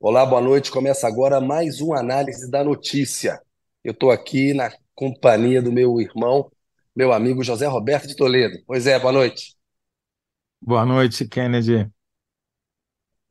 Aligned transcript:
Olá, 0.00 0.24
boa 0.24 0.40
noite. 0.40 0.70
Começa 0.70 1.08
agora 1.08 1.40
mais 1.40 1.80
uma 1.80 1.98
análise 1.98 2.48
da 2.48 2.62
notícia. 2.62 3.42
Eu 3.82 3.90
estou 3.90 4.12
aqui 4.12 4.54
na 4.54 4.70
companhia 4.94 5.60
do 5.60 5.72
meu 5.72 6.00
irmão, 6.00 6.48
meu 6.94 7.12
amigo 7.12 7.42
José 7.42 7.66
Roberto 7.66 8.06
de 8.06 8.14
Toledo. 8.14 8.56
Pois 8.64 8.86
é, 8.86 8.96
boa 8.96 9.12
noite. 9.12 9.56
Boa 10.62 10.86
noite, 10.86 11.26
Kennedy. 11.26 11.90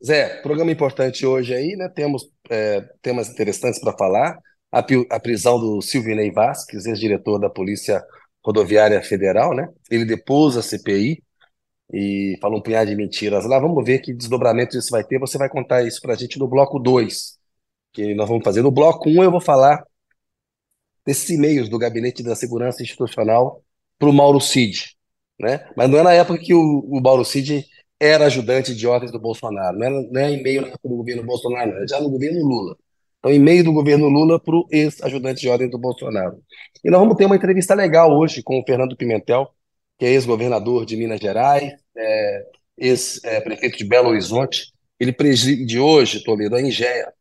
Zé, 0.05 0.41
programa 0.41 0.69
importante 0.69 1.25
hoje 1.25 1.55
aí, 1.55 1.73
né? 1.77 1.87
Temos 1.87 2.29
é, 2.49 2.81
temas 3.01 3.29
interessantes 3.29 3.79
para 3.79 3.97
falar. 3.97 4.37
A, 4.69 4.79
a, 5.11 5.19
prisão 5.21 5.57
do 5.57 5.81
Silvinei 5.81 6.31
Vasquez, 6.31 6.85
ex-diretor 6.85 7.39
da 7.39 7.49
Polícia 7.49 8.03
Rodoviária 8.45 9.01
Federal, 9.01 9.55
né? 9.55 9.69
Ele 9.89 10.03
depôs 10.03 10.57
a 10.57 10.61
CPI 10.61 11.23
e 11.91 12.37
falou 12.41 12.59
um 12.59 12.61
punhado 12.61 12.89
de 12.89 12.95
mentiras 12.95 13.45
lá. 13.45 13.59
Vamos 13.59 13.83
ver 13.85 13.99
que 13.99 14.13
desdobramento 14.13 14.77
isso 14.77 14.89
vai 14.91 15.03
ter. 15.03 15.19
Você 15.19 15.37
vai 15.37 15.49
contar 15.49 15.83
isso 15.83 16.01
para 16.01 16.13
a 16.13 16.17
gente 16.17 16.37
no 16.39 16.47
bloco 16.47 16.79
2, 16.79 17.37
que 17.93 18.13
nós 18.13 18.27
vamos 18.27 18.43
fazer. 18.43 18.61
No 18.61 18.71
bloco 18.71 19.09
1, 19.09 19.19
um, 19.19 19.23
eu 19.23 19.31
vou 19.31 19.41
falar 19.41 19.83
desses 21.05 21.29
e-mails 21.29 21.69
do 21.69 21.77
Gabinete 21.79 22.21
da 22.21 22.35
Segurança 22.35 22.83
Institucional 22.83 23.63
para 23.97 24.09
o 24.09 24.13
Mauro 24.13 24.41
Cid. 24.41 24.95
Né? 25.39 25.69
Mas 25.75 25.89
não 25.89 25.99
é 25.99 26.03
na 26.03 26.13
época 26.13 26.39
que 26.39 26.53
o, 26.53 26.79
o 26.79 27.01
Mauro 27.01 27.23
Cid 27.23 27.65
era 27.99 28.25
ajudante 28.25 28.75
de 28.75 28.87
ordens 28.87 29.11
do 29.11 29.19
Bolsonaro. 29.19 29.77
Não 29.77 29.87
é, 29.87 29.89
não 29.89 30.21
é 30.21 30.31
e-mail 30.33 30.71
do 30.83 30.97
governo 30.97 31.23
Bolsonaro, 31.23 31.71
não. 31.71 31.83
é 31.83 31.87
já 31.87 31.99
no 31.99 32.09
governo 32.09 32.43
Lula. 32.45 32.75
Então, 33.19 33.33
e-mail 33.33 33.63
do 33.63 33.73
governo 33.73 34.07
Lula 34.07 34.39
para 34.39 34.55
o 34.55 34.67
ex-ajudante 34.71 35.41
de 35.41 35.49
ordem 35.49 35.69
do 35.69 35.77
Bolsonaro. 35.77 36.41
E 36.83 36.89
nós 36.89 36.99
vamos 36.99 37.15
ter 37.15 37.25
uma 37.25 37.35
entrevista 37.35 37.73
legal 37.73 38.11
hoje 38.11 38.43
com 38.43 38.59
o 38.59 38.63
Fernando 38.63 38.95
Pimentel, 38.95 39.49
que 39.97 40.05
é 40.05 40.09
ex-governador 40.09 40.85
de 40.85 40.95
Minas 40.95 41.19
Gerais, 41.19 41.73
é, 41.95 42.45
ex-prefeito 42.77 43.77
de 43.77 43.83
Belo 43.85 44.09
Horizonte. 44.09 44.71
Ele 44.99 45.11
preside 45.11 45.79
hoje, 45.79 46.23
Toledo, 46.23 46.55
a 46.55 46.61
Ingea, 46.61 47.11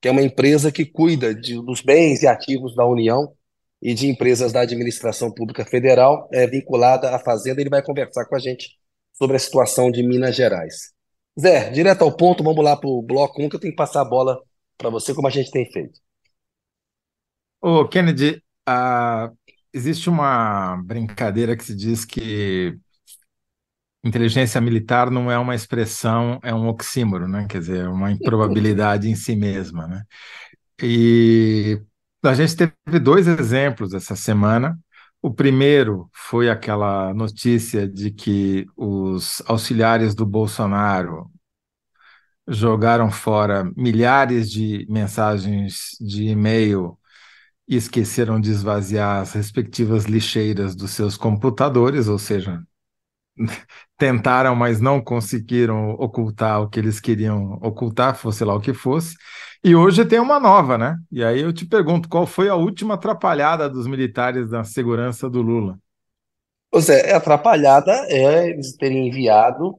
que 0.00 0.08
é 0.08 0.10
uma 0.10 0.22
empresa 0.22 0.70
que 0.70 0.84
cuida 0.84 1.34
de, 1.34 1.54
dos 1.62 1.80
bens 1.80 2.22
e 2.22 2.26
ativos 2.26 2.74
da 2.74 2.84
União 2.84 3.32
e 3.80 3.94
de 3.94 4.08
empresas 4.08 4.52
da 4.52 4.60
administração 4.60 5.32
pública 5.32 5.64
federal 5.64 6.28
é, 6.32 6.46
vinculada 6.46 7.14
à 7.14 7.18
Fazenda. 7.18 7.60
Ele 7.60 7.70
vai 7.70 7.82
conversar 7.82 8.24
com 8.26 8.36
a 8.36 8.38
gente 8.38 8.70
sobre 9.12 9.36
a 9.36 9.40
situação 9.40 9.90
de 9.90 10.02
Minas 10.02 10.36
Gerais. 10.36 10.92
Zé, 11.38 11.70
direto 11.70 12.02
ao 12.02 12.16
ponto, 12.16 12.42
vamos 12.42 12.64
lá 12.64 12.76
para 12.76 12.88
o 12.88 13.02
bloco 13.02 13.42
1, 13.42 13.48
que 13.48 13.56
eu 13.56 13.60
tenho 13.60 13.72
que 13.72 13.76
passar 13.76 14.02
a 14.02 14.04
bola 14.04 14.40
para 14.78 14.90
você, 14.90 15.14
como 15.14 15.28
a 15.28 15.30
gente 15.30 15.50
tem 15.50 15.70
feito. 15.70 16.00
Ô, 17.60 17.86
Kennedy, 17.88 18.42
uh, 18.68 19.36
existe 19.76 20.08
uma 20.08 20.76
brincadeira 20.82 21.56
que 21.56 21.64
se 21.64 21.76
diz 21.76 22.04
que 22.04 22.78
inteligência 24.02 24.60
militar 24.60 25.10
não 25.10 25.30
é 25.30 25.38
uma 25.38 25.54
expressão, 25.54 26.40
é 26.42 26.54
um 26.54 26.68
oxímoro, 26.68 27.28
né? 27.28 27.46
Quer 27.48 27.58
dizer, 27.60 27.84
é 27.84 27.88
uma 27.88 28.10
improbabilidade 28.10 29.08
em 29.08 29.14
si 29.14 29.36
mesma, 29.36 29.86
né? 29.86 30.02
E 30.82 31.80
a 32.22 32.34
gente 32.34 32.56
teve 32.56 32.98
dois 33.00 33.26
exemplos 33.26 33.92
essa 33.92 34.16
semana. 34.16 34.78
O 35.20 35.32
primeiro 35.32 36.08
foi 36.12 36.48
aquela 36.48 37.12
notícia 37.14 37.86
de 37.88 38.10
que 38.10 38.66
os 38.76 39.42
auxiliares 39.46 40.14
do 40.14 40.24
Bolsonaro 40.24 41.30
jogaram 42.48 43.10
fora 43.10 43.64
milhares 43.76 44.50
de 44.50 44.86
mensagens 44.88 45.96
de 46.00 46.24
e-mail 46.28 46.98
e 47.68 47.76
esqueceram 47.76 48.40
de 48.40 48.50
esvaziar 48.50 49.20
as 49.20 49.32
respectivas 49.32 50.04
lixeiras 50.04 50.74
dos 50.74 50.92
seus 50.92 51.16
computadores, 51.16 52.08
ou 52.08 52.18
seja, 52.18 52.62
tentaram, 53.98 54.54
mas 54.54 54.80
não 54.80 55.00
conseguiram 55.00 55.90
ocultar 55.92 56.62
o 56.62 56.68
que 56.68 56.78
eles 56.78 57.00
queriam 57.00 57.54
ocultar, 57.62 58.16
fosse 58.16 58.44
lá 58.44 58.54
o 58.54 58.60
que 58.60 58.72
fosse. 58.72 59.16
E 59.64 59.74
hoje 59.74 60.04
tem 60.04 60.20
uma 60.20 60.38
nova, 60.38 60.78
né? 60.78 60.96
E 61.10 61.24
aí 61.24 61.40
eu 61.40 61.52
te 61.52 61.66
pergunto, 61.66 62.08
qual 62.08 62.26
foi 62.26 62.48
a 62.48 62.54
última 62.54 62.94
atrapalhada 62.94 63.68
dos 63.68 63.86
militares 63.86 64.50
na 64.50 64.62
segurança 64.62 65.28
do 65.28 65.42
Lula? 65.42 65.78
Pois 66.70 66.88
é, 66.88 67.12
a 67.12 67.16
atrapalhada 67.16 67.92
é 68.08 68.50
eles 68.50 68.76
terem 68.76 69.08
enviado 69.08 69.78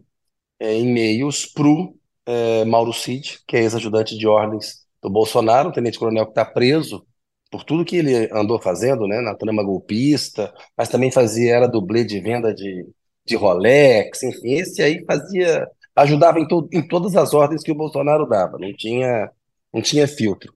é, 0.59 0.77
e-mails 0.77 1.45
para 1.45 1.67
o 1.67 1.95
é, 2.25 2.65
Mauro 2.65 2.91
Cid, 2.91 3.39
que 3.47 3.55
é 3.55 3.61
ex-ajudante 3.61 4.17
de 4.17 4.27
ordens 4.27 4.85
do 5.01 5.09
Bolsonaro, 5.09 5.69
um 5.69 5.71
tenente-coronel 5.71 6.25
que 6.25 6.31
está 6.31 6.43
preso 6.43 7.05
por 7.51 7.63
tudo 7.63 7.85
que 7.85 7.97
ele 7.97 8.29
andou 8.31 8.59
fazendo, 8.59 9.07
né, 9.07 9.21
na 9.21 9.35
trama 9.35 9.63
golpista, 9.63 10.53
mas 10.77 10.89
também 10.89 11.11
fazia, 11.11 11.55
era 11.55 11.67
dublê 11.67 12.03
de 12.03 12.19
venda 12.19 12.53
de, 12.53 12.85
de 13.25 13.35
Rolex, 13.35 14.23
enfim, 14.23 14.53
esse 14.53 14.81
aí 14.81 15.03
fazia, 15.05 15.67
ajudava 15.95 16.39
em, 16.39 16.47
to, 16.47 16.67
em 16.71 16.85
todas 16.87 17.15
as 17.15 17.33
ordens 17.33 17.63
que 17.63 17.71
o 17.71 17.75
Bolsonaro 17.75 18.27
dava, 18.27 18.57
não 18.59 18.73
tinha, 18.75 19.31
não 19.73 19.81
tinha 19.81 20.07
filtro. 20.07 20.53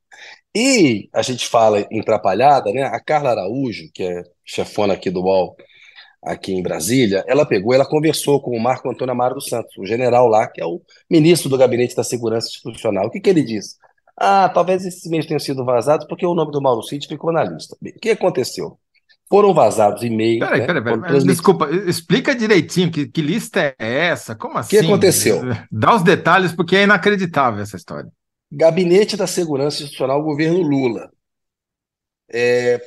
E 0.56 1.10
a 1.14 1.22
gente 1.22 1.48
fala 1.48 1.88
em 1.90 2.02
atrapalhada, 2.02 2.72
né, 2.72 2.84
a 2.84 3.00
Carla 3.00 3.32
Araújo, 3.32 3.90
que 3.94 4.04
é 4.04 4.24
chefona 4.46 4.94
aqui 4.94 5.10
do 5.10 5.22
UOL, 5.22 5.56
aqui 6.22 6.54
em 6.54 6.62
Brasília, 6.62 7.24
ela 7.28 7.46
pegou, 7.46 7.74
ela 7.74 7.86
conversou 7.86 8.42
com 8.42 8.52
o 8.52 8.60
Marco 8.60 8.90
Antônio 8.90 9.12
Amaro 9.12 9.36
dos 9.36 9.48
Santos, 9.48 9.76
o 9.78 9.86
general 9.86 10.28
lá, 10.28 10.48
que 10.48 10.62
é 10.62 10.66
o 10.66 10.82
ministro 11.10 11.50
do 11.50 11.58
Gabinete 11.58 11.96
da 11.96 12.04
Segurança 12.04 12.48
Institucional. 12.48 13.08
O 13.08 13.10
que, 13.10 13.20
que 13.20 13.30
ele 13.30 13.44
disse? 13.44 13.78
Ah, 14.24 14.48
talvez 14.50 14.86
esses 14.86 15.04
e-mails 15.04 15.26
tenham 15.26 15.40
sido 15.40 15.66
vazados 15.66 16.06
porque 16.08 16.24
o 16.24 16.36
nome 16.36 16.52
do 16.52 16.62
Mauro 16.62 16.84
Cid 16.84 17.08
ficou 17.08 17.34
na 17.34 17.44
lista. 17.44 17.76
Bem, 17.82 17.92
o 17.96 18.00
que 18.00 18.12
aconteceu? 18.12 18.78
Foram 19.28 19.52
vazados 19.52 20.04
e-mails. 20.04 20.48
Peraí, 20.48 20.60
né, 20.60 20.68
peraí, 20.68 21.02
peraí. 21.02 21.24
Desculpa, 21.24 21.68
explica 21.88 22.36
direitinho 22.36 22.92
que, 22.92 23.08
que 23.08 23.20
lista 23.20 23.74
é 23.80 24.08
essa? 24.10 24.36
Como 24.36 24.60
assim? 24.60 24.78
O 24.78 24.80
que 24.80 24.86
aconteceu? 24.86 25.42
Dá 25.72 25.96
os 25.96 26.04
detalhes, 26.04 26.54
porque 26.54 26.76
é 26.76 26.84
inacreditável 26.84 27.64
essa 27.64 27.76
história. 27.76 28.12
Gabinete 28.52 29.18
da 29.18 29.26
Segurança 29.26 29.78
Institucional, 29.78 30.22
governo 30.22 30.62
Lula. 30.62 31.10
É, 32.32 32.80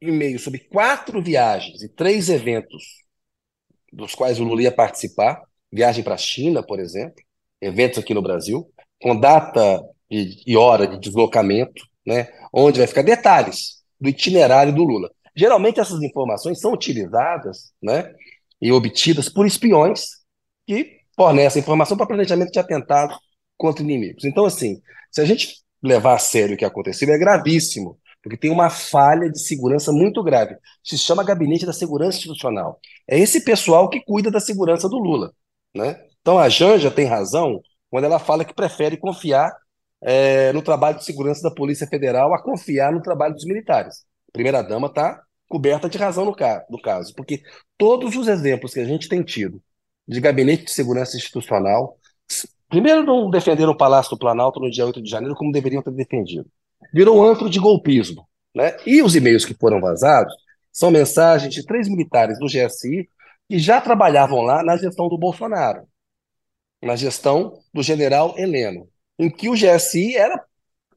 e-mail 0.00 0.38
sobre 0.38 0.60
quatro 0.60 1.22
viagens 1.22 1.82
e 1.82 1.88
três 1.88 2.30
eventos 2.30 2.82
dos 3.92 4.14
quais 4.14 4.40
o 4.40 4.44
Lula 4.44 4.62
ia 4.62 4.72
participar. 4.72 5.42
Viagem 5.70 6.02
para 6.02 6.14
a 6.14 6.18
China, 6.18 6.62
por 6.62 6.80
exemplo, 6.80 7.22
eventos 7.60 7.98
aqui 7.98 8.14
no 8.14 8.22
Brasil, 8.22 8.66
com 9.02 9.18
data 9.18 9.82
e, 10.12 10.42
e 10.46 10.56
hora 10.58 10.86
de 10.86 10.98
deslocamento, 10.98 11.82
né, 12.06 12.28
onde 12.52 12.78
vai 12.78 12.86
ficar 12.86 13.02
detalhes 13.02 13.82
do 13.98 14.10
itinerário 14.10 14.74
do 14.74 14.84
Lula. 14.84 15.10
Geralmente 15.34 15.80
essas 15.80 16.02
informações 16.02 16.60
são 16.60 16.72
utilizadas 16.72 17.72
né, 17.82 18.12
e 18.60 18.70
obtidas 18.70 19.30
por 19.30 19.46
espiões 19.46 20.04
que 20.66 21.00
fornecem 21.16 21.62
informação 21.62 21.96
para 21.96 22.06
planejamento 22.06 22.52
de 22.52 22.58
atentados 22.58 23.16
contra 23.56 23.82
inimigos. 23.82 24.24
Então, 24.24 24.44
assim, 24.44 24.82
se 25.10 25.20
a 25.20 25.24
gente 25.24 25.62
levar 25.82 26.14
a 26.14 26.18
sério 26.18 26.54
o 26.54 26.58
que 26.58 26.64
aconteceu, 26.64 27.08
é 27.12 27.18
gravíssimo, 27.18 27.98
porque 28.22 28.36
tem 28.36 28.50
uma 28.50 28.68
falha 28.68 29.30
de 29.30 29.40
segurança 29.40 29.92
muito 29.92 30.22
grave. 30.22 30.56
Se 30.84 30.98
chama 30.98 31.24
Gabinete 31.24 31.64
da 31.64 31.72
Segurança 31.72 32.18
Institucional. 32.18 32.78
É 33.08 33.18
esse 33.18 33.44
pessoal 33.44 33.88
que 33.88 34.00
cuida 34.00 34.30
da 34.30 34.40
segurança 34.40 34.88
do 34.88 34.98
Lula. 34.98 35.32
Né? 35.74 35.98
Então 36.20 36.38
a 36.38 36.48
Janja 36.48 36.90
tem 36.90 37.06
razão 37.06 37.60
quando 37.90 38.04
ela 38.04 38.18
fala 38.18 38.44
que 38.44 38.54
prefere 38.54 38.96
confiar 38.96 39.52
é, 40.02 40.52
no 40.52 40.62
trabalho 40.62 40.98
de 40.98 41.04
segurança 41.04 41.42
da 41.42 41.54
Polícia 41.54 41.86
Federal 41.86 42.34
a 42.34 42.42
confiar 42.42 42.92
no 42.92 43.00
trabalho 43.00 43.34
dos 43.34 43.44
militares. 43.44 44.04
A 44.28 44.32
primeira-dama 44.32 44.88
está 44.88 45.22
coberta 45.48 45.88
de 45.88 45.98
razão 45.98 46.24
no, 46.24 46.34
ca 46.34 46.64
no 46.68 46.80
caso, 46.80 47.14
porque 47.14 47.42
todos 47.78 48.16
os 48.16 48.26
exemplos 48.26 48.74
que 48.74 48.80
a 48.80 48.84
gente 48.84 49.08
tem 49.08 49.22
tido 49.22 49.62
de 50.08 50.20
gabinete 50.20 50.64
de 50.64 50.72
segurança 50.72 51.16
institucional, 51.16 51.96
primeiro 52.68 53.04
não 53.04 53.30
defenderam 53.30 53.72
o 53.72 53.76
Palácio 53.76 54.10
do 54.10 54.18
Planalto 54.18 54.58
no 54.58 54.70
dia 54.70 54.84
8 54.84 55.00
de 55.00 55.10
janeiro 55.10 55.36
como 55.36 55.52
deveriam 55.52 55.82
ter 55.82 55.92
defendido. 55.92 56.50
Virou 56.92 57.24
antro 57.24 57.48
de 57.48 57.60
golpismo. 57.60 58.26
Né? 58.54 58.76
E 58.84 59.02
os 59.02 59.14
e-mails 59.14 59.44
que 59.44 59.54
foram 59.54 59.80
vazados 59.80 60.34
são 60.72 60.90
mensagens 60.90 61.54
de 61.54 61.64
três 61.64 61.88
militares 61.88 62.38
do 62.38 62.46
GSI 62.46 63.08
que 63.48 63.58
já 63.58 63.80
trabalhavam 63.80 64.42
lá 64.42 64.62
na 64.62 64.76
gestão 64.76 65.08
do 65.08 65.18
Bolsonaro, 65.18 65.86
na 66.82 66.96
gestão 66.96 67.58
do 67.72 67.82
general 67.82 68.34
Heleno 68.36 68.88
em 69.22 69.30
que 69.30 69.48
o 69.48 69.54
GSI 69.54 70.16
era 70.16 70.42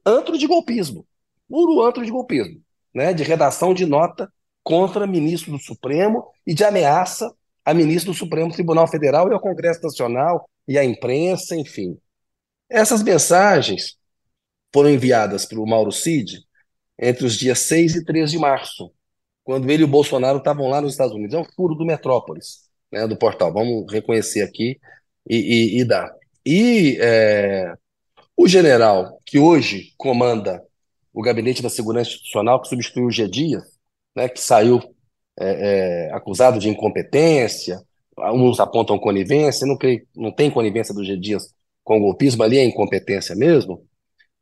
antro 0.04 0.38
de 0.38 0.46
golpismo, 0.46 1.06
puro 1.48 1.82
antro 1.82 2.04
de 2.04 2.10
golpismo, 2.10 2.60
né? 2.94 3.12
de 3.12 3.22
redação 3.22 3.74
de 3.74 3.86
nota 3.86 4.32
contra 4.62 5.06
ministro 5.06 5.52
do 5.52 5.58
Supremo 5.58 6.26
e 6.46 6.52
de 6.52 6.64
ameaça 6.64 7.32
a 7.64 7.74
ministro 7.74 8.12
do 8.12 8.18
Supremo 8.18 8.52
Tribunal 8.52 8.86
Federal 8.86 9.28
e 9.28 9.32
ao 9.32 9.40
Congresso 9.40 9.82
Nacional 9.82 10.48
e 10.68 10.78
à 10.78 10.84
imprensa, 10.84 11.56
enfim. 11.56 11.98
Essas 12.68 13.02
mensagens 13.02 13.96
foram 14.72 14.90
enviadas 14.90 15.44
para 15.44 15.58
o 15.58 15.66
Mauro 15.66 15.92
Cid 15.92 16.44
entre 16.98 17.26
os 17.26 17.36
dias 17.36 17.60
6 17.60 17.96
e 17.96 18.04
13 18.04 18.32
de 18.32 18.38
março, 18.38 18.92
quando 19.44 19.70
ele 19.70 19.82
e 19.82 19.84
o 19.84 19.88
Bolsonaro 19.88 20.38
estavam 20.38 20.68
lá 20.68 20.80
nos 20.80 20.92
Estados 20.92 21.14
Unidos. 21.14 21.34
É 21.34 21.38
um 21.38 21.44
furo 21.44 21.74
do 21.74 21.84
Metrópolis, 21.84 22.68
né, 22.90 23.06
do 23.06 23.16
portal. 23.16 23.52
Vamos 23.52 23.90
reconhecer 23.92 24.42
aqui 24.42 24.80
e, 25.28 25.36
e, 25.36 25.80
e 25.80 25.84
dar. 25.84 26.12
E 26.44 26.98
é, 27.00 27.74
o 28.36 28.46
general 28.48 29.20
que 29.24 29.38
hoje 29.38 29.92
comanda 29.96 30.62
o 31.12 31.22
Gabinete 31.22 31.62
da 31.62 31.70
Segurança 31.70 32.10
Institucional, 32.10 32.60
que 32.60 32.68
substituiu 32.68 33.06
o 33.06 33.10
G. 33.10 33.28
Dias, 33.28 33.64
né, 34.14 34.28
que 34.28 34.40
saiu 34.40 34.80
é, 35.38 36.08
é, 36.08 36.12
acusado 36.14 36.58
de 36.58 36.68
incompetência, 36.68 37.80
uns 38.18 38.60
apontam 38.60 38.98
conivência, 38.98 39.66
não, 39.66 39.76
creio, 39.76 40.06
não 40.14 40.32
tem 40.32 40.50
conivência 40.50 40.94
do 40.94 41.04
G. 41.04 41.16
Dias 41.16 41.52
com 41.84 41.98
o 41.98 42.00
golpismo, 42.00 42.42
ali 42.42 42.58
é 42.58 42.64
incompetência 42.64 43.34
mesmo. 43.36 43.86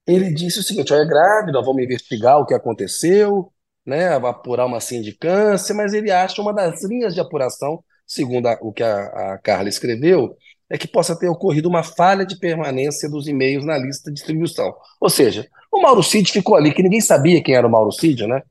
Ele 0.06 0.32
disse 0.32 0.60
o 0.60 0.62
seguinte: 0.62 0.92
"Ó, 0.92 0.96
é 0.96 1.06
grave, 1.06 1.52
nós 1.52 1.64
vamos 1.64 1.82
investigar 1.82 2.38
o 2.38 2.46
que 2.46 2.54
aconteceu, 2.54 3.52
né, 3.86 4.08
apurar 4.16 4.66
uma 4.66 4.80
sindicância, 4.80 5.74
mas 5.74 5.92
ele 5.94 6.10
acha 6.10 6.40
uma 6.42 6.52
das 6.52 6.82
linhas 6.84 7.14
de 7.14 7.20
apuração, 7.20 7.82
segundo 8.06 8.46
a- 8.48 8.58
o 8.62 8.72
que 8.72 8.82
a, 8.82 9.34
a 9.34 9.38
Carla 9.38 9.68
escreveu, 9.68 10.36
é 10.74 10.78
que 10.78 10.88
possa 10.88 11.16
ter 11.16 11.28
ocorrido 11.28 11.68
uma 11.68 11.84
falha 11.84 12.26
de 12.26 12.36
permanência 12.36 13.08
dos 13.08 13.28
e-mails 13.28 13.64
na 13.64 13.78
lista 13.78 14.10
de 14.10 14.16
distribuição. 14.16 14.74
Ou 15.00 15.08
seja, 15.08 15.46
o 15.70 15.80
Mauro 15.80 16.02
Cid 16.02 16.32
ficou 16.32 16.56
ali, 16.56 16.74
que 16.74 16.82
ninguém 16.82 17.00
sabia 17.00 17.40
quem 17.40 17.54
era 17.54 17.64
o 17.64 17.70
Mauro 17.70 17.92
Cid, 17.92 18.26
né, 18.26 18.42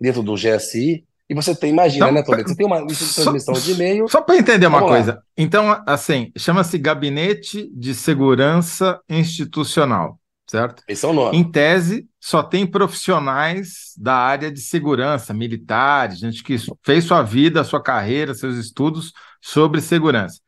dentro 0.00 0.20
do 0.20 0.34
GSI, 0.34 1.04
e 1.30 1.34
você 1.34 1.54
tem, 1.54 1.70
imagina, 1.70 2.10
né, 2.10 2.18
Então, 2.18 2.32
Toledo, 2.32 2.48
você 2.48 2.56
tem 2.56 2.66
uma 2.66 2.80
lista 2.80 3.04
de 3.04 3.10
só, 3.12 3.22
transmissão 3.22 3.54
de 3.54 3.72
e-mail, 3.74 4.08
só 4.08 4.20
para 4.20 4.36
entender 4.36 4.66
uma 4.66 4.80
vamos 4.80 4.92
lá, 4.92 4.96
coisa. 4.96 5.22
Então, 5.36 5.80
assim, 5.86 6.32
chama-se 6.36 6.76
Gabinete 6.78 7.70
de 7.72 7.94
Segurança 7.94 9.00
Institucional, 9.08 10.18
certo? 10.50 10.82
esse 10.88 11.04
é 11.04 11.08
o 11.08 11.12
nome. 11.12 11.38
Em 11.38 11.48
tese, 11.48 12.08
só 12.20 12.42
tem 12.42 12.66
profissionais 12.66 13.92
da 13.96 14.14
área 14.16 14.50
de 14.50 14.60
segurança, 14.60 15.32
militares, 15.32 16.18
gente 16.18 16.42
que 16.42 16.56
fez 16.82 17.04
sua 17.04 17.22
vida, 17.22 17.62
sua 17.62 17.80
carreira, 17.80 18.34
seus 18.34 18.56
estudos 18.56 19.12
sobre 19.40 19.80
segurança. 19.80 20.40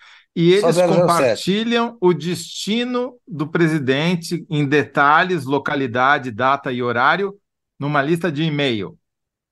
E 0.43 0.53
eles 0.53 0.81
007. 0.83 1.51
compartilham 1.59 1.97
o 2.01 2.15
destino 2.15 3.17
do 3.27 3.49
presidente 3.51 4.47
em 4.51 4.67
detalhes, 4.67 5.45
localidade, 5.45 6.31
data 6.31 6.73
e 6.73 6.83
horário 6.83 7.35
numa 7.79 8.03
lista 8.03 8.31
de 8.33 8.43
e-mail. 8.45 8.99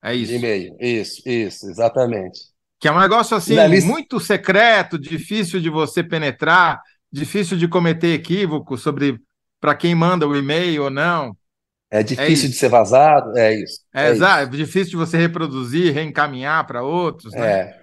É 0.03 0.15
De 0.21 0.35
isso. 0.35 0.35
e-mail. 0.37 0.77
Isso, 0.81 1.23
isso, 1.29 1.69
exatamente. 1.71 2.41
Que 2.81 2.87
é 2.89 2.93
um 2.93 3.01
negócio 3.01 3.37
assim, 3.37 3.57
lista. 3.67 3.89
muito 3.89 4.21
secreto, 4.21 4.99
difícil 4.99 5.61
de 5.61 5.69
você 5.69 6.03
penetrar, 6.03 6.81
difícil 7.11 7.57
de 7.59 7.67
cometer 7.69 8.15
equívoco 8.15 8.77
sobre 8.79 9.21
para 9.61 9.75
quem 9.75 9.95
manda 9.95 10.27
o 10.29 10.37
e-mail 10.37 10.85
ou 10.85 10.91
não. 10.91 11.37
É 11.91 12.03
É 12.17 12.29
difícil 12.29 12.49
de 12.51 12.55
isso. 12.55 12.57
ser 12.57 12.69
vazado, 12.69 13.37
é 13.39 13.55
isso, 13.63 13.81
É 13.95 14.07
é 14.07 14.11
exato, 14.11 14.55
isso. 14.55 14.57
difícil 14.57 14.91
de 14.91 14.97
você 14.97 15.17
reproduzir, 15.19 15.93
reencaminhar 15.95 16.67
para 16.67 16.83
outros, 16.83 17.37
né? 17.37 17.61
É. 17.61 17.81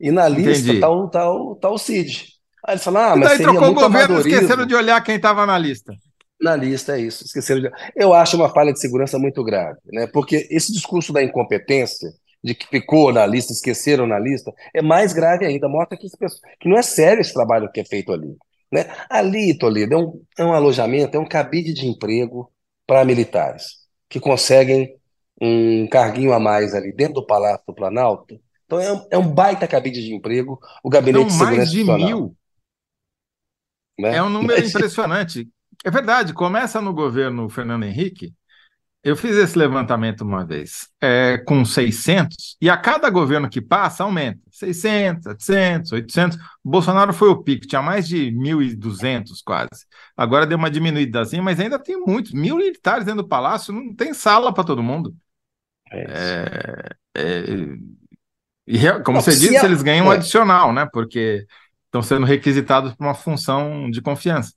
E 0.00 0.10
na 0.10 0.28
lista 0.28 0.74
tá 0.76 0.88
o, 0.90 1.08
tá 1.08 1.30
o, 1.30 1.56
tá 1.56 1.70
o 1.70 1.78
Cid. 1.78 2.37
Aí 2.68 2.74
eles 2.74 2.84
falam, 2.84 3.02
ah, 3.02 3.16
E 3.16 3.18
mas 3.18 3.28
daí 3.30 3.38
seria 3.38 3.52
trocou 3.52 3.70
o 3.70 3.74
governo, 3.74 4.20
esqueceram 4.20 4.66
de 4.66 4.74
olhar 4.74 5.00
quem 5.00 5.16
estava 5.16 5.46
na 5.46 5.56
lista. 5.56 5.94
Na 6.38 6.54
lista 6.54 6.98
é 6.98 7.00
isso, 7.00 7.24
esqueceram 7.24 7.62
de... 7.62 7.70
Eu 7.96 8.12
acho 8.12 8.36
uma 8.36 8.50
falha 8.50 8.74
de 8.74 8.78
segurança 8.78 9.18
muito 9.18 9.42
grave, 9.42 9.78
né? 9.90 10.06
Porque 10.06 10.46
esse 10.50 10.70
discurso 10.70 11.10
da 11.10 11.22
incompetência, 11.22 12.10
de 12.44 12.54
que 12.54 12.66
ficou 12.68 13.10
na 13.10 13.24
lista, 13.24 13.54
esqueceram 13.54 14.06
na 14.06 14.18
lista, 14.18 14.52
é 14.74 14.82
mais 14.82 15.14
grave 15.14 15.46
ainda, 15.46 15.66
mostra 15.66 15.96
que, 15.96 16.08
que 16.60 16.68
não 16.68 16.76
é 16.76 16.82
sério 16.82 17.22
esse 17.22 17.32
trabalho 17.32 17.72
que 17.72 17.80
é 17.80 17.84
feito 17.86 18.12
ali, 18.12 18.36
né? 18.70 18.84
Ali, 19.08 19.56
Toledo, 19.56 19.94
é 19.94 19.96
um, 19.96 20.22
é 20.38 20.44
um 20.44 20.52
alojamento, 20.52 21.16
é 21.16 21.20
um 21.20 21.26
cabide 21.26 21.72
de 21.72 21.86
emprego 21.86 22.52
para 22.86 23.02
militares, 23.02 23.64
que 24.10 24.20
conseguem 24.20 24.94
um 25.40 25.88
carguinho 25.88 26.34
a 26.34 26.38
mais 26.38 26.74
ali 26.74 26.92
dentro 26.92 27.14
do 27.14 27.26
Palácio 27.26 27.64
do 27.66 27.74
Planalto. 27.74 28.38
Então 28.66 28.78
é 28.78 28.92
um, 28.92 29.06
é 29.12 29.18
um 29.18 29.26
baita 29.26 29.66
cabide 29.66 30.02
de 30.04 30.14
emprego, 30.14 30.60
o 30.84 30.90
Gabinete 30.90 31.32
São 31.32 31.38
de 31.38 31.56
mais 31.56 31.70
Segurança 31.70 31.70
de 31.72 31.80
Institucional, 31.80 32.20
mil. 32.20 32.36
Né? 33.98 34.16
É 34.16 34.22
um 34.22 34.28
número 34.28 34.58
Mas, 34.60 34.70
impressionante. 34.70 35.48
É 35.84 35.90
verdade, 35.90 36.32
começa 36.32 36.80
no 36.80 36.92
governo 36.92 37.48
Fernando 37.48 37.84
Henrique. 37.84 38.32
Eu 39.02 39.16
fiz 39.16 39.36
esse 39.36 39.56
levantamento 39.56 40.22
uma 40.22 40.44
vez, 40.44 40.88
é, 41.00 41.38
com 41.38 41.64
600, 41.64 42.56
e 42.60 42.68
a 42.68 42.76
cada 42.76 43.08
governo 43.08 43.48
que 43.48 43.60
passa, 43.60 44.02
aumenta. 44.02 44.40
600, 44.50 45.22
700, 45.22 45.92
800. 45.92 46.38
Bolsonaro 46.64 47.12
foi 47.12 47.28
o 47.28 47.42
pico, 47.42 47.66
tinha 47.66 47.80
mais 47.80 48.08
de 48.08 48.32
1.200 48.32 49.40
quase. 49.44 49.86
Agora 50.16 50.46
deu 50.46 50.58
uma 50.58 50.70
diminuídazinha, 50.70 51.40
mas 51.40 51.60
ainda 51.60 51.78
tem 51.78 51.96
muitos. 51.96 52.32
Mil 52.32 52.56
militares 52.56 53.04
dentro 53.04 53.22
do 53.22 53.28
palácio, 53.28 53.72
não 53.72 53.94
tem 53.94 54.12
sala 54.12 54.52
para 54.52 54.64
todo 54.64 54.82
mundo. 54.82 55.14
é. 55.92 56.98
É, 57.14 57.22
é, 57.22 57.44
e, 58.66 58.78
como 59.02 59.16
Não, 59.16 59.22
você 59.22 59.32
se 59.32 59.40
disse, 59.40 59.56
a... 59.56 59.64
eles 59.64 59.80
ganham 59.80 60.08
um 60.08 60.12
é. 60.12 60.16
adicional, 60.16 60.74
né? 60.74 60.86
Porque 60.92 61.46
estão 61.88 62.02
sendo 62.02 62.26
requisitados 62.26 62.94
para 62.94 63.06
uma 63.06 63.14
função 63.14 63.90
de 63.90 64.00
confiança. 64.00 64.52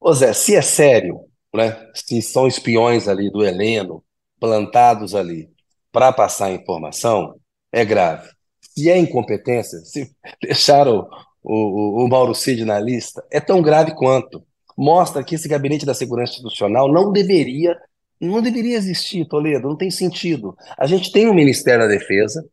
Ô 0.00 0.12
Zé, 0.12 0.32
se 0.32 0.56
é 0.56 0.62
sério, 0.62 1.20
né? 1.54 1.76
Se 1.94 2.20
são 2.20 2.46
espiões 2.46 3.06
ali 3.08 3.30
do 3.30 3.44
Heleno, 3.44 4.04
plantados 4.40 5.14
ali 5.14 5.48
para 5.92 6.12
passar 6.12 6.50
informação, 6.50 7.36
é 7.70 7.84
grave. 7.84 8.28
Se 8.60 8.90
é 8.90 8.98
incompetência, 8.98 9.78
se 9.80 10.10
deixaram 10.42 11.08
o, 11.42 12.02
o, 12.02 12.04
o 12.04 12.08
Mauro 12.08 12.34
Cid 12.34 12.64
na 12.64 12.80
lista, 12.80 13.24
é 13.30 13.40
tão 13.40 13.62
grave 13.62 13.94
quanto. 13.94 14.44
Mostra 14.76 15.22
que 15.22 15.34
esse 15.34 15.46
gabinete 15.48 15.86
da 15.86 15.94
segurança 15.94 16.32
institucional 16.32 16.90
não 16.90 17.12
deveria, 17.12 17.78
não 18.20 18.40
deveria 18.40 18.76
existir, 18.76 19.26
Toledo, 19.28 19.68
não 19.68 19.76
tem 19.76 19.90
sentido. 19.90 20.56
A 20.78 20.86
gente 20.86 21.12
tem 21.12 21.28
o 21.28 21.34
Ministério 21.34 21.82
da 21.82 21.88
Defesa, 21.88 22.44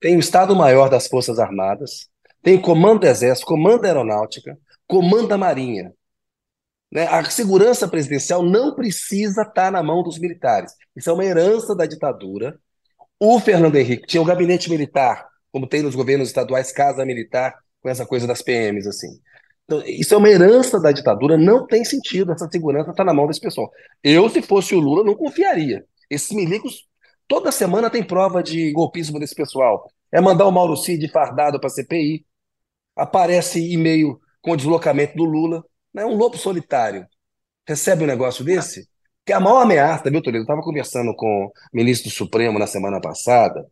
tem 0.00 0.16
o 0.16 0.20
Estado-Maior 0.20 0.88
das 0.88 1.06
Forças 1.06 1.38
Armadas, 1.38 2.08
tem 2.42 2.60
Comando 2.60 3.00
do 3.00 3.06
Exército, 3.06 3.46
Comando 3.46 3.82
da 3.82 3.88
Aeronáutica, 3.88 4.58
Comando 4.86 5.28
da 5.28 5.38
Marinha 5.38 5.92
né? 6.90 7.06
A 7.06 7.22
segurança 7.30 7.86
presidencial 7.86 8.42
não 8.42 8.74
precisa 8.74 9.42
estar 9.42 9.70
na 9.70 9.82
mão 9.82 10.02
dos 10.02 10.18
militares. 10.18 10.72
Isso 10.96 11.10
é 11.10 11.12
uma 11.12 11.24
herança 11.24 11.74
da 11.74 11.86
ditadura. 11.86 12.58
O 13.20 13.38
Fernando 13.40 13.76
Henrique 13.76 14.06
tinha 14.06 14.22
o 14.22 14.26
gabinete 14.26 14.70
militar, 14.70 15.26
como 15.52 15.66
tem 15.66 15.82
nos 15.82 15.94
governos 15.94 16.28
estaduais, 16.28 16.72
casa 16.72 17.04
militar, 17.04 17.54
com 17.82 17.88
essa 17.88 18.06
coisa 18.06 18.26
das 18.26 18.42
PMs, 18.42 18.88
assim. 18.88 19.20
Então, 19.64 19.82
isso 19.84 20.14
é 20.14 20.16
uma 20.16 20.30
herança 20.30 20.80
da 20.80 20.90
ditadura, 20.90 21.36
não 21.36 21.66
tem 21.66 21.84
sentido 21.84 22.32
essa 22.32 22.48
segurança 22.50 22.90
estar 22.90 23.04
na 23.04 23.12
mão 23.12 23.26
desse 23.26 23.40
pessoal. 23.40 23.70
Eu, 24.02 24.28
se 24.30 24.40
fosse 24.40 24.74
o 24.74 24.80
Lula, 24.80 25.04
não 25.04 25.14
confiaria. 25.14 25.84
Esses 26.08 26.30
milicos, 26.30 26.86
toda 27.26 27.52
semana 27.52 27.90
tem 27.90 28.02
prova 28.02 28.42
de 28.42 28.72
golpismo 28.72 29.20
desse 29.20 29.34
pessoal. 29.34 29.86
É 30.10 30.20
mandar 30.22 30.46
o 30.46 30.50
Mauro 30.50 30.74
Cid 30.74 31.06
fardado 31.08 31.60
para 31.60 31.66
a 31.66 31.70
CPI, 31.70 32.24
aparece 32.98 33.60
e-mail 33.72 34.20
com 34.42 34.52
o 34.52 34.56
deslocamento 34.56 35.16
do 35.16 35.24
Lula, 35.24 35.64
né? 35.94 36.04
Um 36.04 36.16
lobo 36.16 36.36
solitário 36.36 37.06
recebe 37.66 38.04
um 38.04 38.06
negócio 38.06 38.44
desse, 38.44 38.88
que 39.24 39.32
é 39.32 39.36
a 39.36 39.40
maior 39.40 39.60
ameaça, 39.62 40.10
viu, 40.10 40.22
Toledo? 40.22 40.38
Eu 40.38 40.42
estava 40.42 40.62
conversando 40.62 41.14
com 41.14 41.46
o 41.46 41.52
ministro 41.72 42.08
do 42.08 42.14
Supremo 42.14 42.58
na 42.58 42.66
semana 42.66 43.00
passada 43.00 43.64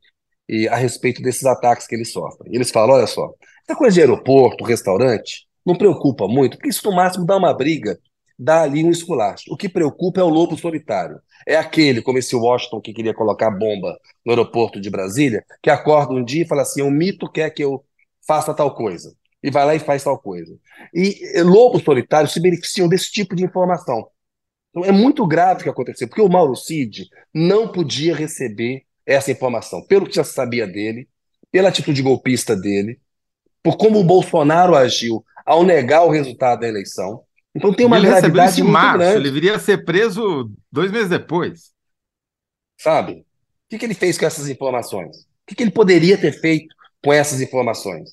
e 0.48 0.68
a 0.68 0.76
respeito 0.76 1.22
desses 1.22 1.44
ataques 1.44 1.86
que 1.86 1.94
eles 1.94 2.12
sofrem. 2.12 2.52
E 2.52 2.56
eles 2.56 2.70
falam: 2.70 2.96
olha 2.96 3.06
só, 3.06 3.32
essa 3.66 3.76
coisa 3.76 3.94
de 3.94 4.00
aeroporto, 4.00 4.64
restaurante, 4.64 5.46
não 5.64 5.74
preocupa 5.74 6.28
muito, 6.28 6.56
porque 6.56 6.68
isso 6.68 6.88
no 6.88 6.94
máximo 6.94 7.24
dá 7.24 7.36
uma 7.36 7.54
briga, 7.54 7.98
dá 8.38 8.62
ali 8.62 8.84
um 8.84 8.90
esculacho. 8.90 9.44
O 9.50 9.56
que 9.56 9.68
preocupa 9.68 10.20
é 10.20 10.22
o 10.22 10.28
lobo 10.28 10.56
solitário. 10.58 11.18
É 11.48 11.56
aquele, 11.56 12.02
como 12.02 12.18
esse 12.18 12.36
Washington 12.36 12.80
que 12.80 12.92
queria 12.92 13.14
colocar 13.14 13.50
bomba 13.50 13.96
no 14.24 14.32
aeroporto 14.32 14.80
de 14.80 14.90
Brasília, 14.90 15.42
que 15.62 15.70
acorda 15.70 16.12
um 16.12 16.22
dia 16.22 16.42
e 16.42 16.46
fala 16.46 16.62
assim: 16.62 16.82
o 16.82 16.90
mito 16.90 17.30
quer 17.30 17.50
que 17.50 17.64
eu 17.64 17.82
faça 18.26 18.54
tal 18.54 18.74
coisa. 18.74 19.14
E 19.42 19.50
vai 19.50 19.64
lá 19.64 19.74
e 19.74 19.78
faz 19.78 20.02
tal 20.02 20.18
coisa. 20.18 20.58
E 20.92 21.40
lobos 21.42 21.82
solitários 21.82 22.32
se 22.32 22.40
beneficiam 22.40 22.88
desse 22.88 23.10
tipo 23.10 23.36
de 23.36 23.44
informação. 23.44 24.08
Então 24.70 24.84
é 24.84 24.92
muito 24.92 25.26
grave 25.26 25.60
o 25.60 25.62
que 25.64 25.70
aconteceu, 25.70 26.08
porque 26.08 26.22
o 26.22 26.28
Mauro 26.28 26.56
Cid 26.56 27.08
não 27.32 27.68
podia 27.68 28.14
receber 28.14 28.84
essa 29.06 29.30
informação, 29.30 29.86
pelo 29.86 30.06
que 30.06 30.16
já 30.16 30.24
se 30.24 30.32
sabia 30.34 30.66
dele, 30.66 31.08
pela 31.50 31.68
atitude 31.68 32.02
golpista 32.02 32.56
dele, 32.56 33.00
por 33.62 33.76
como 33.76 34.00
o 34.00 34.04
Bolsonaro 34.04 34.74
agiu 34.74 35.24
ao 35.46 35.62
negar 35.62 36.04
o 36.04 36.10
resultado 36.10 36.60
da 36.60 36.68
eleição. 36.68 37.22
Então 37.54 37.72
tem 37.72 37.86
uma 37.86 37.96
ele 37.96 38.08
gravidade 38.08 38.52
isso 38.52 38.60
em 38.60 38.70
março, 38.70 39.02
ele 39.02 39.12
grande, 39.12 39.30
viria 39.30 39.56
a 39.56 39.58
ser 39.58 39.84
preso 39.84 40.52
dois 40.70 40.90
meses 40.92 41.08
depois. 41.08 41.72
sabe? 42.78 43.12
O 43.12 43.24
que, 43.70 43.78
que 43.78 43.86
ele 43.86 43.94
fez 43.94 44.18
com 44.18 44.26
essas 44.26 44.48
informações? 44.48 45.16
O 45.16 45.46
que, 45.46 45.54
que 45.54 45.62
ele 45.62 45.70
poderia 45.70 46.18
ter 46.18 46.32
feito 46.32 46.75
com 47.06 47.12
essas 47.12 47.40
informações? 47.40 48.10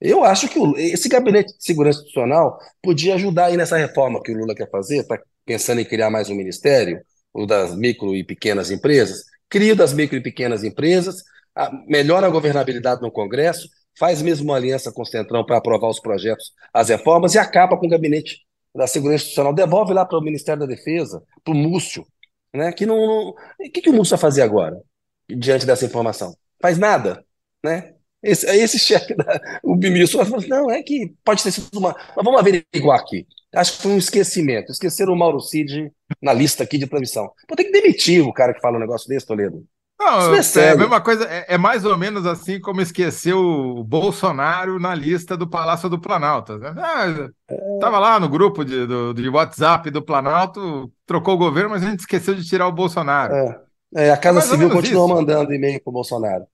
Eu 0.00 0.24
acho 0.24 0.48
que 0.48 0.58
o- 0.58 0.76
esse 0.76 1.08
gabinete 1.08 1.56
de 1.56 1.64
segurança 1.64 2.00
institucional 2.00 2.58
podia 2.82 3.14
ajudar 3.14 3.46
aí 3.46 3.56
nessa 3.56 3.76
reforma 3.76 4.22
que 4.22 4.32
o 4.32 4.38
Lula 4.38 4.54
quer 4.54 4.70
fazer, 4.70 4.98
está 4.98 5.18
pensando 5.46 5.80
em 5.80 5.84
criar 5.84 6.10
mais 6.10 6.28
um 6.30 6.34
ministério, 6.34 7.00
o 7.32 7.46
das 7.46 7.74
micro 7.76 8.14
e 8.14 8.24
pequenas 8.24 8.70
empresas. 8.70 9.24
Cria 9.48 9.74
das 9.74 9.92
micro 9.92 10.16
e 10.16 10.22
pequenas 10.22 10.64
empresas, 10.64 11.22
a- 11.54 11.70
melhora 11.88 12.26
a 12.26 12.30
governabilidade 12.30 13.00
no 13.02 13.10
Congresso, 13.10 13.68
faz 13.98 14.20
mesmo 14.20 14.46
uma 14.50 14.56
aliança 14.56 14.92
com 14.92 15.02
o 15.02 15.06
Centrão 15.06 15.44
para 15.46 15.56
aprovar 15.58 15.88
os 15.88 16.00
projetos, 16.00 16.52
as 16.72 16.88
reformas, 16.90 17.34
e 17.34 17.38
acaba 17.38 17.76
com 17.78 17.86
o 17.86 17.90
gabinete 17.90 18.40
da 18.74 18.86
segurança 18.86 19.22
institucional. 19.24 19.54
Devolve 19.54 19.94
lá 19.94 20.04
para 20.04 20.18
o 20.18 20.22
Ministério 20.22 20.60
da 20.60 20.66
Defesa, 20.66 21.22
para 21.44 21.54
o 21.54 21.56
Múcio, 21.56 22.06
né? 22.52 22.72
Que 22.72 22.84
não, 22.86 22.96
não- 22.96 23.28
O 23.30 23.70
que, 23.72 23.80
que 23.80 23.90
o 23.90 23.92
Múcio 23.94 24.12
vai 24.16 24.20
fazer 24.20 24.42
agora, 24.42 24.80
diante 25.28 25.64
dessa 25.64 25.84
informação? 25.86 26.36
Faz 26.60 26.76
nada, 26.78 27.23
né? 27.64 27.94
Esse, 28.22 28.48
aí 28.48 28.60
esse 28.60 28.78
chefe 28.80 29.14
da, 29.14 29.40
o 29.62 29.74
ministro 29.74 30.24
falou 30.24 30.46
não, 30.48 30.70
é 30.70 30.82
que 30.82 31.12
pode 31.24 31.42
ter 31.42 31.50
sido 31.50 31.78
uma. 31.78 31.94
Mas 32.14 32.24
vamos 32.24 32.38
averiguar 32.38 33.00
aqui. 33.00 33.26
Acho 33.54 33.76
que 33.76 33.82
foi 33.82 33.92
um 33.92 33.98
esquecimento. 33.98 34.72
Esqueceram 34.72 35.12
o 35.12 35.16
Mauro 35.16 35.40
Cid 35.40 35.92
na 36.20 36.32
lista 36.32 36.64
aqui 36.64 36.76
de 36.76 36.86
transmissão. 36.86 37.30
Pô, 37.46 37.54
tem 37.54 37.66
que 37.66 37.72
demitir 37.72 38.26
o 38.26 38.32
cara 38.32 38.52
que 38.52 38.60
fala 38.60 38.76
um 38.76 38.80
negócio 38.80 39.08
desse, 39.08 39.26
Toledo. 39.26 39.64
Não, 39.98 40.34
é, 40.34 40.40
é, 40.56 40.70
a 40.70 40.76
mesma 40.76 41.00
coisa, 41.00 41.24
é, 41.24 41.54
é, 41.54 41.58
mais 41.58 41.84
ou 41.84 41.96
menos 41.96 42.26
assim 42.26 42.60
como 42.60 42.80
esquecer 42.80 43.32
o 43.32 43.84
Bolsonaro 43.84 44.78
na 44.80 44.92
lista 44.92 45.36
do 45.36 45.48
Palácio 45.48 45.88
do 45.88 46.00
Planalto. 46.00 46.58
Né? 46.58 46.74
Ah, 46.76 47.28
Estava 47.74 48.00
lá 48.00 48.18
no 48.18 48.28
grupo 48.28 48.64
de, 48.64 48.86
do, 48.86 49.14
de 49.14 49.28
WhatsApp 49.28 49.90
do 49.90 50.02
Planalto, 50.02 50.92
trocou 51.06 51.34
o 51.34 51.38
governo, 51.38 51.70
mas 51.70 51.84
a 51.84 51.90
gente 51.90 52.00
esqueceu 52.00 52.34
de 52.34 52.44
tirar 52.44 52.66
o 52.66 52.72
Bolsonaro. 52.72 53.34
É, 53.34 54.08
é 54.08 54.10
a 54.10 54.16
Casa 54.16 54.40
Civil 54.40 54.68
continua 54.68 55.06
isso. 55.06 55.14
mandando 55.14 55.54
e-mail 55.54 55.80
para 55.80 55.90
o 55.90 55.94
Bolsonaro. 55.94 56.44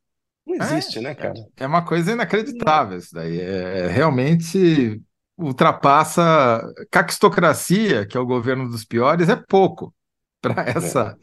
Não 0.46 0.56
existe, 0.56 0.98
é, 0.98 1.02
né, 1.02 1.14
cara? 1.14 1.34
É 1.56 1.66
uma 1.66 1.84
coisa 1.84 2.12
inacreditável 2.12 2.98
isso 2.98 3.14
daí. 3.14 3.40
É, 3.40 3.86
realmente 3.88 5.00
ultrapassa 5.38 6.62
caquistocracia, 6.90 8.06
que 8.06 8.16
é 8.16 8.20
o 8.20 8.26
governo 8.26 8.68
dos 8.68 8.84
piores, 8.84 9.28
é 9.28 9.36
pouco 9.36 9.94
para 10.40 10.62
essa 10.68 11.16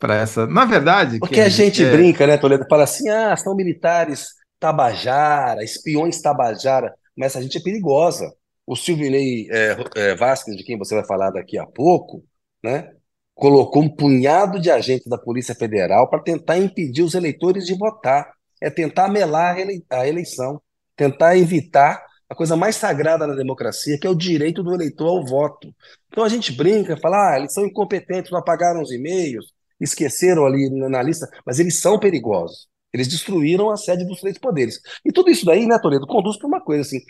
para 0.00 0.16
essa. 0.16 0.46
Na 0.46 0.64
verdade. 0.64 1.18
Porque 1.18 1.40
a 1.40 1.48
gente 1.48 1.84
é... 1.84 1.92
brinca, 1.92 2.26
né, 2.26 2.38
Toledo? 2.38 2.66
Fala 2.68 2.84
assim: 2.84 3.08
ah, 3.08 3.36
são 3.36 3.54
militares 3.54 4.28
tabajara, 4.58 5.62
espiões 5.62 6.20
tabajara, 6.20 6.94
mas 7.16 7.28
essa 7.28 7.42
gente 7.42 7.58
é 7.58 7.62
perigosa. 7.62 8.32
O 8.66 8.76
Silvinei 8.76 9.48
é, 9.50 9.76
é, 9.96 10.14
Vasquez, 10.14 10.56
de 10.56 10.64
quem 10.64 10.78
você 10.78 10.94
vai 10.94 11.04
falar 11.04 11.30
daqui 11.30 11.58
a 11.58 11.66
pouco, 11.66 12.24
né, 12.62 12.90
colocou 13.34 13.82
um 13.82 13.88
punhado 13.88 14.60
de 14.60 14.70
agentes 14.70 15.08
da 15.08 15.18
Polícia 15.18 15.54
Federal 15.54 16.08
para 16.08 16.22
tentar 16.22 16.58
impedir 16.58 17.02
os 17.02 17.14
eleitores 17.14 17.64
de 17.64 17.74
votar. 17.74 18.30
É 18.60 18.68
tentar 18.70 19.08
melar 19.08 19.56
a 19.90 20.06
eleição, 20.06 20.60
tentar 20.96 21.36
evitar 21.36 22.04
a 22.28 22.34
coisa 22.34 22.56
mais 22.56 22.76
sagrada 22.76 23.26
da 23.26 23.34
democracia, 23.34 23.98
que 23.98 24.06
é 24.06 24.10
o 24.10 24.14
direito 24.14 24.62
do 24.62 24.72
eleitor 24.72 25.08
ao 25.08 25.26
voto. 25.26 25.74
Então 26.08 26.22
a 26.22 26.28
gente 26.28 26.52
brinca, 26.52 26.96
fala, 26.96 27.32
ah, 27.32 27.38
eles 27.38 27.52
são 27.52 27.66
incompetentes, 27.66 28.30
não 28.30 28.38
apagaram 28.38 28.80
os 28.80 28.92
e-mails, 28.92 29.46
esqueceram 29.80 30.46
ali 30.46 30.70
na 30.70 31.02
lista, 31.02 31.28
mas 31.44 31.58
eles 31.58 31.80
são 31.80 31.98
perigosos. 31.98 32.68
Eles 32.92 33.08
destruíram 33.08 33.70
a 33.70 33.76
sede 33.76 34.04
dos 34.04 34.20
três 34.20 34.38
poderes. 34.38 34.80
E 35.04 35.12
tudo 35.12 35.30
isso 35.30 35.44
daí, 35.46 35.66
né, 35.66 35.78
Toledo, 35.80 36.06
conduz 36.06 36.36
para 36.36 36.48
uma 36.48 36.60
coisa 36.60 36.82
assim. 36.82 37.00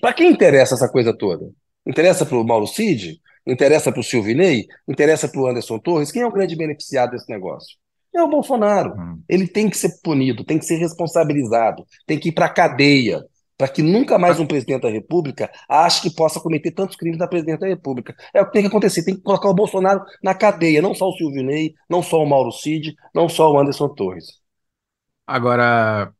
Para 0.00 0.12
quem 0.12 0.30
interessa 0.30 0.74
essa 0.74 0.88
coisa 0.88 1.16
toda? 1.16 1.48
Interessa 1.86 2.26
para 2.26 2.36
o 2.36 2.44
Mauro 2.44 2.66
Cid? 2.66 3.20
Interessa 3.46 3.90
para 3.90 4.00
o 4.00 4.04
Silvinei? 4.04 4.66
Interessa 4.88 5.28
para 5.28 5.40
o 5.40 5.46
Anderson 5.46 5.78
Torres? 5.78 6.12
Quem 6.12 6.22
é 6.22 6.26
o 6.26 6.32
grande 6.32 6.56
beneficiado 6.56 7.12
desse 7.12 7.30
negócio? 7.30 7.76
É 8.14 8.22
o 8.22 8.28
Bolsonaro. 8.28 8.94
Hum. 8.98 9.22
Ele 9.28 9.46
tem 9.46 9.70
que 9.70 9.76
ser 9.76 10.00
punido, 10.02 10.44
tem 10.44 10.58
que 10.58 10.64
ser 10.64 10.76
responsabilizado, 10.76 11.84
tem 12.06 12.18
que 12.18 12.30
ir 12.30 12.32
para 12.32 12.46
a 12.46 12.52
cadeia 12.52 13.24
para 13.60 13.68
que 13.68 13.82
nunca 13.82 14.18
mais 14.18 14.40
um 14.40 14.46
presidente 14.46 14.80
da 14.80 14.88
República 14.88 15.50
ache 15.68 16.00
que 16.00 16.16
possa 16.16 16.40
cometer 16.40 16.70
tantos 16.70 16.96
crimes 16.96 17.18
da 17.18 17.28
presidente 17.28 17.60
da 17.60 17.66
República. 17.66 18.16
É 18.32 18.40
o 18.40 18.46
que 18.46 18.52
tem 18.52 18.62
que 18.62 18.68
acontecer, 18.68 19.04
tem 19.04 19.14
que 19.14 19.20
colocar 19.20 19.50
o 19.50 19.54
Bolsonaro 19.54 20.02
na 20.24 20.34
cadeia, 20.34 20.80
não 20.80 20.94
só 20.94 21.10
o 21.10 21.12
Silvio 21.12 21.44
Ney, 21.44 21.74
não 21.86 22.02
só 22.02 22.22
o 22.22 22.26
Mauro 22.26 22.50
Cid, 22.50 22.96
não 23.14 23.28
só 23.28 23.52
o 23.52 23.58
Anderson 23.58 23.90
Torres. 23.90 24.40
Agora, 25.26 26.10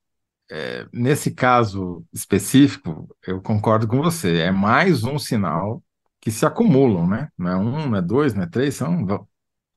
é, 0.50 0.86
nesse 0.92 1.30
caso 1.30 2.04
específico, 2.12 3.08
eu 3.26 3.40
concordo 3.40 3.88
com 3.88 4.02
você, 4.02 4.40
é 4.40 4.50
mais 4.50 5.02
um 5.02 5.18
sinal 5.18 5.82
que 6.20 6.30
se 6.30 6.44
acumulam, 6.44 7.08
né? 7.08 7.28
Não 7.38 7.50
é 7.50 7.56
um, 7.56 7.88
não 7.88 7.96
é 7.96 8.02
dois, 8.02 8.34
não 8.34 8.42
é 8.42 8.46
três, 8.46 8.74
são 8.74 9.26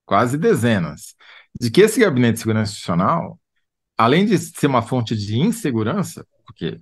quase 0.05 0.37
dezenas. 0.37 1.15
De 1.59 1.69
que 1.69 1.81
esse 1.81 1.99
gabinete 1.99 2.35
de 2.35 2.39
segurança 2.39 2.71
institucional, 2.71 3.39
além 3.97 4.25
de 4.25 4.37
ser 4.37 4.67
uma 4.67 4.81
fonte 4.81 5.15
de 5.15 5.37
insegurança, 5.37 6.25
porque 6.45 6.79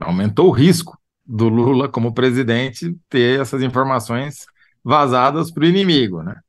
aumentou 0.00 0.48
o 0.48 0.52
risco 0.52 0.98
do 1.24 1.48
Lula 1.48 1.88
como 1.88 2.14
presidente 2.14 2.96
ter 3.08 3.40
essas 3.40 3.62
informações 3.62 4.46
vazadas 4.84 5.50
para 5.50 5.64
o 5.64 5.66
inimigo, 5.66 6.22
né? 6.22 6.40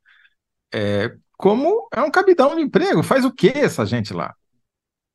É, 0.72 1.14
como 1.36 1.88
é 1.92 2.00
um 2.00 2.10
capitão 2.10 2.56
de 2.56 2.62
emprego, 2.62 3.02
faz 3.02 3.24
o 3.24 3.32
que 3.32 3.48
essa 3.48 3.86
gente 3.86 4.12
lá? 4.12 4.34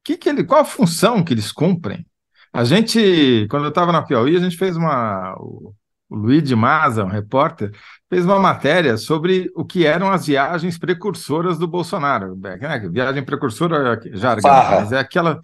Que 0.04 0.18
que 0.18 0.30
ele, 0.30 0.44
qual 0.44 0.62
a 0.62 0.66
função 0.66 1.24
que 1.24 1.34
eles 1.34 1.52
cumprem? 1.52 2.06
A 2.54 2.64
gente, 2.64 3.48
quando 3.50 3.66
eu 3.66 3.70
estava 3.70 3.92
na 3.92 4.02
Piauí, 4.02 4.36
a 4.36 4.40
gente 4.40 4.58
fez 4.58 4.76
uma. 4.76 5.36
O, 5.40 5.74
o 6.10 6.16
Luiz 6.16 6.44
de 6.44 6.56
Maza, 6.56 7.06
um 7.06 7.10
repórter, 7.10 7.72
fez 8.10 8.26
uma 8.26 8.40
matéria 8.40 8.98
sobre 8.98 9.52
o 9.56 9.64
que 9.64 9.86
eram 9.86 10.12
as 10.12 10.26
viagens 10.26 10.78
precursoras 10.78 11.60
do 11.60 11.68
Bolsonaro. 11.68 12.36
Né? 12.36 12.58
Viagem 12.92 13.24
precursora, 13.24 14.00
jargão, 14.14 14.52
mas 14.52 14.92
é 14.92 15.00
aquela 15.00 15.40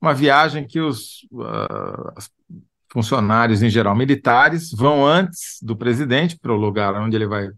uma 0.00 0.14
viagem 0.14 0.66
que 0.66 0.80
os 0.80 1.28
uh, 1.30 2.14
funcionários, 2.90 3.62
em 3.62 3.68
geral 3.68 3.94
militares, 3.94 4.72
vão 4.72 5.06
antes 5.06 5.58
do 5.62 5.76
presidente 5.76 6.38
para 6.38 6.52
o 6.52 6.56
lugar 6.56 6.94
onde 6.94 7.16
ele 7.16 7.26
vai, 7.26 7.50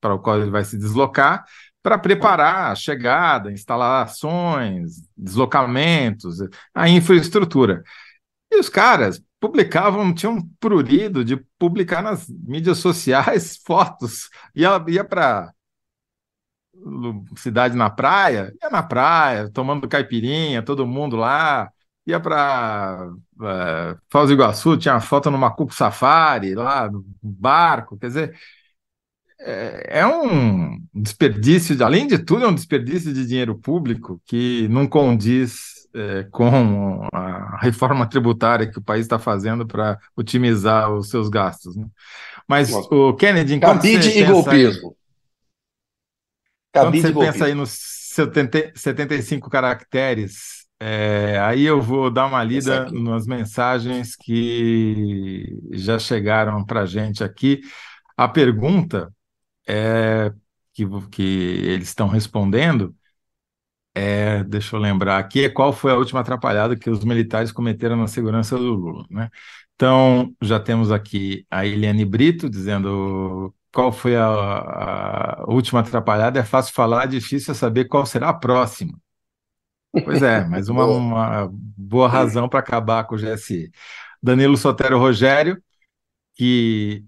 para 0.00 0.14
o 0.14 0.18
qual 0.20 0.40
ele 0.40 0.50
vai 0.50 0.62
se 0.62 0.78
deslocar, 0.78 1.44
para 1.82 1.98
preparar 1.98 2.70
a 2.70 2.74
chegada, 2.76 3.50
instalações, 3.50 5.02
deslocamentos, 5.16 6.36
a 6.72 6.88
infraestrutura. 6.88 7.82
E 8.52 8.60
os 8.60 8.68
caras 8.68 9.20
publicavam, 9.40 10.14
tinham 10.14 10.46
prurido 10.60 11.24
de 11.24 11.36
publicar 11.58 12.02
nas 12.02 12.28
mídias 12.28 12.78
sociais 12.78 13.58
fotos, 13.66 14.28
ia, 14.54 14.84
ia 14.88 15.04
para 15.04 15.52
cidade 17.36 17.76
na 17.76 17.90
praia, 17.90 18.52
ia 18.62 18.70
na 18.70 18.82
praia, 18.82 19.50
tomando 19.50 19.88
caipirinha, 19.88 20.62
todo 20.62 20.86
mundo 20.86 21.16
lá, 21.16 21.70
ia 22.06 22.20
para 22.20 23.10
uh, 23.12 24.00
Foz 24.10 24.28
do 24.28 24.34
Iguaçu, 24.34 24.76
tinha 24.76 24.94
uma 24.94 25.00
foto 25.00 25.30
no 25.30 25.38
Macuco 25.38 25.74
Safari, 25.74 26.54
lá 26.54 26.90
no 26.90 27.04
barco, 27.22 27.98
quer 27.98 28.06
dizer, 28.08 28.38
é, 29.40 30.00
é 30.00 30.06
um 30.06 30.78
desperdício, 30.94 31.82
além 31.84 32.06
de 32.06 32.18
tudo, 32.18 32.44
é 32.44 32.48
um 32.48 32.54
desperdício 32.54 33.12
de 33.12 33.26
dinheiro 33.26 33.58
público 33.58 34.20
que 34.26 34.68
não 34.68 34.86
condiz 34.86 35.69
é, 35.94 36.24
com 36.30 37.06
a 37.12 37.58
reforma 37.60 38.08
tributária 38.08 38.70
que 38.70 38.78
o 38.78 38.82
país 38.82 39.02
está 39.02 39.18
fazendo 39.18 39.66
para 39.66 39.98
otimizar 40.16 40.92
os 40.92 41.08
seus 41.10 41.28
gastos. 41.28 41.76
Né? 41.76 41.86
Mas 42.48 42.72
o 42.72 43.14
Kennedy, 43.14 43.54
enquanto 43.54 43.82
Cabide 43.82 44.18
e 44.18 44.24
golpismo. 44.24 44.96
Quando 46.72 47.00
você 47.00 47.12
pensa 47.12 47.44
aí 47.46 47.54
nos 47.54 47.70
70, 47.70 48.72
75 48.74 49.50
caracteres 49.50 50.60
é, 50.82 51.38
aí 51.40 51.64
eu 51.64 51.82
vou 51.82 52.10
dar 52.10 52.24
uma 52.24 52.42
lida 52.42 52.90
nas 52.90 53.26
mensagens 53.26 54.16
que 54.16 55.44
já 55.72 55.98
chegaram 55.98 56.64
para 56.64 56.80
a 56.82 56.86
gente 56.86 57.22
aqui. 57.22 57.60
A 58.16 58.26
pergunta 58.26 59.12
é, 59.68 60.32
que, 60.72 60.86
que 61.10 61.22
eles 61.22 61.88
estão 61.88 62.08
respondendo 62.08 62.94
é, 63.94 64.44
deixa 64.44 64.76
eu 64.76 64.80
lembrar 64.80 65.18
aqui, 65.18 65.44
é 65.44 65.48
qual 65.48 65.72
foi 65.72 65.92
a 65.92 65.96
última 65.96 66.20
atrapalhada 66.20 66.76
que 66.76 66.88
os 66.90 67.04
militares 67.04 67.52
cometeram 67.52 67.96
na 67.96 68.06
segurança 68.06 68.56
do 68.56 68.74
Lula, 68.74 69.06
né? 69.10 69.30
Então, 69.74 70.34
já 70.42 70.60
temos 70.60 70.92
aqui 70.92 71.46
a 71.50 71.66
Eliane 71.66 72.04
Brito 72.04 72.50
dizendo 72.50 73.54
qual 73.72 73.90
foi 73.92 74.16
a, 74.16 74.26
a 74.26 75.44
última 75.48 75.80
atrapalhada. 75.80 76.38
É 76.38 76.44
fácil 76.44 76.74
falar, 76.74 77.04
é 77.04 77.06
difícil 77.06 77.54
saber 77.54 77.86
qual 77.86 78.04
será 78.06 78.28
a 78.28 78.34
próxima. 78.34 78.98
Pois 80.04 80.22
é, 80.22 80.44
mas 80.44 80.68
uma, 80.68 80.84
uma 80.86 81.50
boa 81.52 82.08
razão 82.08 82.48
para 82.48 82.60
acabar 82.60 83.04
com 83.04 83.14
o 83.16 83.18
GSI. 83.18 83.70
Danilo 84.22 84.56
Sotero 84.56 84.98
Rogério, 84.98 85.60
que 86.36 87.04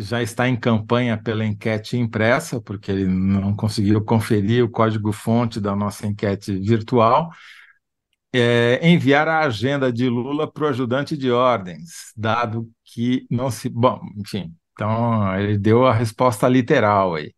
já 0.00 0.22
está 0.22 0.48
em 0.48 0.56
campanha 0.56 1.20
pela 1.22 1.44
enquete 1.44 1.96
impressa, 1.96 2.60
porque 2.60 2.90
ele 2.90 3.06
não 3.06 3.54
conseguiu 3.54 4.02
conferir 4.04 4.64
o 4.64 4.70
código-fonte 4.70 5.60
da 5.60 5.76
nossa 5.76 6.06
enquete 6.06 6.58
virtual, 6.58 7.30
é, 8.32 8.80
enviar 8.88 9.28
a 9.28 9.40
agenda 9.40 9.92
de 9.92 10.08
Lula 10.08 10.50
para 10.50 10.64
o 10.64 10.68
ajudante 10.68 11.16
de 11.16 11.30
ordens, 11.30 12.12
dado 12.16 12.70
que 12.84 13.26
não 13.30 13.50
se. 13.50 13.68
Bom, 13.68 14.00
enfim, 14.16 14.54
então 14.72 15.36
ele 15.38 15.58
deu 15.58 15.86
a 15.86 15.92
resposta 15.92 16.48
literal 16.48 17.14
aí. 17.14 17.34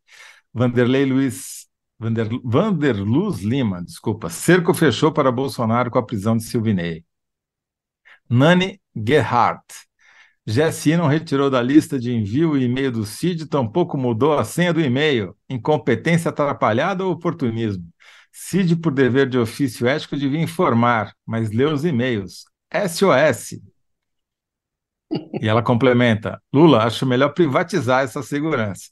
Vanderlei 0.54 1.04
Luiz 1.04 1.66
Vander, 1.98 2.28
Vanderluz 2.44 3.42
Lima, 3.42 3.82
desculpa. 3.82 4.28
Cerco 4.28 4.74
fechou 4.74 5.12
para 5.12 5.30
Bolsonaro 5.32 5.90
com 5.90 5.98
a 5.98 6.02
prisão 6.04 6.36
de 6.36 6.42
Silvinei. 6.44 7.04
Nani 8.28 8.80
Gerhardt. 8.94 9.62
GSI 10.46 10.96
não 10.96 11.06
retirou 11.06 11.48
da 11.48 11.62
lista 11.62 11.98
de 11.98 12.12
envio 12.12 12.52
o 12.52 12.58
e-mail 12.58 12.90
do 12.90 13.06
CID, 13.06 13.46
tampouco 13.46 13.96
mudou 13.96 14.36
a 14.36 14.44
senha 14.44 14.72
do 14.72 14.80
e-mail. 14.80 15.36
Incompetência 15.48 16.30
atrapalhada 16.30 17.04
ou 17.04 17.12
oportunismo? 17.12 17.86
CID, 18.32 18.76
por 18.76 18.92
dever 18.92 19.28
de 19.28 19.38
ofício 19.38 19.86
ético, 19.86 20.16
devia 20.16 20.40
informar, 20.40 21.14
mas 21.24 21.50
leu 21.52 21.72
os 21.72 21.84
e-mails. 21.84 22.44
SOS. 22.72 23.60
E 25.40 25.46
ela 25.48 25.62
complementa: 25.62 26.42
Lula, 26.52 26.84
acho 26.84 27.06
melhor 27.06 27.34
privatizar 27.34 28.02
essa 28.02 28.22
segurança. 28.22 28.90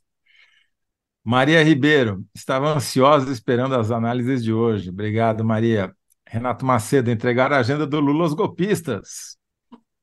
Maria 1.24 1.62
Ribeiro, 1.62 2.24
estava 2.34 2.72
ansiosa 2.74 3.30
esperando 3.32 3.74
as 3.74 3.90
análises 3.90 4.42
de 4.42 4.52
hoje. 4.52 4.90
Obrigado, 4.90 5.44
Maria. 5.44 5.94
Renato 6.26 6.64
Macedo, 6.64 7.10
entregar 7.10 7.52
a 7.52 7.58
agenda 7.58 7.86
do 7.86 7.98
Lula 7.98 8.24
aos 8.24 8.34
golpistas. 8.34 9.36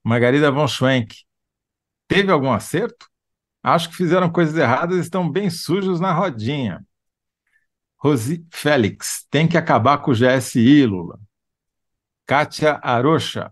Margarida 0.03 0.51
von 0.51 0.67
Schwenk, 0.67 1.15
teve 2.07 2.31
algum 2.31 2.51
acerto? 2.51 3.07
Acho 3.61 3.89
que 3.89 3.95
fizeram 3.95 4.29
coisas 4.29 4.55
erradas 4.55 4.97
e 4.97 5.01
estão 5.01 5.29
bem 5.29 5.49
sujos 5.49 5.99
na 5.99 6.13
rodinha. 6.13 6.85
Rosi 7.97 8.45
Félix, 8.51 9.25
tem 9.29 9.47
que 9.47 9.57
acabar 9.57 9.97
com 9.97 10.11
o 10.11 10.13
GSI, 10.13 10.85
Lula. 10.85 11.19
Kátia 12.25 12.79
Arocha. 12.81 13.51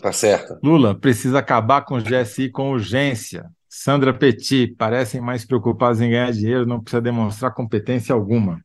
Tá 0.00 0.12
certo. 0.12 0.58
Lula, 0.62 0.98
precisa 0.98 1.38
acabar 1.38 1.82
com 1.82 1.96
o 1.96 2.02
GSI 2.02 2.50
com 2.50 2.70
urgência. 2.70 3.50
Sandra 3.68 4.12
Petit, 4.12 4.74
parecem 4.76 5.20
mais 5.20 5.44
preocupados 5.44 6.00
em 6.00 6.10
ganhar 6.10 6.30
dinheiro, 6.30 6.66
não 6.66 6.80
precisa 6.80 7.00
demonstrar 7.00 7.54
competência 7.54 8.14
alguma. 8.14 8.62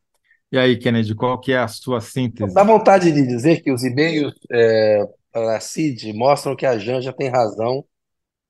E 0.50 0.58
aí, 0.58 0.78
Kennedy, 0.78 1.14
qual 1.14 1.38
que 1.38 1.52
é 1.52 1.58
a 1.58 1.68
sua 1.68 2.00
síntese? 2.00 2.54
Dá 2.54 2.62
vontade 2.62 3.10
de 3.12 3.26
dizer 3.26 3.62
que 3.62 3.72
os 3.72 3.82
e-mails 3.84 4.34
é, 4.50 5.06
para 5.32 5.56
a 5.56 5.60
CID 5.60 6.12
mostram 6.12 6.56
que 6.56 6.64
a 6.64 6.78
Janja 6.78 7.12
tem 7.12 7.28
razão 7.28 7.84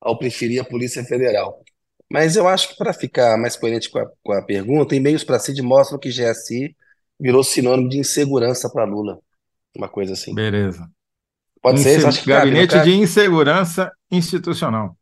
ao 0.01 0.17
preferir 0.17 0.61
a 0.61 0.65
Polícia 0.65 1.03
Federal. 1.03 1.63
Mas 2.09 2.35
eu 2.35 2.47
acho 2.47 2.69
que 2.69 2.77
para 2.77 2.93
ficar 2.93 3.37
mais 3.37 3.55
coerente 3.55 3.89
com 3.89 3.99
a, 3.99 4.09
com 4.23 4.31
a 4.31 4.41
pergunta, 4.41 4.95
e-mails 4.95 5.23
para 5.23 5.39
CID 5.39 5.61
mostram 5.61 5.99
que 5.99 6.09
GSI 6.09 6.75
virou 7.19 7.43
sinônimo 7.43 7.89
de 7.89 7.99
insegurança 7.99 8.69
para 8.69 8.85
Lula. 8.85 9.19
Uma 9.75 9.87
coisa 9.87 10.13
assim. 10.13 10.33
Beleza. 10.33 10.89
Pode 11.61 11.81
ser, 11.81 12.05
acho 12.05 12.23
que 12.23 12.29
Gabinete 12.29 12.71
cabe, 12.71 12.91
de 12.91 12.97
Insegurança 12.97 13.91
Institucional. 14.09 14.97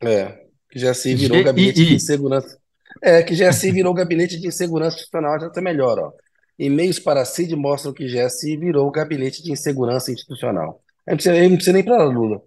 É, 0.00 0.44
que 0.70 0.78
GSI 0.78 1.14
virou 1.14 1.44
Gabinete 1.44 1.84
de 1.84 1.94
Insegurança. 1.94 2.58
É, 3.02 3.22
que 3.22 3.34
GSI 3.34 3.70
virou 3.72 3.94
Gabinete 3.94 4.40
de 4.40 4.48
Insegurança 4.48 4.96
Institucional, 4.96 5.38
já 5.38 5.46
está 5.48 5.60
melhor, 5.60 5.98
ó. 5.98 6.12
E-mails 6.58 6.98
para 6.98 7.24
CID 7.24 7.54
mostram 7.56 7.92
que 7.92 8.06
GSI 8.06 8.56
virou 8.56 8.86
o 8.86 8.90
Gabinete 8.90 9.42
de 9.42 9.52
Insegurança 9.52 10.10
Institucional. 10.10 10.82
Aí 11.06 11.12
não 11.12 11.16
precisa, 11.16 11.42
não 11.42 11.56
precisa 11.56 11.72
nem 11.72 11.84
para 11.84 12.04
Lula. 12.04 12.42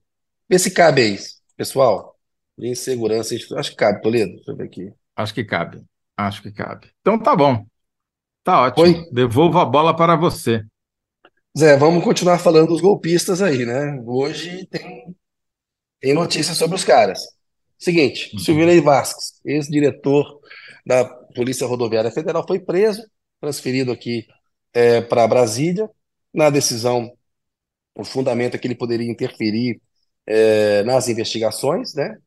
Vê 0.49 0.59
se 0.59 0.71
cabe 0.71 1.01
aí, 1.01 1.17
pessoal. 1.55 2.17
De 2.57 2.67
insegurança. 2.67 3.35
Acho 3.55 3.71
que 3.71 3.75
cabe, 3.75 4.01
Toledo. 4.01 4.35
Deixa 4.35 4.51
eu 4.51 4.55
ver 4.55 4.63
aqui. 4.65 4.93
Acho 5.15 5.33
que 5.33 5.43
cabe. 5.43 5.83
Acho 6.15 6.41
que 6.41 6.51
cabe. 6.51 6.91
Então 7.01 7.17
tá 7.17 7.35
bom. 7.35 7.65
Tá 8.43 8.61
ótimo. 8.63 8.83
Oi? 8.83 9.09
Devolvo 9.11 9.57
a 9.59 9.65
bola 9.65 9.95
para 9.95 10.15
você. 10.15 10.63
Zé, 11.57 11.77
vamos 11.77 12.03
continuar 12.03 12.39
falando 12.39 12.69
dos 12.69 12.81
golpistas 12.81 13.41
aí, 13.41 13.65
né? 13.65 14.01
Hoje 14.05 14.65
tem, 14.67 15.15
tem 15.99 16.13
notícias 16.13 16.57
sobre 16.57 16.75
os 16.75 16.83
caras. 16.83 17.21
Seguinte, 17.77 18.31
uhum. 18.33 18.39
Silvinei 18.39 18.81
Vasques, 18.81 19.39
ex-diretor 19.45 20.39
da 20.85 21.05
Polícia 21.35 21.67
Rodoviária 21.67 22.11
Federal, 22.11 22.45
foi 22.47 22.59
preso 22.59 23.03
transferido 23.39 23.91
aqui 23.91 24.25
é, 24.73 25.01
para 25.01 25.27
Brasília. 25.27 25.89
Na 26.33 26.49
decisão, 26.49 27.11
o 27.95 28.03
fundamento 28.03 28.55
é 28.55 28.57
que 28.57 28.65
ele 28.67 28.75
poderia 28.75 29.09
interferir 29.09 29.79
é, 30.27 30.83
nas 30.83 31.07
investigações, 31.07 31.93
né? 31.95 32.17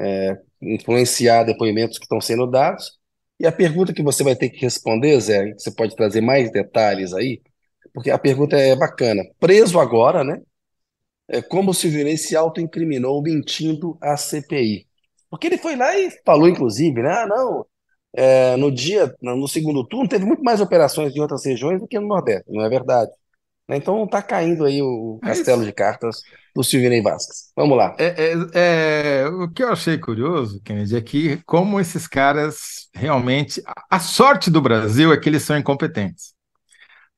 É, 0.00 0.38
influenciar 0.60 1.44
depoimentos 1.44 1.98
que 1.98 2.04
estão 2.04 2.20
sendo 2.20 2.46
dados. 2.46 2.98
E 3.38 3.46
a 3.46 3.52
pergunta 3.52 3.92
que 3.92 4.02
você 4.02 4.22
vai 4.24 4.36
ter 4.36 4.50
que 4.50 4.60
responder, 4.60 5.18
Zé, 5.20 5.52
você 5.54 5.70
pode 5.70 5.96
trazer 5.96 6.20
mais 6.20 6.50
detalhes 6.50 7.12
aí, 7.12 7.42
porque 7.92 8.10
a 8.10 8.18
pergunta 8.18 8.56
é 8.56 8.76
bacana. 8.76 9.22
Preso 9.38 9.78
agora, 9.78 10.24
né? 10.24 10.40
É 11.28 11.42
como 11.42 11.70
o 11.70 11.74
Silvinei 11.74 12.16
se 12.16 12.36
autoincriminou 12.36 13.22
mentindo 13.22 13.96
à 14.00 14.16
CPI. 14.16 14.86
Porque 15.30 15.46
ele 15.46 15.58
foi 15.58 15.76
lá 15.76 15.96
e 15.98 16.10
falou, 16.24 16.48
inclusive, 16.48 17.02
né? 17.02 17.10
Ah, 17.10 17.26
não, 17.26 17.66
é, 18.14 18.56
no 18.56 18.70
dia, 18.70 19.14
no 19.20 19.48
segundo 19.48 19.84
turno, 19.86 20.08
teve 20.08 20.24
muito 20.24 20.42
mais 20.42 20.60
operações 20.60 21.14
em 21.14 21.20
outras 21.20 21.44
regiões 21.44 21.80
do 21.80 21.88
que 21.88 21.98
no 21.98 22.06
Nordeste, 22.08 22.44
não 22.48 22.64
é 22.64 22.68
verdade? 22.68 23.10
Né? 23.68 23.76
Então 23.76 24.04
está 24.04 24.22
caindo 24.22 24.64
aí 24.64 24.82
o 24.82 25.18
é 25.22 25.28
castelo 25.28 25.64
de 25.64 25.72
cartas 25.72 26.22
do 26.54 26.62
Silvinei 26.62 27.02
Vasquez. 27.02 27.50
Vamos 27.56 27.76
lá. 27.76 27.96
É, 27.98 28.06
é, 28.06 28.34
é, 29.22 29.28
o 29.28 29.50
que 29.50 29.62
eu 29.62 29.72
achei 29.72 29.98
curioso, 29.98 30.60
Kennedy, 30.62 30.96
é 30.96 31.00
que 31.00 31.42
como 31.44 31.80
esses 31.80 32.06
caras 32.06 32.88
realmente. 32.94 33.62
A 33.90 33.98
sorte 33.98 34.50
do 34.50 34.60
Brasil 34.60 35.12
é 35.12 35.16
que 35.16 35.28
eles 35.28 35.42
são 35.42 35.58
incompetentes. 35.58 36.34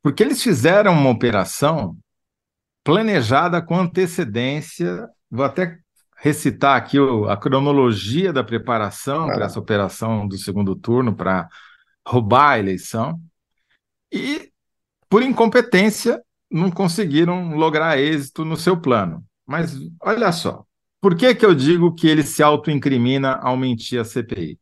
Porque 0.03 0.23
eles 0.23 0.43
fizeram 0.43 0.93
uma 0.93 1.11
operação 1.11 1.97
planejada 2.85 3.61
com 3.61 3.79
antecedência. 3.79 5.09
Vou 5.31 5.45
até 5.45 5.79
recitar 6.19 6.77
aqui 6.77 6.97
a 7.29 7.37
cronologia 7.37 8.33
da 8.33 8.43
preparação 8.43 9.27
para 9.27 9.47
essa 9.47 9.59
operação 9.59 10.27
do 10.27 10.39
segundo 10.39 10.75
turno 10.75 11.15
para 11.15 11.49
roubar 12.07 12.53
a 12.53 12.59
eleição 12.59 13.21
e, 14.11 14.51
por 15.09 15.23
incompetência, 15.23 16.23
não 16.51 16.71
conseguiram 16.71 17.57
lograr 17.57 17.99
êxito 17.99 18.45
no 18.45 18.57
seu 18.57 18.81
plano. 18.81 19.25
Mas 19.47 19.77
olha 20.03 20.33
só, 20.33 20.65
por 21.01 21.17
que, 21.17 21.35
que 21.35 21.45
eu 21.47 21.55
digo 21.55 21.95
que 21.95 22.07
ele 22.09 22.23
se 22.23 22.43
autoincrimina 22.43 23.35
ao 23.37 23.57
mentir 23.57 24.01
à 24.01 24.05
CPI? 24.05 24.55
O 24.55 24.59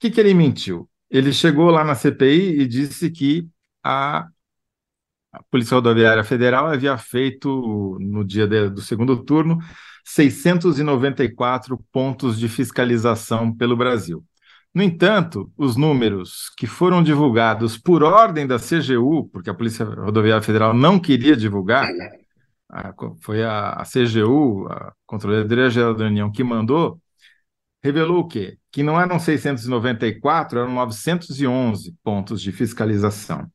que, 0.00 0.10
que 0.10 0.20
ele 0.20 0.34
mentiu? 0.34 0.88
Ele 1.10 1.32
chegou 1.32 1.70
lá 1.70 1.84
na 1.84 1.94
CPI 1.94 2.60
e 2.62 2.66
disse 2.66 3.10
que 3.10 3.48
a 3.84 4.28
a 5.32 5.42
Polícia 5.44 5.74
Rodoviária 5.76 6.24
Federal 6.24 6.66
havia 6.66 6.96
feito, 6.98 7.98
no 8.00 8.24
dia 8.24 8.46
de, 8.46 8.68
do 8.68 8.80
segundo 8.82 9.24
turno, 9.24 9.58
694 10.04 11.78
pontos 11.90 12.38
de 12.38 12.48
fiscalização 12.48 13.54
pelo 13.54 13.76
Brasil. 13.76 14.24
No 14.74 14.82
entanto, 14.82 15.52
os 15.56 15.76
números 15.76 16.50
que 16.56 16.66
foram 16.66 17.02
divulgados 17.02 17.76
por 17.76 18.02
ordem 18.02 18.46
da 18.46 18.58
CGU, 18.58 19.28
porque 19.28 19.50
a 19.50 19.54
Polícia 19.54 19.84
Rodoviária 19.84 20.42
Federal 20.42 20.72
não 20.72 20.98
queria 20.98 21.36
divulgar, 21.36 21.86
foi 23.20 23.44
a, 23.44 23.82
CGU, 23.84 24.66
a 24.70 24.94
Controladoria 25.04 25.68
Geral 25.68 25.94
da 25.94 26.06
União, 26.06 26.32
que 26.32 26.42
mandou, 26.42 26.98
revelou 27.82 28.20
o 28.20 28.26
quê? 28.28 28.56
Que 28.70 28.82
não 28.82 28.98
eram 28.98 29.18
694, 29.18 30.60
eram 30.60 30.72
911 30.72 31.94
pontos 32.02 32.40
de 32.40 32.50
fiscalização. 32.50 33.46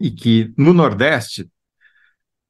E 0.00 0.10
que 0.10 0.54
no 0.56 0.72
Nordeste 0.72 1.50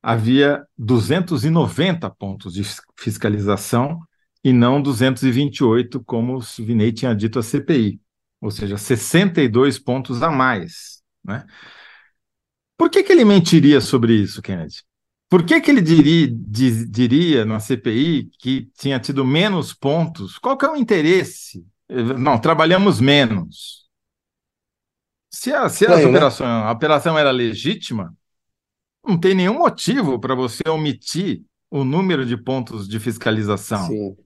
havia 0.01 0.65
290 0.77 2.09
pontos 2.11 2.53
de 2.53 2.63
fiscalização 2.97 4.01
e 4.49 4.53
não 4.53 4.81
228, 4.81 6.03
como 6.05 6.39
o 6.39 6.41
Vinei 6.41 6.91
tinha 6.91 7.15
dito 7.15 7.39
à 7.39 7.43
CPI, 7.43 8.01
ou 8.41 8.51
seja, 8.51 8.79
62 8.79 9.79
pontos 9.79 10.23
a 10.23 10.31
mais. 10.31 11.03
Né? 11.23 11.45
Por 12.77 12.89
que, 12.89 13.03
que 13.03 13.13
ele 13.13 13.27
mentiria 13.27 13.79
sobre 13.81 14.15
isso, 14.15 14.41
Kennedy? 14.41 14.83
Por 15.29 15.45
que, 15.45 15.61
que 15.61 15.71
ele 15.71 15.83
diria, 15.83 16.29
diz, 16.33 16.91
diria 16.91 17.45
na 17.45 17.61
CPI 17.61 18.31
que 18.39 18.71
tinha 18.79 18.99
tido 18.99 19.23
menos 19.23 19.75
pontos? 19.75 20.39
Qual 20.39 20.57
que 20.57 20.65
é 20.65 20.71
o 20.71 20.77
interesse? 20.77 21.63
Não, 22.19 22.39
trabalhamos 22.41 23.01
menos. 23.01 23.87
Se 25.31 25.53
a, 25.53 25.69
se 25.69 25.85
as 25.87 26.03
né? 26.03 26.47
a 26.47 26.73
operação 26.73 27.19
era 27.19 27.31
legítima, 27.31 28.17
não 29.07 29.21
tem 29.21 29.35
nenhum 29.35 29.59
motivo 29.59 30.19
para 30.19 30.35
você 30.35 30.63
omitir 30.71 31.43
o 31.71 31.85
número 31.85 32.25
de 32.25 32.37
pontos 32.37 32.89
de 32.89 32.99
fiscalização. 32.99 33.87
Sim. 33.87 34.17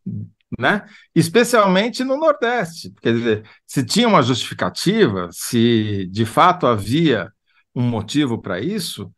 Né? 0.59 0.87
Especialmente 1.15 2.05
no 2.05 2.17
Nordeste. 2.17 2.93
Quer 3.01 3.15
dizer, 3.15 3.51
se 3.67 3.85
tinha 3.85 4.07
uma 4.07 4.23
justificativa, 4.23 5.29
se 5.33 6.07
de 6.11 6.27
fato 6.27 6.67
havia 6.67 7.33
um 7.75 7.83
motivo 7.83 8.41
para 8.41 8.61
isso, 8.61 9.11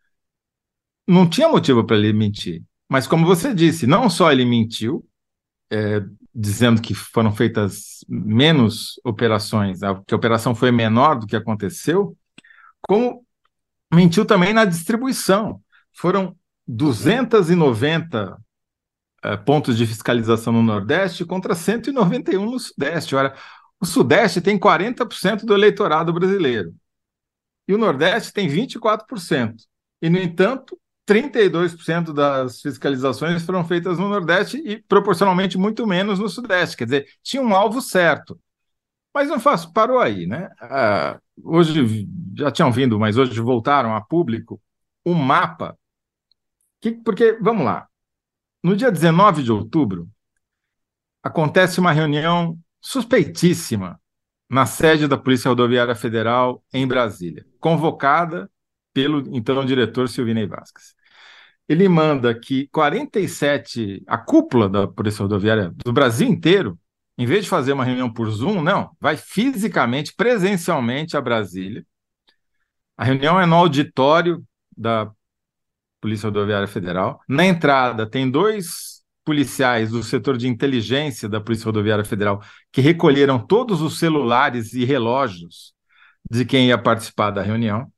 não 1.07 1.29
tinha 1.29 1.49
motivo 1.49 1.85
para 1.85 1.97
ele 1.97 2.13
mentir. 2.13 2.63
Mas, 2.89 3.07
como 3.07 3.27
você 3.27 3.53
disse, 3.53 3.87
não 3.87 4.09
só 4.09 4.31
ele 4.31 4.45
mentiu, 4.45 5.05
é, 5.71 6.03
dizendo 6.35 6.81
que 6.81 6.95
foram 6.95 7.33
feitas 7.33 8.05
menos 8.09 9.01
operações, 9.05 9.81
que 10.07 10.15
a 10.15 10.17
operação 10.17 10.55
foi 10.55 10.71
menor 10.71 11.19
do 11.19 11.27
que 11.27 11.37
aconteceu, 11.37 12.17
como 12.83 13.25
mentiu 13.93 14.25
também 14.25 14.53
na 14.53 14.65
distribuição. 14.65 15.61
Foram 15.93 16.37
290 16.67 18.39
é, 19.23 19.37
pontos 19.37 19.77
de 19.77 19.87
fiscalização 19.87 20.53
no 20.53 20.63
Nordeste 20.63 21.25
contra 21.25 21.55
191 21.55 22.45
no 22.45 22.59
Sudeste. 22.59 23.17
Ora, 23.17 23.35
o 23.81 23.87
Sudeste 23.87 24.41
tem 24.41 24.59
40% 24.59 25.45
do 25.45 25.55
eleitorado 25.55 26.13
brasileiro 26.13 26.75
e 27.67 27.75
o 27.75 27.79
Nordeste 27.79 28.33
tem 28.33 28.49
24%. 28.49 29.55
E, 30.03 30.11
no 30.11 30.19
entanto, 30.19 30.79
32% 31.09 32.13
das 32.13 32.61
fiscalizações 32.61 33.43
foram 33.43 33.65
feitas 33.65 33.99
no 33.99 34.09
Nordeste 34.09 34.59
e 34.59 34.83
proporcionalmente 34.83 35.57
muito 35.59 35.87
menos 35.87 36.19
no 36.19 36.29
Sudeste. 36.29 36.77
Quer 36.77 36.85
dizer, 36.85 37.07
tinha 37.23 37.43
um 37.43 37.55
alvo 37.55 37.81
certo. 37.81 38.39
Mas 39.15 39.29
não 39.29 39.39
faço, 39.39 39.73
parou 39.73 40.01
aí, 40.01 40.27
né? 40.27 40.51
Ah, 40.61 41.21
hoje 41.43 42.09
já 42.37 42.51
tinham 42.51 42.73
vindo, 42.73 42.99
mas 42.99 43.17
hoje 43.17 43.41
voltaram 43.41 43.95
a 43.95 44.01
público 44.01 44.61
um 45.07 45.15
mapa. 45.15 45.79
Que, 46.85 46.93
porque, 46.93 47.39
vamos 47.41 47.65
lá, 47.65 47.89
no 48.63 48.77
dia 48.77 48.93
19 48.93 49.43
de 49.43 49.51
outubro, 49.51 50.07
acontece 51.23 51.81
uma 51.81 51.93
reunião 51.93 52.59
suspeitíssima 52.79 53.99
na 54.51 54.67
sede 54.67 55.09
da 55.09 55.17
Polícia 55.17 55.49
Rodoviária 55.49 55.95
Federal 55.95 56.63
em 56.75 56.87
Brasília, 56.87 57.47
convocada 57.59 58.51
pelo 58.93 59.35
então 59.35 59.65
diretor 59.65 60.11
Silvinei 60.11 60.47
Vasquez. 60.47 60.95
Ele 61.67 61.89
manda 61.89 62.39
que 62.39 62.69
47, 62.69 64.05
a 64.07 64.19
cúpula 64.19 64.69
da 64.69 64.87
Polícia 64.87 65.23
Rodoviária 65.23 65.73
do 65.83 65.91
Brasil 65.91 66.29
inteiro, 66.29 66.79
em 67.17 67.25
vez 67.25 67.45
de 67.45 67.49
fazer 67.49 67.73
uma 67.73 67.87
reunião 67.87 68.13
por 68.13 68.31
Zoom, 68.31 68.61
não, 68.61 68.95
vai 69.01 69.17
fisicamente, 69.17 70.13
presencialmente 70.15 71.17
a 71.17 71.23
Brasília, 71.23 71.83
A 72.95 73.05
reunião 73.05 73.41
é 73.41 73.47
no 73.47 73.57
auditório 73.57 74.45
da 74.77 75.11
Polícia 76.05 76.27
Rodoviária 76.27 76.69
Federal. 76.69 77.19
Na 77.27 77.47
entrada, 77.47 78.07
tem 78.07 78.31
dois 78.31 79.03
policiais 79.25 79.91
do 79.91 80.03
setor 80.03 80.37
de 80.37 80.47
inteligência 80.47 81.31
da 81.31 81.41
Polícia 81.41 81.65
Rodoviária 81.65 82.05
Federal 82.05 82.43
que 82.71 82.83
recolheram 82.83 83.39
todos 83.39 83.81
os 83.81 83.99
celulares 83.99 84.75
e 84.75 84.85
relógios 84.85 85.73
de 86.31 86.45
quem 86.45 86.67
ia 86.67 86.77
participar 86.77 87.31
da 87.31 87.41
reunião. 87.41 87.91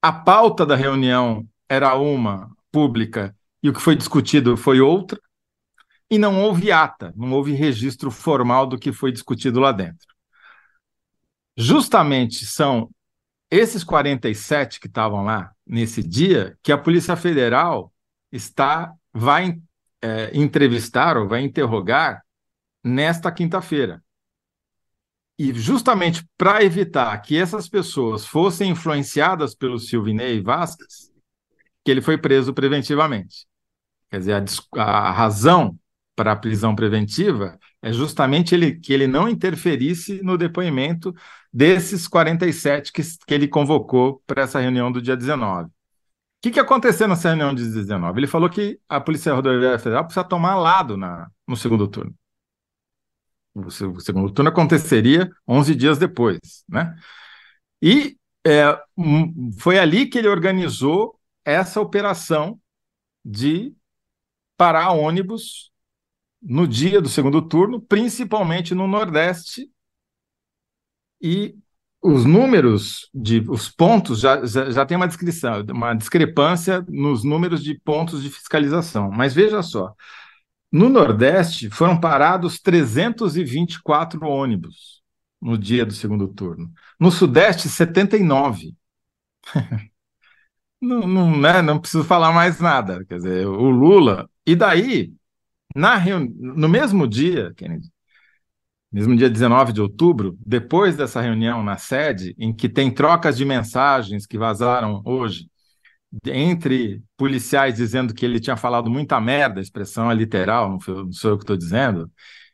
A 0.00 0.10
pauta 0.10 0.64
da 0.64 0.74
reunião 0.74 1.46
era 1.68 1.94
uma 1.96 2.48
pública 2.72 3.36
e 3.62 3.68
o 3.68 3.74
que 3.74 3.80
foi 3.80 3.94
discutido 3.94 4.56
foi 4.56 4.80
outra. 4.80 5.20
E 6.10 6.16
não 6.16 6.42
houve 6.42 6.72
ata, 6.72 7.12
não 7.14 7.30
houve 7.30 7.52
registro 7.52 8.10
formal 8.10 8.66
do 8.66 8.78
que 8.78 8.90
foi 8.90 9.12
discutido 9.12 9.60
lá 9.60 9.70
dentro. 9.70 10.06
Justamente 11.58 12.46
são 12.46 12.88
esses 13.54 13.84
47 13.84 14.80
que 14.80 14.88
estavam 14.88 15.22
lá 15.22 15.52
nesse 15.64 16.02
dia 16.02 16.58
que 16.60 16.72
a 16.72 16.78
Polícia 16.78 17.14
Federal 17.14 17.92
está 18.32 18.92
vai 19.12 19.60
é, 20.02 20.36
entrevistar 20.36 21.16
ou 21.16 21.28
vai 21.28 21.42
interrogar 21.42 22.24
nesta 22.82 23.30
quinta-feira. 23.30 24.02
E 25.38 25.52
justamente 25.54 26.28
para 26.36 26.64
evitar 26.64 27.16
que 27.22 27.36
essas 27.36 27.68
pessoas 27.68 28.26
fossem 28.26 28.70
influenciadas 28.70 29.54
pelo 29.54 29.78
Silvinei 29.78 30.42
Vasquez, 30.42 31.12
que 31.84 31.90
ele 31.92 32.02
foi 32.02 32.18
preso 32.18 32.52
preventivamente. 32.52 33.46
Quer 34.10 34.18
dizer, 34.18 34.44
a, 34.76 34.82
a 34.82 35.12
razão 35.12 35.78
para 36.16 36.32
a 36.32 36.36
prisão 36.36 36.74
preventiva 36.74 37.58
é 37.84 37.92
justamente 37.92 38.54
ele, 38.54 38.76
que 38.80 38.94
ele 38.94 39.06
não 39.06 39.28
interferisse 39.28 40.22
no 40.22 40.38
depoimento 40.38 41.14
desses 41.52 42.08
47 42.08 42.90
que, 42.90 43.02
que 43.26 43.34
ele 43.34 43.46
convocou 43.46 44.22
para 44.26 44.42
essa 44.42 44.58
reunião 44.58 44.90
do 44.90 45.02
dia 45.02 45.14
19. 45.14 45.66
O 45.66 45.70
que, 46.40 46.52
que 46.52 46.60
aconteceu 46.60 47.06
nessa 47.06 47.28
reunião 47.28 47.54
de 47.54 47.62
19? 47.62 48.18
Ele 48.18 48.26
falou 48.26 48.48
que 48.48 48.80
a 48.88 48.98
Polícia 48.98 49.34
Rodoviária 49.34 49.78
Federal 49.78 50.04
precisa 50.04 50.24
tomar 50.24 50.54
lado 50.54 50.96
na, 50.96 51.30
no 51.46 51.58
segundo 51.58 51.86
turno. 51.86 52.14
O, 53.54 53.70
segundo 53.70 54.32
turno 54.32 54.48
aconteceria 54.48 55.30
11 55.46 55.74
dias 55.74 55.98
depois, 55.98 56.64
né? 56.66 56.96
E 57.82 58.16
é, 58.46 58.80
foi 59.58 59.78
ali 59.78 60.06
que 60.06 60.16
ele 60.16 60.28
organizou 60.28 61.20
essa 61.44 61.82
operação 61.82 62.58
de 63.22 63.74
parar 64.56 64.92
ônibus 64.92 65.70
no 66.44 66.68
dia 66.68 67.00
do 67.00 67.08
segundo 67.08 67.40
turno, 67.40 67.80
principalmente 67.80 68.74
no 68.74 68.86
Nordeste, 68.86 69.70
e 71.20 71.56
os 72.02 72.26
números 72.26 73.08
de 73.14 73.42
os 73.48 73.70
pontos 73.70 74.20
já, 74.20 74.44
já, 74.44 74.70
já, 74.70 74.84
tem 74.84 74.94
uma 74.96 75.08
descrição, 75.08 75.64
uma 75.70 75.94
discrepância 75.94 76.84
nos 76.86 77.24
números 77.24 77.64
de 77.64 77.78
pontos 77.80 78.22
de 78.22 78.28
fiscalização. 78.28 79.10
Mas 79.10 79.32
veja 79.32 79.62
só, 79.62 79.94
no 80.70 80.90
Nordeste 80.90 81.70
foram 81.70 81.98
parados 81.98 82.60
324 82.60 84.22
ônibus 84.26 85.02
no 85.40 85.56
dia 85.56 85.86
do 85.86 85.94
segundo 85.94 86.28
turno. 86.28 86.70
No 87.00 87.10
Sudeste, 87.10 87.68
79. 87.68 88.74
não, 90.80 91.06
não, 91.06 91.40
né, 91.40 91.62
não 91.62 91.78
preciso 91.78 92.04
falar 92.04 92.32
mais 92.32 92.60
nada. 92.60 93.04
Quer 93.06 93.16
dizer, 93.16 93.46
o 93.46 93.70
Lula. 93.70 94.28
E 94.46 94.54
daí, 94.56 95.12
na 95.74 95.96
reuni... 95.96 96.32
no 96.38 96.68
mesmo 96.68 97.06
dia, 97.08 97.52
Kennedy, 97.56 97.88
mesmo 98.92 99.16
dia 99.16 99.28
19 99.28 99.72
de 99.72 99.80
outubro, 99.80 100.36
depois 100.44 100.96
dessa 100.96 101.20
reunião 101.20 101.62
na 101.62 101.76
sede, 101.76 102.34
em 102.38 102.54
que 102.54 102.68
tem 102.68 102.92
trocas 102.92 103.36
de 103.36 103.44
mensagens 103.44 104.26
que 104.26 104.38
vazaram 104.38 105.02
hoje, 105.04 105.48
entre 106.26 107.02
policiais 107.16 107.74
dizendo 107.74 108.14
que 108.14 108.24
ele 108.24 108.40
tinha 108.40 108.56
falado 108.56 108.88
muita 108.90 109.20
merda, 109.20 109.60
expressão 109.60 110.10
é 110.10 110.14
literal, 110.14 110.70
não, 110.70 110.78
não 111.04 111.12
sou 111.12 111.32
eu 111.32 111.38
que 111.38 111.44
estou 111.44 111.56
dizendo, 111.56 112.10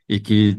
e 0.09 0.19
que 0.19 0.57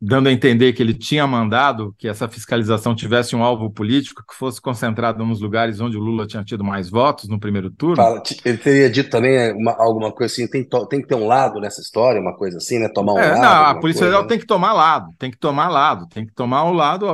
dando 0.00 0.28
a 0.28 0.32
entender 0.32 0.72
que 0.72 0.82
ele 0.82 0.94
tinha 0.94 1.26
mandado 1.26 1.92
que 1.98 2.06
essa 2.06 2.28
fiscalização 2.28 2.94
tivesse 2.94 3.34
um 3.34 3.42
alvo 3.42 3.68
político, 3.68 4.22
que 4.26 4.34
fosse 4.34 4.60
concentrado 4.60 5.24
nos 5.26 5.40
lugares 5.40 5.80
onde 5.80 5.96
o 5.96 6.00
Lula 6.00 6.26
tinha 6.26 6.44
tido 6.44 6.62
mais 6.62 6.88
votos 6.88 7.28
no 7.28 7.40
primeiro 7.40 7.70
turno. 7.70 8.02
Ele 8.44 8.58
teria 8.58 8.88
dito 8.88 9.10
também 9.10 9.34
é, 9.34 9.52
uma, 9.52 9.72
alguma 9.72 10.12
coisa 10.12 10.32
assim, 10.32 10.46
tem, 10.46 10.66
tem 10.88 11.02
que 11.02 11.08
ter 11.08 11.16
um 11.16 11.26
lado 11.26 11.60
nessa 11.60 11.80
história, 11.80 12.20
uma 12.20 12.36
coisa 12.36 12.58
assim, 12.58 12.78
né? 12.78 12.88
Tomar 12.88 13.14
um 13.14 13.18
é, 13.18 13.28
lado. 13.32 13.40
Não, 13.40 13.70
a 13.70 13.80
Polícia 13.80 14.02
Federal 14.02 14.22
né? 14.22 14.28
tem 14.28 14.38
que 14.38 14.46
tomar 14.46 14.72
lado, 14.72 15.12
tem 15.18 15.30
que 15.30 15.38
tomar 15.38 15.68
lado, 15.68 16.06
tem 16.08 16.26
que 16.26 16.32
tomar 16.32 16.64
o 16.64 16.72
lado, 16.72 17.06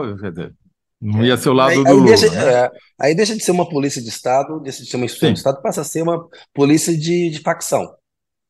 não 1.00 1.24
ia 1.24 1.36
ser 1.36 1.50
o 1.50 1.54
lado 1.54 1.70
aí, 1.70 1.82
do 1.82 1.88
aí 1.88 1.94
Lula. 1.94 2.06
Deixa, 2.06 2.30
né? 2.30 2.52
é, 2.52 2.70
aí 3.00 3.14
deixa 3.14 3.34
de 3.34 3.42
ser 3.42 3.50
uma 3.50 3.68
polícia 3.68 4.02
de 4.02 4.08
Estado, 4.08 4.60
deixa 4.60 4.82
de 4.82 4.90
ser 4.90 4.96
uma 4.96 5.06
instituição 5.06 5.32
de 5.32 5.38
Estado, 5.38 5.62
passa 5.62 5.80
a 5.80 5.84
ser 5.84 6.02
uma 6.02 6.26
polícia 6.52 6.96
de, 6.96 7.30
de 7.30 7.40
facção. 7.40 7.86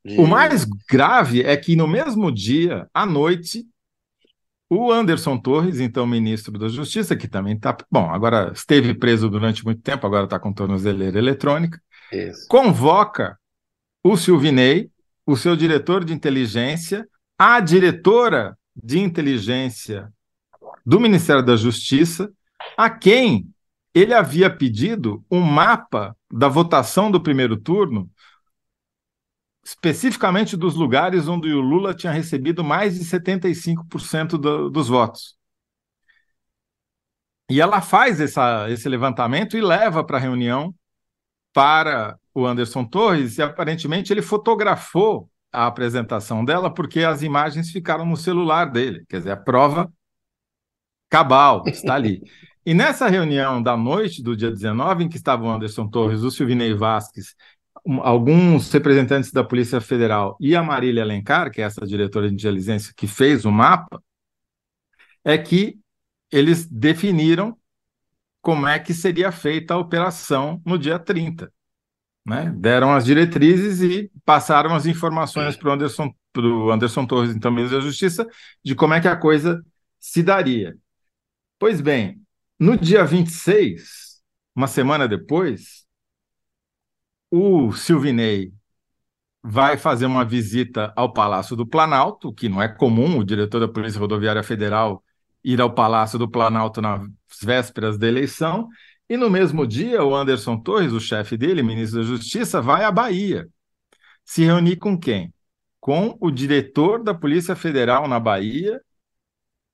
De... 0.05 0.21
O 0.21 0.27
mais 0.27 0.65
grave 0.89 1.43
é 1.43 1.57
que 1.57 1.77
no 1.77 1.89
mesmo 1.89 2.33
dia, 2.33 2.87
à 2.93 3.07
noite, 3.07 3.65
o 4.69 4.91
Anderson 4.91 5.39
Torres, 5.39 5.81
então 5.81 6.07
ministro 6.07 6.59
da 6.59 6.69
Justiça, 6.69 7.17
que 7.17 7.29
também 7.29 7.55
está. 7.55 7.77
Bom, 7.91 8.11
agora 8.11 8.53
esteve 8.55 8.95
preso 8.95 9.29
durante 9.29 9.65
muito 9.65 9.83
tempo, 9.83 10.07
agora 10.07 10.25
está 10.25 10.39
com 10.39 10.53
tornozeleira 10.53 11.19
eletrônica, 11.19 11.81
Isso. 12.13 12.47
convoca 12.49 13.39
o 14.03 14.17
Silvinei, 14.17 14.91
o 15.27 15.37
seu 15.37 15.57
diretor 15.57 16.05
de 16.05 16.13
inteligência, 16.13 17.07
a 17.39 17.61
diretora 17.61 18.57
de 18.75 18.99
inteligência 18.99 20.13
do 20.85 21.01
Ministério 21.01 21.43
da 21.43 21.57
Justiça, 21.57 22.31
a 22.77 22.91
quem 22.91 23.49
ele 23.95 24.13
havia 24.13 24.51
pedido 24.51 25.25
um 25.31 25.41
mapa 25.41 26.17
da 26.31 26.49
votação 26.49 27.11
do 27.11 27.21
primeiro 27.21 27.57
turno 27.57 28.11
especificamente 29.65 30.57
dos 30.57 30.75
lugares 30.75 31.27
onde 31.27 31.53
o 31.53 31.61
Lula 31.61 31.95
tinha 31.95 32.13
recebido 32.13 32.63
mais 32.63 32.99
de 32.99 33.05
75% 33.05 34.37
do, 34.39 34.71
dos 34.71 34.89
votos. 34.89 35.37
E 37.51 37.61
ela 37.61 37.81
faz 37.81 38.21
essa, 38.21 38.69
esse 38.71 38.89
levantamento 38.89 39.57
e 39.57 39.61
leva 39.61 40.05
para 40.05 40.19
a 40.19 40.21
reunião 40.21 40.75
para 41.53 42.19
o 42.35 42.47
Anderson 42.47 42.85
Torres, 42.85 43.39
e 43.39 43.43
aparentemente 43.43 44.13
ele 44.13 44.23
fotografou 44.23 45.31
a 45.53 45.67
apresentação 45.67 46.45
dela 46.45 46.73
porque 46.73 47.05
as 47.05 47.23
imagens 47.23 47.71
ficaram 47.71 48.05
no 48.05 48.17
celular 48.17 48.67
dele. 48.67 49.05
Quer 49.09 49.19
dizer, 49.19 49.31
a 49.31 49.37
prova 49.37 49.93
cabal 51.09 51.63
está 51.67 51.95
ali. 51.95 52.21
E 52.67 52.73
nessa 52.73 53.09
reunião 53.09 53.63
da 53.63 53.77
noite 53.77 54.23
do 54.23 54.35
dia 54.35 54.51
19, 54.51 55.05
em 55.05 55.09
que 55.11 55.19
estavam 55.19 55.49
o 55.49 55.53
Anderson 55.53 55.87
Torres, 55.87 56.23
o 56.23 56.31
Silvinei 56.31 56.73
Vasques 56.73 57.37
alguns 58.03 58.73
representantes 58.73 59.31
da 59.31 59.45
Polícia 59.45 59.81
Federal 59.81 60.37
e 60.41 60.57
a 60.57 60.63
Marília 60.63 61.03
Alencar, 61.03 61.51
que 61.51 61.61
é 61.61 61.65
essa 61.65 61.87
diretora 61.87 62.29
de 62.29 62.35
inteligência 62.35 62.93
que 62.97 63.07
fez 63.07 63.45
o 63.45 63.53
mapa, 63.53 64.03
é 65.25 65.37
que 65.37 65.79
eles 66.31 66.67
definiram 66.67 67.57
como 68.41 68.67
é 68.67 68.79
que 68.79 68.93
seria 68.93 69.33
feita 69.33 69.75
a 69.75 69.79
operação 69.79 70.61
no 70.65 70.79
dia 70.79 70.99
30. 70.99 71.53
Né? 72.27 72.53
Deram 72.57 72.93
as 72.93 73.05
diretrizes 73.05 73.81
e 73.81 74.11
passaram 74.25 74.75
as 74.75 74.87
informações 74.87 75.57
para 75.57 75.69
o 75.69 75.73
Anderson, 75.73 76.15
Anderson 76.73 77.07
Torres, 77.07 77.35
então 77.35 77.51
ministro 77.51 77.79
da 77.79 77.85
Justiça, 77.85 78.27
de 78.65 78.75
como 78.75 78.95
é 78.95 79.01
que 79.01 79.09
a 79.09 79.17
coisa 79.17 79.65
se 80.01 80.23
daria. 80.23 80.77
Pois 81.59 81.81
bem, 81.81 82.21
no 82.59 82.77
dia 82.77 83.05
26, 83.05 84.23
uma 84.55 84.67
semana 84.67 85.07
depois, 85.09 85.84
o 87.37 87.73
Silvinei 87.73 88.53
vai 89.43 89.77
fazer 89.77 90.07
uma 90.07 90.25
visita 90.25 90.93
ao 90.95 91.13
Palácio 91.13 91.57
do 91.57 91.67
Planalto, 91.67 92.33
que 92.33 92.49
não 92.49 92.63
é 92.63 92.69
comum 92.69 93.19
o 93.19 93.25
diretor 93.25 93.59
da 93.59 93.67
Polícia 93.67 93.99
Rodoviária 93.99 94.43
Federal 94.45 95.03
ir 95.43 95.61
ao 95.61 95.75
Palácio 95.75 96.17
do 96.17 96.31
Planalto 96.31 96.81
nas 96.81 97.03
vésperas 97.43 97.99
da 97.99 98.07
eleição, 98.07 98.69
e 99.09 99.17
no 99.17 99.29
mesmo 99.29 99.67
dia 99.67 100.05
o 100.05 100.15
Anderson 100.15 100.57
Torres, 100.57 100.93
o 100.93 101.01
chefe 101.01 101.37
dele, 101.37 101.61
ministro 101.61 102.01
da 102.01 102.07
Justiça, 102.07 102.63
vai 102.63 102.85
à 102.85 102.93
Bahia. 102.93 103.49
Se 104.25 104.45
reunir 104.45 104.77
com 104.77 104.97
quem? 104.97 105.35
Com 105.81 106.17
o 106.21 106.31
diretor 106.31 107.03
da 107.03 107.13
Polícia 107.13 107.57
Federal 107.57 108.07
na 108.07 108.21
Bahia 108.21 108.81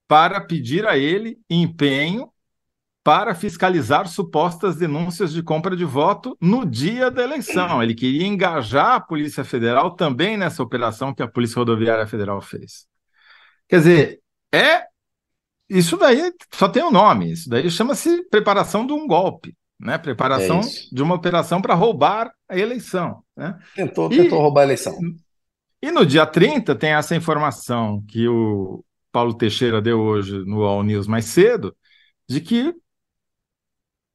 para 0.08 0.40
pedir 0.40 0.86
a 0.86 0.96
ele 0.96 1.38
empenho 1.48 2.32
para 3.02 3.34
fiscalizar 3.34 4.06
supostas 4.08 4.76
denúncias 4.76 5.32
de 5.32 5.42
compra 5.42 5.74
de 5.74 5.84
voto 5.84 6.36
no 6.40 6.66
dia 6.66 7.10
da 7.10 7.22
eleição. 7.22 7.82
Ele 7.82 7.94
queria 7.94 8.26
engajar 8.26 8.92
a 8.96 9.00
Polícia 9.00 9.42
Federal 9.42 9.92
também 9.92 10.36
nessa 10.36 10.62
operação 10.62 11.14
que 11.14 11.22
a 11.22 11.28
Polícia 11.28 11.58
Rodoviária 11.58 12.06
Federal 12.06 12.40
fez. 12.40 12.86
Quer 13.68 13.78
dizer, 13.78 14.20
é 14.52 14.84
isso 15.68 15.96
daí 15.96 16.32
só 16.52 16.68
tem 16.68 16.82
um 16.82 16.90
nome. 16.90 17.32
Isso 17.32 17.48
daí 17.48 17.70
chama-se 17.70 18.24
preparação 18.28 18.86
de 18.86 18.92
um 18.92 19.06
golpe, 19.06 19.56
né? 19.78 19.96
Preparação 19.96 20.60
é 20.60 20.62
de 20.92 21.02
uma 21.02 21.14
operação 21.14 21.62
para 21.62 21.74
roubar 21.74 22.30
a 22.48 22.58
eleição. 22.58 23.22
Né? 23.36 23.56
Tentou, 23.74 24.12
e, 24.12 24.16
tentou 24.16 24.40
roubar 24.40 24.62
a 24.62 24.64
eleição. 24.64 24.98
E 25.80 25.90
no 25.90 26.04
dia 26.04 26.26
30 26.26 26.74
tem 26.74 26.90
essa 26.90 27.16
informação 27.16 28.04
que 28.06 28.28
o 28.28 28.84
Paulo 29.10 29.32
Teixeira 29.32 29.80
deu 29.80 30.00
hoje 30.00 30.44
no 30.44 30.64
All 30.64 30.82
News 30.82 31.06
mais 31.06 31.26
cedo, 31.26 31.74
de 32.28 32.40
que 32.40 32.74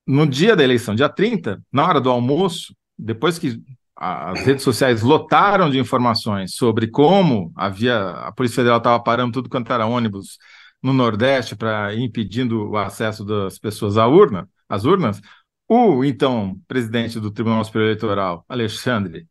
no 0.06 0.28
dia 0.28 0.56
da 0.56 0.64
eleição, 0.64 0.96
dia 0.96 1.10
30, 1.10 1.62
na 1.72 1.86
hora 1.86 2.00
do 2.00 2.10
almoço, 2.10 2.76
depois 2.98 3.40
que 3.40 3.62
as 3.96 4.42
redes 4.42 4.64
sociais 4.64 5.02
lotaram 5.02 5.70
de 5.70 5.80
informações 5.80 6.56
sobre 6.56 6.88
como 6.88 7.52
havia 7.56 8.10
a 8.10 8.32
Polícia 8.32 8.58
Federal 8.58 8.78
estava 8.80 9.02
parando 9.02 9.34
tudo 9.34 9.50
quanto 9.50 9.72
era 9.72 9.86
ônibus 9.86 10.38
no 10.84 10.94
Nordeste 10.94 11.56
para 11.56 11.96
impedindo 11.96 12.70
o 12.72 12.78
acesso 12.78 13.24
das 13.24 13.58
pessoas 13.58 13.98
à 13.98 14.06
urna, 14.06 14.50
às 14.68 14.84
urnas, 14.84 15.22
o 15.68 16.04
então 16.04 16.60
presidente 16.68 17.20
do 17.20 17.32
Tribunal 17.32 17.64
Superior 17.64 17.88
Eleitoral, 17.90 18.46
Alexandre, 18.48 19.28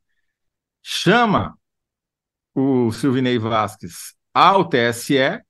chama 0.82 1.56
o 2.54 2.90
Silvinei 2.92 3.38
Vasquez 3.38 4.14
ao 4.32 4.68
TSE, 4.68 5.40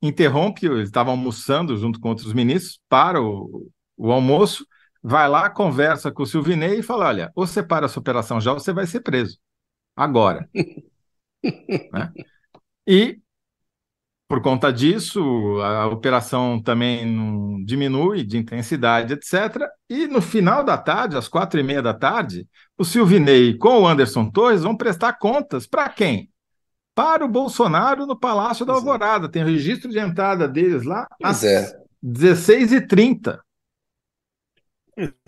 interrompe, 0.00 0.66
ele 0.66 0.82
estava 0.82 1.10
almoçando 1.10 1.76
junto 1.76 2.00
com 2.00 2.08
outros 2.08 2.32
ministros 2.32 2.80
para 2.88 3.20
o, 3.20 3.70
o 3.96 4.10
almoço, 4.10 4.66
vai 5.02 5.28
lá, 5.28 5.48
conversa 5.50 6.10
com 6.10 6.22
o 6.22 6.26
Silvinei 6.26 6.78
e 6.78 6.82
fala: 6.82 7.06
olha, 7.06 7.32
ou 7.34 7.46
você 7.46 7.62
para 7.62 7.86
essa 7.86 7.98
operação 7.98 8.40
já, 8.40 8.52
ou 8.52 8.60
você 8.60 8.72
vai 8.72 8.86
ser 8.86 9.00
preso. 9.00 9.38
Agora. 9.96 10.48
né? 11.92 12.12
E 12.86 13.20
por 14.30 14.40
conta 14.40 14.72
disso, 14.72 15.20
a 15.60 15.88
operação 15.88 16.62
também 16.62 17.04
não 17.04 17.64
diminui 17.64 18.22
de 18.22 18.38
intensidade, 18.38 19.14
etc. 19.14 19.66
E 19.88 20.06
no 20.06 20.22
final 20.22 20.62
da 20.62 20.78
tarde, 20.78 21.16
às 21.16 21.26
quatro 21.26 21.58
e 21.58 21.64
meia 21.64 21.82
da 21.82 21.92
tarde, 21.92 22.46
o 22.78 22.84
Silvinei 22.84 23.58
com 23.58 23.80
o 23.80 23.88
Anderson 23.88 24.30
Torres 24.30 24.62
vão 24.62 24.76
prestar 24.76 25.14
contas 25.14 25.66
para 25.66 25.88
quem? 25.88 26.30
Para 26.94 27.24
o 27.24 27.28
Bolsonaro 27.28 28.06
no 28.06 28.16
Palácio 28.16 28.64
da. 28.64 28.72
Alvorada. 28.72 29.28
Tem 29.28 29.42
registro 29.42 29.90
de 29.90 29.98
entrada 29.98 30.46
deles 30.46 30.84
lá 30.84 31.08
às 31.20 31.42
é. 31.42 31.68
16h30 32.00 33.36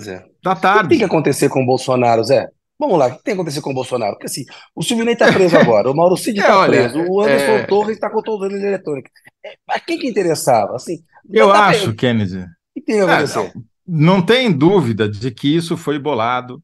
é. 0.06 0.24
da 0.42 0.54
tarde. 0.54 0.80
O 0.80 0.82
que 0.82 0.88
tem 0.88 0.98
que 0.98 1.04
acontecer 1.04 1.48
com 1.48 1.62
o 1.62 1.66
Bolsonaro, 1.66 2.22
Zé? 2.24 2.48
Vamos 2.78 2.98
lá, 2.98 3.06
o 3.06 3.10
que 3.10 3.22
tem 3.22 3.34
que 3.34 3.40
acontecer 3.40 3.60
com 3.60 3.70
o 3.70 3.74
Bolsonaro? 3.74 4.14
Porque 4.14 4.26
assim, 4.26 4.44
o 4.74 4.82
Silvinei 4.82 5.12
está 5.12 5.32
preso 5.32 5.56
agora, 5.58 5.90
o 5.90 5.94
Mauro 5.94 6.16
Cid 6.16 6.40
está 6.40 6.64
é, 6.64 6.66
preso, 6.66 6.98
o 7.08 7.20
Anderson 7.20 7.52
é... 7.52 7.66
Torres 7.66 7.96
está 7.96 8.10
com 8.10 8.18
o 8.18 8.22
tornozelo 8.22 8.66
eletrônica. 8.66 9.10
É, 9.44 9.54
a 9.68 9.78
quem 9.78 9.98
que 9.98 10.08
interessava? 10.08 10.74
Assim, 10.74 10.98
Eu 11.30 11.52
acho, 11.52 11.86
pra... 11.86 11.94
Kennedy. 11.94 12.38
O 12.40 12.46
que 12.74 12.80
tem 12.82 13.00
a 13.00 13.04
acontecer? 13.04 13.52
Não, 13.86 14.16
não 14.16 14.22
tem 14.22 14.50
dúvida 14.50 15.08
de 15.08 15.30
que 15.30 15.54
isso 15.54 15.76
foi 15.76 15.98
bolado 15.98 16.60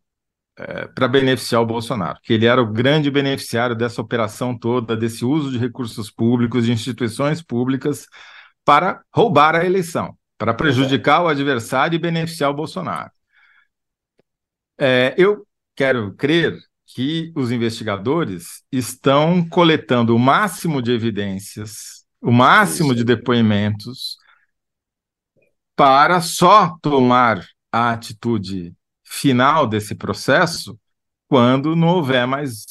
é, 0.58 0.88
para 0.88 1.06
beneficiar 1.06 1.62
o 1.62 1.66
Bolsonaro, 1.66 2.18
que 2.20 2.32
ele 2.32 2.46
era 2.46 2.60
o 2.60 2.72
grande 2.72 3.12
beneficiário 3.12 3.76
dessa 3.76 4.02
operação 4.02 4.58
toda, 4.58 4.96
desse 4.96 5.24
uso 5.24 5.52
de 5.52 5.58
recursos 5.58 6.10
públicos, 6.10 6.66
de 6.66 6.72
instituições 6.72 7.40
públicas, 7.40 8.06
para 8.64 9.00
roubar 9.14 9.54
a 9.54 9.64
eleição, 9.64 10.17
para 10.38 10.54
prejudicar 10.54 11.22
o 11.22 11.28
adversário 11.28 11.96
e 11.96 11.98
beneficiar 11.98 12.50
o 12.50 12.54
Bolsonaro. 12.54 13.10
É, 14.78 15.14
eu 15.18 15.46
quero 15.74 16.14
crer 16.14 16.56
que 16.86 17.32
os 17.36 17.50
investigadores 17.50 18.62
estão 18.72 19.46
coletando 19.46 20.14
o 20.14 20.18
máximo 20.18 20.80
de 20.80 20.92
evidências, 20.92 22.06
o 22.20 22.32
máximo 22.32 22.94
de 22.94 23.04
depoimentos, 23.04 24.16
para 25.76 26.20
só 26.20 26.76
tomar 26.80 27.44
a 27.70 27.90
atitude 27.92 28.74
final 29.04 29.66
desse 29.66 29.94
processo 29.94 30.78
quando 31.28 31.76
não 31.76 31.88
houver 31.88 32.26
mais. 32.26 32.64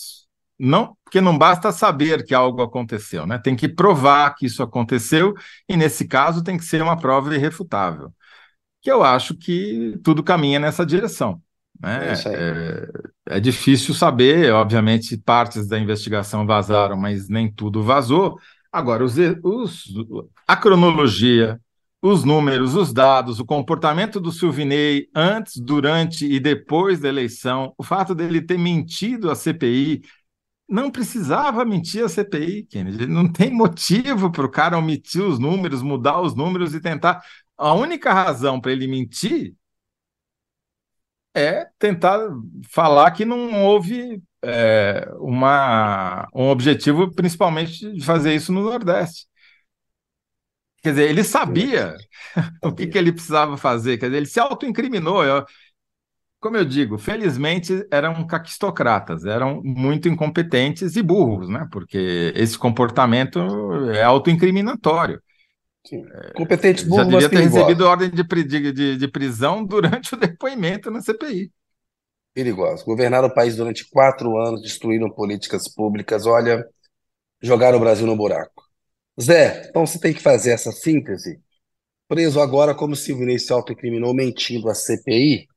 Não, 0.58 0.97
porque 1.08 1.22
não 1.22 1.38
basta 1.38 1.72
saber 1.72 2.26
que 2.26 2.36
algo 2.36 2.62
aconteceu, 2.62 3.26
né? 3.26 3.38
Tem 3.38 3.56
que 3.56 3.70
provar 3.70 4.36
que 4.36 4.46
isso 4.46 4.62
aconteceu, 4.62 5.34
e 5.68 5.78
nesse 5.78 6.06
caso 6.06 6.44
tem 6.44 6.58
que 6.58 6.66
ser 6.66 6.82
uma 6.82 6.98
prova 7.00 7.34
irrefutável. 7.34 8.14
Que 8.82 8.92
eu 8.92 9.02
acho 9.02 9.34
que 9.34 9.98
tudo 10.04 10.22
caminha 10.22 10.60
nessa 10.60 10.86
direção. 10.86 11.42
Né? 11.80 12.12
É, 12.12 13.34
é, 13.34 13.38
é, 13.38 13.40
difícil 13.40 13.94
saber, 13.94 14.52
obviamente, 14.52 15.16
partes 15.18 15.66
da 15.66 15.80
investigação 15.80 16.46
vazaram, 16.46 16.98
mas 16.98 17.30
nem 17.30 17.50
tudo 17.50 17.82
vazou. 17.82 18.38
Agora, 18.70 19.02
os, 19.02 19.16
os, 19.42 19.86
a 20.46 20.58
cronologia, 20.58 21.58
os 22.02 22.26
números, 22.26 22.76
os 22.76 22.92
dados, 22.92 23.40
o 23.40 23.46
comportamento 23.46 24.20
do 24.20 24.30
Silvinei 24.30 25.08
antes, 25.16 25.56
durante 25.56 26.26
e 26.30 26.38
depois 26.38 27.00
da 27.00 27.08
eleição, 27.08 27.74
o 27.78 27.84
fato 27.84 28.14
dele 28.14 28.42
ter 28.42 28.58
mentido 28.58 29.32
à 29.32 29.36
CPI, 29.36 30.02
não 30.68 30.92
precisava 30.92 31.64
mentir 31.66 32.04
à 32.04 32.10
CPI, 32.10 32.64
Kennedy. 32.66 33.08
Não 33.08 33.32
tem 33.32 33.52
motivo 33.52 34.32
para 34.32 34.46
o 34.46 34.52
cara 34.52 34.78
omitir 34.78 35.24
os 35.24 35.40
números, 35.40 35.82
mudar 35.82 36.22
os 36.22 36.36
números 36.36 36.74
e 36.74 36.82
tentar. 36.82 37.22
A 37.58 37.74
única 37.74 38.14
razão 38.14 38.60
para 38.60 38.72
ele 38.72 38.88
mentir 38.88 39.56
é 41.34 41.66
tentar 41.80 42.20
falar 42.70 43.12
que 43.12 43.24
não 43.26 43.64
houve 43.64 44.22
é, 44.44 45.08
uma, 45.20 46.28
um 46.34 46.50
objetivo, 46.50 47.14
principalmente, 47.14 47.92
de 47.94 48.04
fazer 48.04 48.34
isso 48.36 48.52
no 48.52 48.64
Nordeste. 48.64 49.28
Quer 50.82 50.92
dizer, 50.92 51.10
ele 51.10 51.24
sabia 51.24 51.96
o 52.64 52.74
que, 52.74 52.88
que 52.88 52.98
ele 52.98 53.12
precisava 53.12 53.58
fazer, 53.58 53.98
quer 53.98 54.08
dizer, 54.08 54.18
ele 54.18 54.26
se 54.26 54.40
autoincriminou. 54.40 55.24
Eu, 55.24 55.46
como 56.40 56.58
eu 56.58 56.66
digo, 56.66 56.98
felizmente 56.98 57.86
eram 57.92 58.26
caquistocratas, 58.26 59.26
eram 59.26 59.62
muito 59.64 60.08
incompetentes 60.08 60.96
e 60.96 61.02
burros, 61.02 61.50
né? 61.50 61.68
Porque 61.72 62.32
esse 62.36 62.58
comportamento 62.58 63.40
é 63.92 64.04
autoincriminatório. 64.04 65.22
Competentes 66.36 66.84
burros, 66.84 67.06
Já 67.06 67.12
devia 67.12 67.30
ter 67.30 67.50
recebido 67.50 67.86
ordem 67.86 68.10
de, 68.10 68.24
de, 68.74 68.98
de, 68.98 69.08
prisão 69.08 69.64
durante 69.66 70.14
o 70.14 70.18
depoimento 70.18 70.92
na 70.92 71.02
CPI. 71.02 71.52
Perigosos. 72.34 72.86
Governaram 72.86 73.30
o 73.30 73.34
país 73.34 73.56
durante 73.56 73.90
quatro 73.90 74.38
anos, 74.38 74.62
destruíram 74.62 75.10
políticas 75.10 75.68
públicas, 75.68 76.26
olha, 76.26 76.64
jogaram 77.42 77.78
o 77.78 77.82
Brasil 77.82 78.06
no 78.06 78.16
buraco. 78.16 78.64
Zé, 79.20 79.68
então 79.70 79.86
você 79.86 80.00
tem 80.00 80.14
que 80.14 80.22
fazer 80.22 80.52
essa 80.52 80.72
síntese. 80.72 81.42
Preso 82.08 82.40
agora 82.40 82.76
como 82.76 82.96
se 82.96 83.12
autoincriminou 83.52 84.14
mentindo 84.14 84.70
à 84.70 84.76
CPI. 84.76 85.48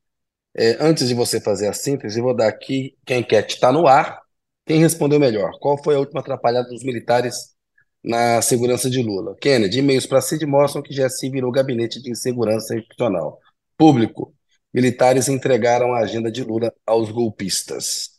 É, 0.57 0.77
antes 0.81 1.09
de 1.09 1.15
você 1.15 1.41
fazer 1.41 1.69
a 1.69 1.73
síntese, 1.73 2.19
eu 2.19 2.25
vou 2.25 2.35
dar 2.35 2.49
aqui 2.49 2.97
que 3.07 3.15
a 3.15 3.19
enquete 3.19 3.55
está 3.55 3.73
no 3.73 3.87
ar. 3.87 4.21
Quem 4.67 4.81
respondeu 4.81 5.19
melhor? 5.21 5.53
Qual 5.61 5.83
foi 5.83 5.95
a 5.95 5.99
última 5.99 6.21
atrapalhada 6.21 6.69
dos 6.69 6.85
militares 6.85 7.55
na 8.03 8.41
segurança 8.43 8.89
de 8.91 9.03
Lula. 9.03 9.37
Kennedy, 9.41 9.79
e-mails 9.79 10.07
para 10.07 10.21
CID 10.21 10.47
mostram 10.47 10.83
que 10.83 10.95
GSI 10.95 11.31
virou 11.31 11.53
gabinete 11.53 12.01
de 12.03 12.11
insegurança 12.11 12.75
institucional. 12.75 13.39
Público, 13.77 14.35
militares 14.73 15.29
entregaram 15.29 15.95
a 15.95 16.01
agenda 16.01 16.31
de 16.31 16.43
Lula 16.43 16.73
aos 16.87 17.11
golpistas. 17.11 18.11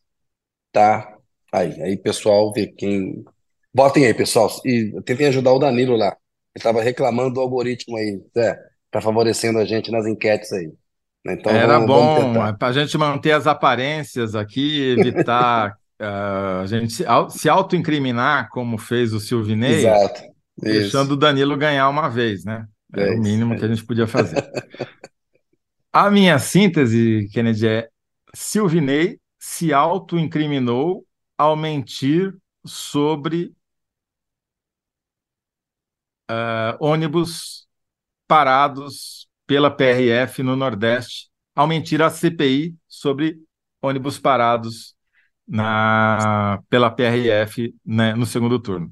Tá 0.72 1.18
aí, 1.52 1.82
aí 1.82 1.98
pessoal 1.98 2.52
vê 2.54 2.68
quem... 2.68 3.24
Votem 3.74 4.06
aí, 4.06 4.14
pessoal, 4.14 4.50
e 4.66 5.02
tentem 5.04 5.28
ajudar 5.28 5.54
o 5.54 5.60
Danilo 5.60 5.96
lá. 5.96 6.08
Ele 6.08 6.18
estava 6.58 6.82
reclamando 6.82 7.36
do 7.36 7.42
algoritmo 7.42 7.98
aí, 7.98 8.22
Zé, 8.38 8.60
tá 8.92 9.02
favorecendo 9.02 9.60
a 9.60 9.66
gente 9.66 9.92
nas 9.92 10.06
enquetes 10.06 10.52
aí. 10.52 10.72
Então, 11.26 11.52
Era 11.52 11.80
vamos, 11.80 11.88
bom 11.88 12.56
para 12.58 12.68
a 12.70 12.72
gente 12.74 12.98
manter 12.98 13.32
as 13.32 13.46
aparências 13.46 14.34
aqui, 14.34 14.96
evitar 14.98 15.78
uh, 16.02 16.62
a 16.64 16.66
gente 16.66 16.94
se, 16.94 17.06
se 17.30 17.48
auto-incriminar, 17.48 18.50
como 18.50 18.78
fez 18.78 19.14
o 19.14 19.20
Silvinei, 19.20 19.86
Exato. 19.86 20.22
deixando 20.58 21.06
Isso. 21.06 21.14
o 21.14 21.18
Danilo 21.18 21.56
ganhar 21.56 21.88
uma 21.90 22.10
vez, 22.10 22.44
né? 22.44 22.66
Era 22.94 23.14
é 23.14 23.16
o 23.16 23.22
mínimo 23.22 23.58
que 23.58 23.64
a 23.64 23.68
gente 23.68 23.86
podia 23.86 24.08
fazer. 24.08 24.44
a 25.94 26.10
minha 26.10 26.40
síntese, 26.40 27.30
Kennedy, 27.32 27.68
é 27.68 27.90
Silvinei 28.34 29.20
se 29.40 29.72
auto-incriminou 29.74 31.06
ao 31.38 31.56
mentir 31.56 32.36
sobre 32.66 33.54
uh, 36.30 36.78
ônibus 36.80 37.68
parados 38.28 39.21
pela 39.52 39.70
PRF 39.70 40.42
no 40.44 40.56
Nordeste, 40.56 41.28
ao 41.54 41.68
mentir 41.68 42.02
à 42.02 42.10
CPI 42.10 42.74
sobre 42.88 43.36
ônibus 43.82 44.18
parados 44.18 44.96
na, 45.46 46.62
pela 46.70 46.90
PRF 46.90 47.76
né, 47.86 48.16
no 48.16 48.26
segundo 48.26 48.58
turno. 48.60 48.90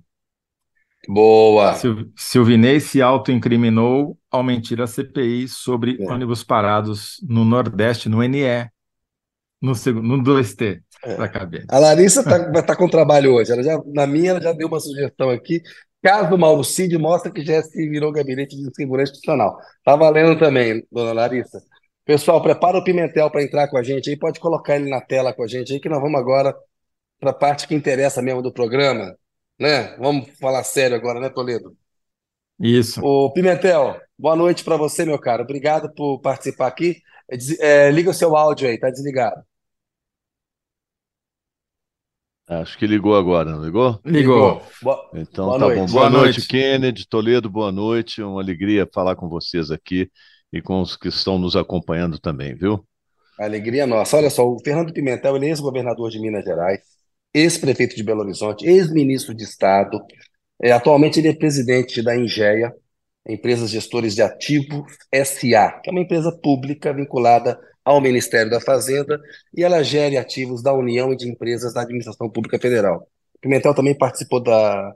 Boa! 1.08 1.76
Sil, 1.80 2.12
Silvinei 2.14 2.82
se 2.82 3.02
autoincriminou 3.02 4.18
ao 4.30 4.44
mentir 4.44 4.82
à 4.82 4.86
CPI 4.86 5.48
sobre 5.48 5.98
é. 5.98 6.12
ônibus 6.12 6.44
parados 6.44 7.26
no 7.26 7.46
Nordeste, 7.46 8.10
no 8.10 8.22
NE, 8.22 8.70
no, 9.62 9.72
no 10.02 10.22
2T, 10.22 10.82
é. 11.06 11.16
A 11.70 11.80
Larissa 11.80 12.22
tá, 12.22 12.38
vai 12.52 12.60
estar 12.60 12.64
tá 12.64 12.76
com 12.76 12.90
trabalho 12.90 13.34
hoje. 13.36 13.54
Ela 13.54 13.64
já, 13.64 13.82
na 13.86 14.06
minha, 14.06 14.32
ela 14.32 14.42
já 14.42 14.52
deu 14.52 14.68
uma 14.68 14.82
sugestão 14.82 15.30
aqui. 15.30 15.62
Caso 16.02 16.38
Mauro 16.38 16.64
Cid 16.64 16.98
mostra 16.98 17.32
que 17.32 17.44
já 17.44 17.62
se 17.62 17.90
virou 17.90 18.12
gabinete 18.12 18.56
de 18.56 18.74
segurança 18.74 19.12
institucional. 19.12 19.58
Tá 19.84 19.96
valendo 19.96 20.40
também, 20.40 20.86
dona 20.92 21.12
Larissa. 21.12 21.62
Pessoal, 22.06 22.42
prepara 22.42 22.78
o 22.78 22.84
Pimentel 22.84 23.30
para 23.30 23.44
entrar 23.44 23.68
com 23.68 23.78
a 23.78 23.84
gente 23.84 24.10
aí. 24.10 24.18
Pode 24.18 24.40
colocar 24.40 24.78
ele 24.78 24.90
na 24.90 25.02
tela 25.02 25.34
com 25.34 25.44
a 25.44 25.48
gente 25.48 25.74
aí, 25.74 25.80
que 25.80 25.90
nós 25.90 26.02
vamos 26.02 26.20
agora 26.20 26.56
para 27.20 27.32
a 27.32 27.34
parte 27.34 27.68
que 27.68 27.76
interessa 27.76 28.22
mesmo 28.22 28.42
do 28.42 28.52
programa, 28.52 29.16
né? 29.60 29.96
Vamos 29.98 30.30
falar 30.40 30.64
sério 30.64 30.96
agora, 30.96 31.20
né, 31.20 31.30
Toledo? 31.30 31.76
Isso. 32.60 33.04
Ô, 33.06 33.32
Pimentel, 33.32 34.00
boa 34.18 34.36
noite 34.36 34.64
para 34.64 34.78
você, 34.78 35.06
meu 35.06 35.20
cara. 35.20 35.44
Obrigado 35.44 35.94
por 35.94 36.20
participar 36.20 36.68
aqui. 36.68 37.02
É, 37.30 37.88
é, 37.88 37.92
liga 37.92 38.10
o 38.10 38.14
seu 38.14 38.36
áudio 38.36 38.70
aí, 38.70 38.80
tá 38.80 38.90
desligado. 38.90 39.44
Acho 42.50 42.78
que 42.78 42.88
ligou 42.88 43.16
agora, 43.16 43.52
não 43.52 43.64
ligou? 43.64 44.04
Ligou. 44.06 44.62
Boa, 44.82 44.98
Então 45.14 45.46
boa 45.46 45.58
tá 45.58 45.70
bom. 45.70 45.88
noite. 45.88 45.92
Boa 45.92 46.08
Boa 46.08 46.10
noite, 46.10 46.42
noite. 46.42 46.48
Kennedy, 46.48 47.08
Toledo, 47.08 47.50
boa 47.50 47.72
noite. 47.72 48.22
Uma 48.22 48.42
alegria 48.42 48.88
falar 48.94 49.16
com 49.16 49.30
vocês 49.30 49.72
aqui 49.72 50.12
e 50.54 50.62
com 50.62 50.82
os 50.82 50.98
que 50.98 51.10
estão 51.10 51.38
nos 51.40 51.56
acompanhando 51.56 52.20
também, 52.20 52.56
viu? 52.56 52.86
Alegria 53.40 53.88
nossa. 53.88 54.18
Olha 54.18 54.30
só, 54.30 54.46
o 54.46 54.60
Fernando 54.64 54.94
Pimentel, 54.94 55.36
ele 55.36 55.46
é 55.48 55.50
ex-governador 55.50 56.10
de 56.10 56.20
Minas 56.20 56.44
Gerais, 56.44 56.82
ex-prefeito 57.34 57.96
de 57.96 58.04
Belo 58.04 58.22
Horizonte, 58.22 58.66
ex-ministro 58.66 59.34
de 59.34 59.44
Estado. 59.44 60.00
É, 60.62 60.72
atualmente 60.72 61.20
ele 61.20 61.30
é 61.30 61.36
presidente 61.36 62.02
da 62.02 62.16
Ingea, 62.18 62.74
Empresas 63.28 63.70
Gestores 63.72 64.16
de 64.16 64.22
Ativos 64.22 64.92
SA, 65.14 65.80
que 65.84 65.90
é 65.90 65.92
uma 65.92 66.02
empresa 66.02 66.32
pública 66.44 66.94
vinculada 66.94 67.60
ao 67.90 68.00
Ministério 68.00 68.52
da 68.52 68.62
Fazenda 68.62 69.20
e 69.52 69.64
ela 69.64 69.82
gere 69.84 70.16
ativos 70.16 70.62
da 70.62 70.72
União 70.72 71.12
e 71.12 71.18
de 71.18 71.28
empresas 71.28 71.74
da 71.74 71.82
Administração 71.82 72.30
Pública 72.30 72.60
Federal. 72.60 73.08
Pimentel 73.42 73.74
também 73.74 73.98
participou 73.98 74.40
da, 74.40 74.94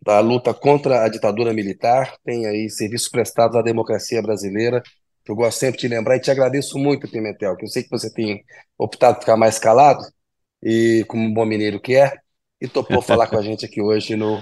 da 0.00 0.20
luta 0.20 0.54
contra 0.54 1.02
a 1.02 1.08
ditadura 1.08 1.52
militar, 1.52 2.14
tem 2.24 2.46
aí 2.46 2.70
serviços 2.70 3.08
prestados 3.08 3.56
à 3.56 3.62
democracia 3.62 4.22
brasileira, 4.22 4.80
eu 5.26 5.34
gosto 5.34 5.58
sempre 5.58 5.80
de 5.80 5.88
lembrar 5.88 6.16
e 6.16 6.20
te 6.20 6.30
agradeço 6.30 6.78
muito, 6.78 7.10
Pimentel, 7.10 7.56
que 7.56 7.64
eu 7.64 7.68
sei 7.68 7.82
que 7.82 7.90
você 7.90 8.08
tem 8.08 8.44
optado 8.78 9.16
por 9.16 9.22
ficar 9.22 9.36
mais 9.36 9.58
calado, 9.58 10.00
e 10.62 11.04
como 11.08 11.24
um 11.24 11.34
bom 11.34 11.44
mineiro 11.44 11.80
que 11.80 11.96
é, 11.96 12.12
e 12.60 12.68
topou 12.68 13.02
falar 13.02 13.26
com 13.26 13.36
a 13.36 13.42
gente 13.42 13.66
aqui 13.66 13.82
hoje 13.82 14.14
no, 14.14 14.40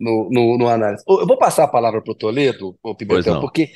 no, 0.00 0.28
no, 0.30 0.58
no 0.58 0.68
análise. 0.68 1.04
Eu 1.06 1.26
vou 1.26 1.36
passar 1.36 1.64
a 1.64 1.68
palavra 1.68 2.00
para 2.00 2.12
o 2.12 2.16
Toledo, 2.16 2.76
Pimentel, 2.96 3.40
porque 3.40 3.70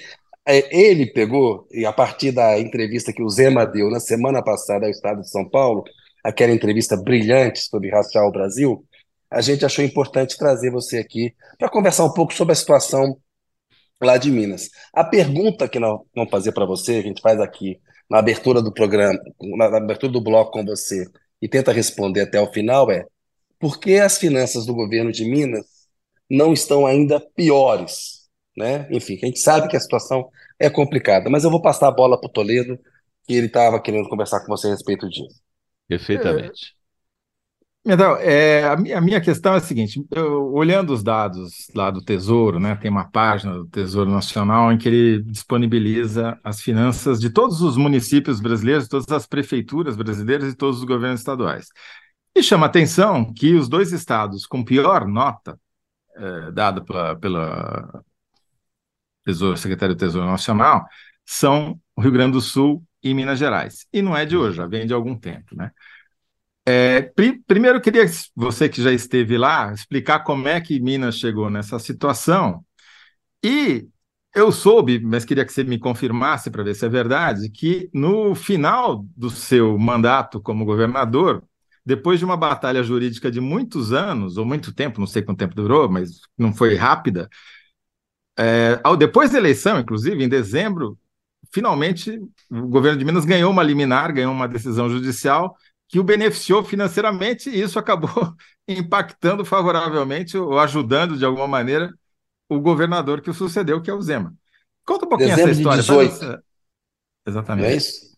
ele 0.47 1.07
pegou, 1.07 1.67
e 1.73 1.87
a 1.87 1.93
partir 1.93 2.33
da 2.33 2.59
entrevista 2.59 3.13
que 3.13 3.23
o 3.23 3.29
Zema 3.29 3.67
deu 3.67 3.91
na 3.91 4.01
semana 4.01 4.43
passada 4.43 4.87
ao 4.87 4.91
Estado 4.91 5.23
de 5.23 5.31
São 5.31 5.49
Paulo, 5.49 5.85
aquela 6.23 6.53
entrevista 6.53 6.97
brilhante 6.97 7.61
sobre 7.61 7.91
racial 7.91 8.31
Brasil, 8.31 8.85
a 9.31 9.41
gente 9.41 9.65
achou 9.65 9.85
importante 9.85 10.37
trazer 10.39 10.71
você 10.71 10.99
aqui 10.99 11.35
para 11.59 11.69
conversar 11.69 12.05
um 12.05 12.13
pouco 12.13 12.33
sobre 12.33 12.53
a 12.53 12.57
situação 12.57 13.19
lá 14.03 14.17
de 14.17 14.31
Minas. 14.31 14.69
A 14.93 15.03
pergunta 15.03 15.69
que 15.69 15.79
nós 15.79 16.01
vamos 16.15 16.31
fazer 16.31 16.53
para 16.53 16.67
você, 16.67 16.97
a 16.97 17.03
gente 17.03 17.23
faz 17.23 17.41
aqui 17.41 17.81
na 18.09 18.19
abertura 18.19 18.63
do 18.63 18.73
programa, 18.73 19.19
na 19.57 19.77
abertura 19.79 20.13
do 20.13 20.21
bloco 20.21 20.53
com 20.53 20.65
você, 20.65 21.07
e 21.41 21.49
tenta 21.49 21.73
responder 21.73 22.23
até 22.23 22.41
o 22.41 22.53
final, 22.53 22.91
é 22.91 23.07
por 23.59 23.81
que 23.81 23.99
as 23.99 24.19
finanças 24.19 24.67
do 24.67 24.75
governo 24.75 25.11
de 25.11 25.25
Minas 25.25 25.65
não 26.31 26.53
estão 26.53 26.87
ainda 26.87 27.21
piores, 27.35 28.14
né? 28.57 28.89
Enfim, 28.91 29.19
a 29.23 29.27
gente 29.27 29.39
sabe 29.41 29.69
que 29.69 29.77
a 29.77 29.81
situação 29.81 30.29
é 30.59 30.71
complicada, 30.71 31.31
mas 31.31 31.45
eu 31.45 31.51
vou 31.51 31.63
passar 31.63 31.89
a 31.89 31.93
bola 31.93 32.19
para 32.21 32.29
o 32.29 32.33
Toledo, 32.33 32.79
que 33.27 33.35
ele 33.35 33.47
estava 33.49 33.81
querendo 33.81 34.09
conversar 34.09 34.41
com 34.41 34.49
você 34.49 34.69
a 34.69 34.71
respeito 34.71 35.09
disso. 35.09 35.41
Perfeitamente. 35.89 36.75
Então, 37.87 38.17
é, 38.17 38.65
a, 38.65 38.77
mi- 38.77 38.93
a 38.95 39.01
minha 39.01 39.21
questão 39.21 39.53
é 39.55 39.59
a 39.59 39.61
seguinte: 39.61 40.03
eu, 40.11 40.53
olhando 40.55 40.93
os 40.93 41.03
dados 41.03 41.69
lá 41.75 41.91
do 41.91 42.03
Tesouro, 42.03 42.59
né, 42.59 42.75
tem 42.77 42.91
uma 42.91 43.11
página 43.11 43.55
do 43.55 43.67
Tesouro 43.67 44.11
Nacional 44.11 44.73
em 44.73 44.79
que 44.79 44.89
ele 44.89 45.23
disponibiliza 45.25 46.39
as 46.43 46.61
finanças 46.63 47.21
de 47.21 47.29
todos 47.31 47.61
os 47.61 47.77
municípios 47.77 48.41
brasileiros, 48.41 48.89
todas 48.89 49.09
as 49.11 49.27
prefeituras 49.27 49.97
brasileiras 49.97 50.53
e 50.53 50.57
todos 50.57 50.79
os 50.79 50.85
governos 50.85 51.21
estaduais. 51.21 51.67
E 52.37 52.43
chama 52.43 52.67
a 52.67 52.69
atenção 52.71 53.33
que 53.35 53.55
os 53.55 53.69
dois 53.69 53.93
estados 53.93 54.47
com 54.47 54.65
pior 54.65 55.07
nota 55.09 55.59
é, 56.17 56.53
dada 56.53 56.85
pela, 56.85 57.17
pela 57.17 58.05
Tesouro, 59.25 59.57
Secretaria 59.57 59.95
do 59.95 59.99
Tesouro 59.99 60.27
Nacional 60.29 60.85
são 61.25 61.81
o 61.97 62.01
Rio 62.03 62.13
Grande 62.13 62.33
do 62.33 62.41
Sul 62.41 62.83
e 63.03 63.15
Minas 63.15 63.39
Gerais. 63.39 63.87
E 63.93 64.03
não 64.03 64.17
é 64.17 64.25
de 64.27 64.37
hoje, 64.37 64.57
já 64.57 64.67
vem 64.67 64.87
de 64.87 64.93
algum 64.95 65.17
tempo, 65.19 65.57
né? 65.57 65.71
Pri- 67.15 67.43
Primeiro, 67.47 67.79
eu 67.79 67.83
queria, 67.83 68.05
você 68.35 68.69
que 68.69 68.83
já 68.83 68.93
esteve 68.93 69.37
lá, 69.39 69.73
explicar 69.73 70.21
como 70.21 70.49
é 70.49 70.61
que 70.61 70.81
Minas 70.81 71.17
chegou 71.19 71.51
nessa 71.51 71.79
situação. 71.79 72.65
E 73.45 73.89
eu 74.35 74.53
soube, 74.53 75.01
mas 75.01 75.25
queria 75.25 75.45
que 75.45 75.53
você 75.53 75.65
me 75.65 75.79
confirmasse 75.79 76.51
para 76.51 76.65
ver 76.65 76.75
se 76.75 76.87
é 76.87 76.89
verdade, 76.89 77.51
que 77.51 77.91
no 77.95 78.35
final 78.35 79.05
do 79.17 79.31
seu 79.31 79.79
mandato 79.79 80.41
como 80.41 80.65
governador, 80.65 81.45
depois 81.87 82.19
de 82.19 82.25
uma 82.27 82.37
batalha 82.37 82.83
jurídica 82.83 83.31
de 83.31 83.41
muitos 83.41 83.93
anos, 83.93 84.37
ou 84.39 84.45
muito 84.47 84.73
tempo, 84.75 85.01
não 85.01 85.07
sei 85.07 85.23
quanto 85.23 85.39
tempo 85.39 85.55
durou, 85.55 85.91
mas 85.91 86.21
não 86.39 86.53
foi 86.55 86.77
rápida, 86.77 87.29
é, 88.39 88.81
ao- 88.85 88.97
depois 88.97 89.31
da 89.31 89.39
eleição, 89.39 89.79
inclusive, 89.79 90.23
em 90.23 90.29
dezembro, 90.29 90.99
finalmente 91.53 92.19
o 92.51 92.69
governo 92.69 92.99
de 92.99 93.05
Minas 93.05 93.25
ganhou 93.25 93.51
uma 93.51 93.63
liminar, 93.63 94.13
ganhou 94.13 94.33
uma 94.33 94.49
decisão 94.49 94.89
judicial 94.91 95.57
que 95.89 95.99
o 96.01 96.05
beneficiou 96.05 96.65
financeiramente 96.65 97.51
e 97.51 97.61
isso 97.61 97.79
acabou 97.79 98.11
impactando 98.69 99.45
favoravelmente 99.45 100.37
ou 100.39 100.59
ajudando 100.59 101.17
de 101.19 101.25
alguma 101.25 101.47
maneira 101.49 101.93
o 102.49 102.61
governador 102.61 103.21
que 103.23 103.31
o 103.31 103.35
sucedeu, 103.35 103.83
que 103.83 103.91
é 103.91 103.95
o 103.95 104.03
Zema. 104.03 104.35
Conta 104.87 105.07
um 105.07 105.09
pouquinho 105.09 105.35
essa 105.35 105.49
Dezembro 105.49 105.55
de 105.61 105.61
história. 105.61 105.85
faz 105.85 106.09
18. 106.11 106.15
essa- 106.15 106.43
Não 107.53 107.65
é 107.65 107.75
Exatamente. 107.75 107.77
isso? 107.77 108.15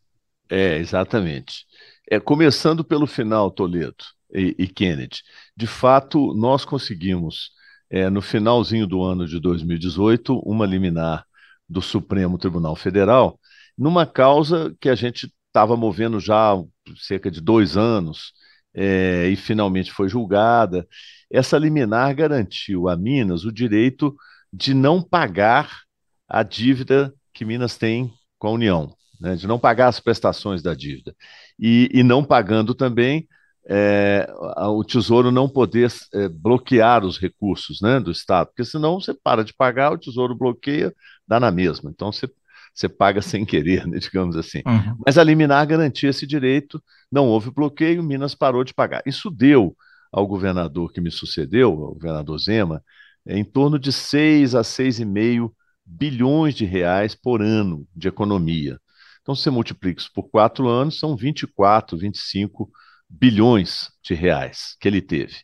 É, 0.50 0.78
exatamente. 0.78 1.66
É, 2.10 2.20
começando 2.20 2.84
pelo 2.84 3.06
final, 3.06 3.50
Toledo 3.50 3.96
e, 4.32 4.54
e 4.58 4.68
Kennedy. 4.68 5.22
De 5.56 5.66
fato, 5.66 6.34
nós 6.34 6.64
conseguimos, 6.64 7.50
é, 7.90 8.10
no 8.10 8.22
finalzinho 8.22 8.86
do 8.86 9.02
ano 9.02 9.26
de 9.26 9.40
2018, 9.40 10.38
uma 10.44 10.66
liminar 10.66 11.24
do 11.68 11.82
Supremo 11.82 12.38
Tribunal 12.38 12.76
Federal, 12.76 13.38
numa 13.76 14.06
causa 14.06 14.74
que 14.80 14.88
a 14.88 14.94
gente 14.94 15.32
estava 15.48 15.76
movendo 15.76 16.20
já 16.20 16.54
há 16.54 16.62
cerca 16.96 17.30
de 17.30 17.40
dois 17.40 17.76
anos, 17.76 18.32
é, 18.74 19.28
e 19.28 19.36
finalmente 19.36 19.92
foi 19.92 20.08
julgada. 20.08 20.86
Essa 21.30 21.58
liminar 21.58 22.14
garantiu 22.14 22.88
a 22.88 22.96
Minas 22.96 23.44
o 23.44 23.52
direito 23.52 24.14
de 24.52 24.74
não 24.74 25.02
pagar 25.02 25.82
a 26.28 26.42
dívida 26.42 27.14
que 27.32 27.44
Minas 27.44 27.76
tem 27.78 28.12
com 28.38 28.48
a 28.48 28.52
União 28.52 28.96
né, 29.20 29.34
de 29.34 29.46
não 29.46 29.58
pagar 29.58 29.88
as 29.88 30.00
prestações 30.00 30.62
da 30.62 30.74
dívida. 30.74 31.14
E, 31.58 31.90
e 31.92 32.02
não 32.02 32.24
pagando 32.24 32.74
também, 32.74 33.26
é, 33.68 34.28
o 34.68 34.84
Tesouro 34.84 35.32
não 35.32 35.48
poder 35.48 35.92
é, 36.14 36.28
bloquear 36.28 37.04
os 37.04 37.18
recursos 37.18 37.80
né, 37.80 37.98
do 37.98 38.12
Estado, 38.12 38.48
porque 38.48 38.64
senão 38.64 39.00
você 39.00 39.12
para 39.12 39.44
de 39.44 39.52
pagar, 39.52 39.92
o 39.92 39.98
Tesouro 39.98 40.36
bloqueia, 40.36 40.94
dá 41.26 41.40
na 41.40 41.50
mesma. 41.50 41.90
Então 41.90 42.12
você, 42.12 42.28
você 42.72 42.88
paga 42.88 43.20
sem 43.20 43.44
querer, 43.44 43.86
né, 43.86 43.98
digamos 44.00 44.36
assim. 44.36 44.62
Uhum. 44.66 44.96
Mas 45.04 45.18
a 45.18 45.24
liminar 45.24 45.66
garantia 45.66 46.10
esse 46.10 46.26
direito, 46.26 46.82
não 47.10 47.26
houve 47.26 47.50
bloqueio, 47.50 48.02
Minas 48.02 48.34
parou 48.34 48.62
de 48.62 48.72
pagar. 48.72 49.02
Isso 49.04 49.30
deu 49.30 49.76
ao 50.12 50.26
governador 50.26 50.92
que 50.92 51.00
me 51.00 51.10
sucedeu, 51.10 51.70
ao 51.70 51.94
governador 51.94 52.38
Zema, 52.38 52.82
em 53.26 53.44
torno 53.44 53.78
de 53.78 53.92
6 53.92 54.54
a 54.54 54.62
6,5 54.62 55.50
bilhões 55.84 56.54
de 56.54 56.64
reais 56.64 57.16
por 57.16 57.42
ano 57.42 57.84
de 57.94 58.06
economia. 58.06 58.78
Então, 59.20 59.34
se 59.34 59.42
você 59.42 59.50
multiplica 59.50 60.00
isso 60.00 60.10
por 60.14 60.30
quatro 60.30 60.68
anos, 60.68 61.00
são 61.00 61.16
24, 61.16 61.98
25 61.98 62.64
bilhões 62.64 62.85
de 63.08 64.14
reais 64.14 64.76
que 64.80 64.88
ele 64.88 65.00
teve. 65.00 65.36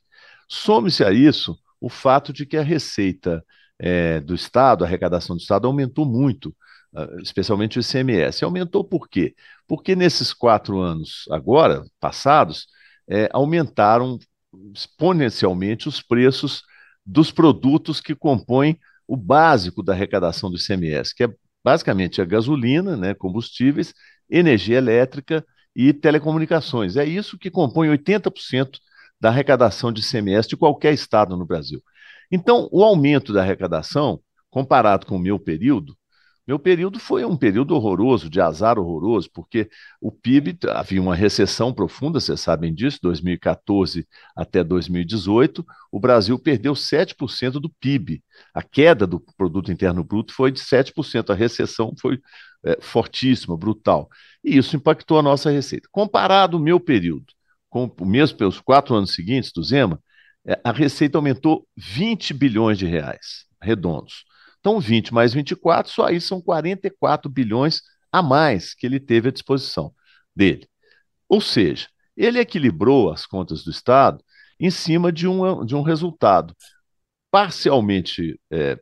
Some-se 0.48 1.04
a 1.04 1.12
isso 1.12 1.58
o 1.80 1.88
fato 1.88 2.32
de 2.32 2.46
que 2.46 2.56
a 2.56 2.62
receita 2.62 3.44
eh, 3.78 4.20
do 4.20 4.34
Estado, 4.34 4.84
a 4.84 4.86
arrecadação 4.86 5.36
do 5.36 5.40
Estado, 5.40 5.66
aumentou 5.66 6.06
muito, 6.06 6.54
ah, 6.94 7.08
especialmente 7.22 7.78
o 7.78 7.80
ICMS. 7.80 8.44
Aumentou 8.44 8.84
por 8.84 9.08
quê? 9.08 9.34
Porque 9.66 9.96
nesses 9.96 10.32
quatro 10.32 10.80
anos 10.80 11.24
agora, 11.30 11.84
passados, 11.98 12.66
eh, 13.08 13.28
aumentaram 13.32 14.18
exponencialmente 14.74 15.88
os 15.88 16.00
preços 16.00 16.62
dos 17.04 17.32
produtos 17.32 18.00
que 18.00 18.14
compõem 18.14 18.78
o 19.08 19.16
básico 19.16 19.82
da 19.82 19.92
arrecadação 19.92 20.50
do 20.50 20.56
ICMS, 20.56 21.14
que 21.14 21.24
é 21.24 21.28
basicamente 21.64 22.20
a 22.20 22.24
gasolina, 22.24 22.96
né, 22.96 23.14
combustíveis, 23.14 23.92
energia 24.30 24.78
elétrica 24.78 25.44
e 25.74 25.92
telecomunicações. 25.92 26.96
É 26.96 27.04
isso 27.04 27.38
que 27.38 27.50
compõe 27.50 27.88
80% 27.88 28.78
da 29.20 29.28
arrecadação 29.28 29.92
de 29.92 30.00
ICMS 30.00 30.48
de 30.48 30.56
qualquer 30.56 30.92
estado 30.92 31.36
no 31.36 31.46
Brasil. 31.46 31.82
Então, 32.30 32.68
o 32.72 32.82
aumento 32.82 33.32
da 33.32 33.42
arrecadação, 33.42 34.20
comparado 34.50 35.06
com 35.06 35.16
o 35.16 35.20
meu 35.20 35.38
período, 35.38 35.96
meu 36.46 36.58
período 36.58 36.98
foi 36.98 37.24
um 37.24 37.36
período 37.36 37.74
horroroso, 37.74 38.28
de 38.28 38.40
azar 38.40 38.76
horroroso, 38.76 39.30
porque 39.32 39.70
o 40.00 40.10
PIB 40.10 40.58
havia 40.70 41.00
uma 41.00 41.14
recessão 41.14 41.72
profunda, 41.72 42.18
vocês 42.18 42.40
sabem 42.40 42.74
disso, 42.74 42.98
2014 43.00 44.06
até 44.36 44.64
2018, 44.64 45.64
o 45.92 46.00
Brasil 46.00 46.36
perdeu 46.38 46.74
7% 46.74 47.60
do 47.60 47.70
PIB. 47.70 48.24
A 48.52 48.60
queda 48.60 49.06
do 49.06 49.20
produto 49.36 49.70
interno 49.70 50.02
bruto 50.02 50.34
foi 50.34 50.50
de 50.50 50.58
7%, 50.58 51.30
a 51.30 51.34
recessão 51.34 51.94
foi 52.00 52.18
é, 52.64 52.76
fortíssima, 52.80 53.56
brutal. 53.56 54.08
E 54.44 54.56
isso 54.56 54.76
impactou 54.76 55.18
a 55.18 55.22
nossa 55.22 55.50
receita. 55.50 55.88
Comparado 55.90 56.56
o 56.56 56.60
meu 56.60 56.80
período 56.80 57.32
com 57.72 57.90
o 57.98 58.04
mesmo 58.04 58.36
pelos 58.36 58.60
quatro 58.60 58.94
anos 58.94 59.14
seguintes 59.14 59.50
do 59.50 59.62
Zema, 59.64 59.98
é, 60.46 60.60
a 60.62 60.70
receita 60.70 61.16
aumentou 61.16 61.66
20 61.74 62.34
bilhões 62.34 62.76
de 62.76 62.84
reais, 62.84 63.46
redondos. 63.62 64.24
Então, 64.60 64.78
20 64.78 65.14
mais 65.14 65.32
24, 65.32 65.90
só 65.90 66.06
aí 66.06 66.20
são 66.20 66.40
44 66.40 67.30
bilhões 67.30 67.80
a 68.12 68.20
mais 68.22 68.74
que 68.74 68.84
ele 68.84 69.00
teve 69.00 69.30
à 69.30 69.32
disposição 69.32 69.90
dele. 70.36 70.68
Ou 71.26 71.40
seja, 71.40 71.88
ele 72.14 72.38
equilibrou 72.38 73.10
as 73.10 73.24
contas 73.24 73.64
do 73.64 73.70
Estado 73.70 74.22
em 74.60 74.70
cima 74.70 75.10
de 75.10 75.26
um, 75.26 75.64
de 75.64 75.74
um 75.74 75.80
resultado 75.80 76.54
parcialmente 77.30 78.38
é, 78.50 78.78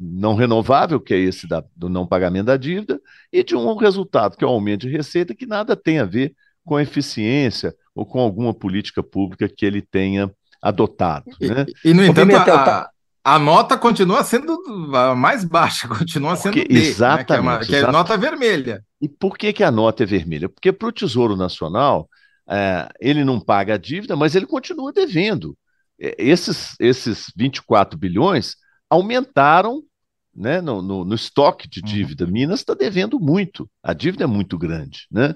não 0.00 0.34
renovável, 0.34 0.98
que 0.98 1.12
é 1.12 1.18
esse 1.18 1.46
da, 1.46 1.62
do 1.76 1.90
não 1.90 2.06
pagamento 2.06 2.46
da 2.46 2.56
dívida, 2.56 2.98
e 3.30 3.44
de 3.44 3.54
um 3.54 3.76
resultado 3.76 4.36
que 4.36 4.42
é 4.42 4.46
o 4.46 4.50
aumento 4.50 4.86
de 4.86 4.92
receita, 4.92 5.34
que 5.34 5.44
nada 5.44 5.76
tem 5.76 5.98
a 5.98 6.04
ver 6.04 6.34
com 6.64 6.80
eficiência 6.80 7.74
ou 7.94 8.06
com 8.06 8.18
alguma 8.18 8.54
política 8.54 9.02
pública 9.02 9.48
que 9.48 9.66
ele 9.66 9.82
tenha 9.82 10.30
adotado. 10.62 11.26
Né? 11.40 11.66
E, 11.84 11.90
e, 11.90 11.94
no 11.94 12.04
entanto, 12.04 12.34
a, 12.34 12.88
a, 13.22 13.38
nota 13.38 13.76
continua 13.76 14.24
sendo 14.24 14.58
a 14.94 15.14
mais 15.14 15.44
baixa, 15.44 15.86
continua 15.88 16.34
sendo 16.36 16.54
Porque, 16.54 16.72
D, 16.72 16.80
exatamente, 16.80 17.60
né? 17.60 17.66
que, 17.66 17.74
é 17.74 17.80
uma, 17.80 17.82
que 17.82 17.88
é 17.88 17.92
nota 17.92 18.16
vermelha. 18.16 18.84
E 19.02 19.08
por 19.08 19.36
que, 19.36 19.52
que 19.52 19.64
a 19.64 19.70
nota 19.70 20.02
é 20.02 20.06
vermelha? 20.06 20.48
Porque 20.48 20.72
para 20.72 20.88
o 20.88 20.92
Tesouro 20.92 21.36
Nacional, 21.36 22.08
é, 22.48 22.88
ele 23.00 23.22
não 23.24 23.38
paga 23.38 23.74
a 23.74 23.78
dívida, 23.78 24.16
mas 24.16 24.34
ele 24.34 24.46
continua 24.46 24.92
devendo. 24.92 25.56
É, 26.00 26.14
esses, 26.18 26.74
esses 26.80 27.30
24 27.36 27.98
bilhões 27.98 28.56
aumentaram 28.88 29.82
né, 30.34 30.60
no, 30.60 30.80
no, 30.80 31.04
no 31.04 31.14
estoque 31.14 31.68
de 31.68 31.80
uhum. 31.80 31.86
dívida. 31.86 32.24
Uhum. 32.24 32.30
Minas 32.30 32.60
está 32.60 32.74
devendo 32.74 33.18
muito, 33.18 33.68
a 33.82 33.92
dívida 33.92 34.24
é 34.24 34.26
muito 34.26 34.56
grande. 34.56 35.06
Né? 35.10 35.34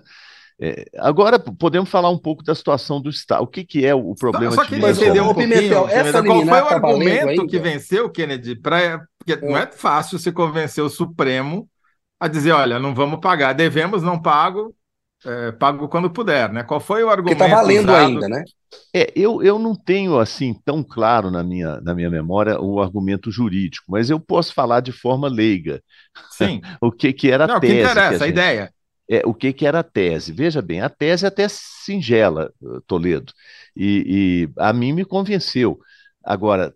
É, 0.60 0.84
agora 0.98 1.38
podemos 1.38 1.90
falar 1.90 2.10
um 2.10 2.18
pouco 2.18 2.44
da 2.44 2.54
situação 2.54 3.00
do 3.00 3.10
Estado. 3.10 3.42
O 3.42 3.46
que, 3.46 3.64
que 3.64 3.84
é 3.84 3.94
o 3.94 4.14
problema 4.14 4.52
só, 4.52 4.62
só 4.62 4.68
de 4.68 4.76
Minas? 4.76 4.98
entender 4.98 5.20
um 5.20 5.34
Pimentel, 5.34 5.88
essa 5.88 6.22
qual 6.22 6.46
foi 6.46 6.60
o 6.60 6.66
tá 6.66 6.74
argumento 6.74 7.46
que 7.46 7.58
venceu, 7.58 8.08
Kennedy? 8.10 8.54
Pra, 8.54 9.00
porque 9.18 9.32
é. 9.32 9.48
não 9.48 9.56
é 9.56 9.66
fácil 9.66 10.18
se 10.18 10.30
convencer 10.30 10.82
o 10.82 10.88
Supremo 10.88 11.68
a 12.20 12.28
dizer, 12.28 12.52
olha, 12.52 12.78
não 12.78 12.94
vamos 12.94 13.20
pagar, 13.20 13.52
devemos, 13.52 14.02
não 14.02 14.20
pago, 14.20 14.74
é, 15.24 15.52
pago 15.52 15.88
quando 15.88 16.10
puder, 16.10 16.52
né? 16.52 16.62
Qual 16.62 16.80
foi 16.80 17.02
o 17.02 17.10
argumento? 17.10 17.36
Que 17.36 17.44
está 17.44 17.56
valendo 17.56 17.90
usado? 17.90 18.06
ainda, 18.06 18.28
né? 18.28 18.44
É, 18.94 19.12
eu, 19.14 19.42
eu 19.42 19.58
não 19.58 19.74
tenho 19.74 20.18
assim 20.18 20.52
tão 20.64 20.82
claro 20.82 21.30
na 21.30 21.42
minha, 21.42 21.80
na 21.80 21.94
minha 21.94 22.10
memória 22.10 22.60
o 22.60 22.80
argumento 22.80 23.30
jurídico, 23.30 23.86
mas 23.88 24.10
eu 24.10 24.18
posso 24.18 24.52
falar 24.52 24.80
de 24.80 24.92
forma 24.92 25.28
leiga. 25.28 25.80
Sim. 26.30 26.60
o 26.80 26.90
que, 26.90 27.12
que 27.12 27.30
era 27.30 27.46
não, 27.46 27.56
a 27.56 27.60
tese. 27.60 27.72
O 27.72 27.76
que 27.76 27.82
interessa, 27.82 28.00
que 28.00 28.06
a, 28.06 28.18
gente... 28.18 28.22
a 28.22 28.28
ideia 28.28 28.74
é, 29.08 29.22
o 29.24 29.34
que, 29.34 29.52
que 29.52 29.66
era 29.66 29.80
a 29.80 29.84
tese. 29.84 30.32
Veja 30.32 30.62
bem, 30.62 30.80
a 30.80 30.88
tese 30.88 31.24
é 31.24 31.28
até 31.28 31.46
singela, 31.48 32.52
Toledo, 32.86 33.32
e, 33.76 34.48
e 34.56 34.60
a 34.60 34.72
mim 34.72 34.92
me 34.92 35.04
convenceu. 35.04 35.78
Agora, 36.24 36.74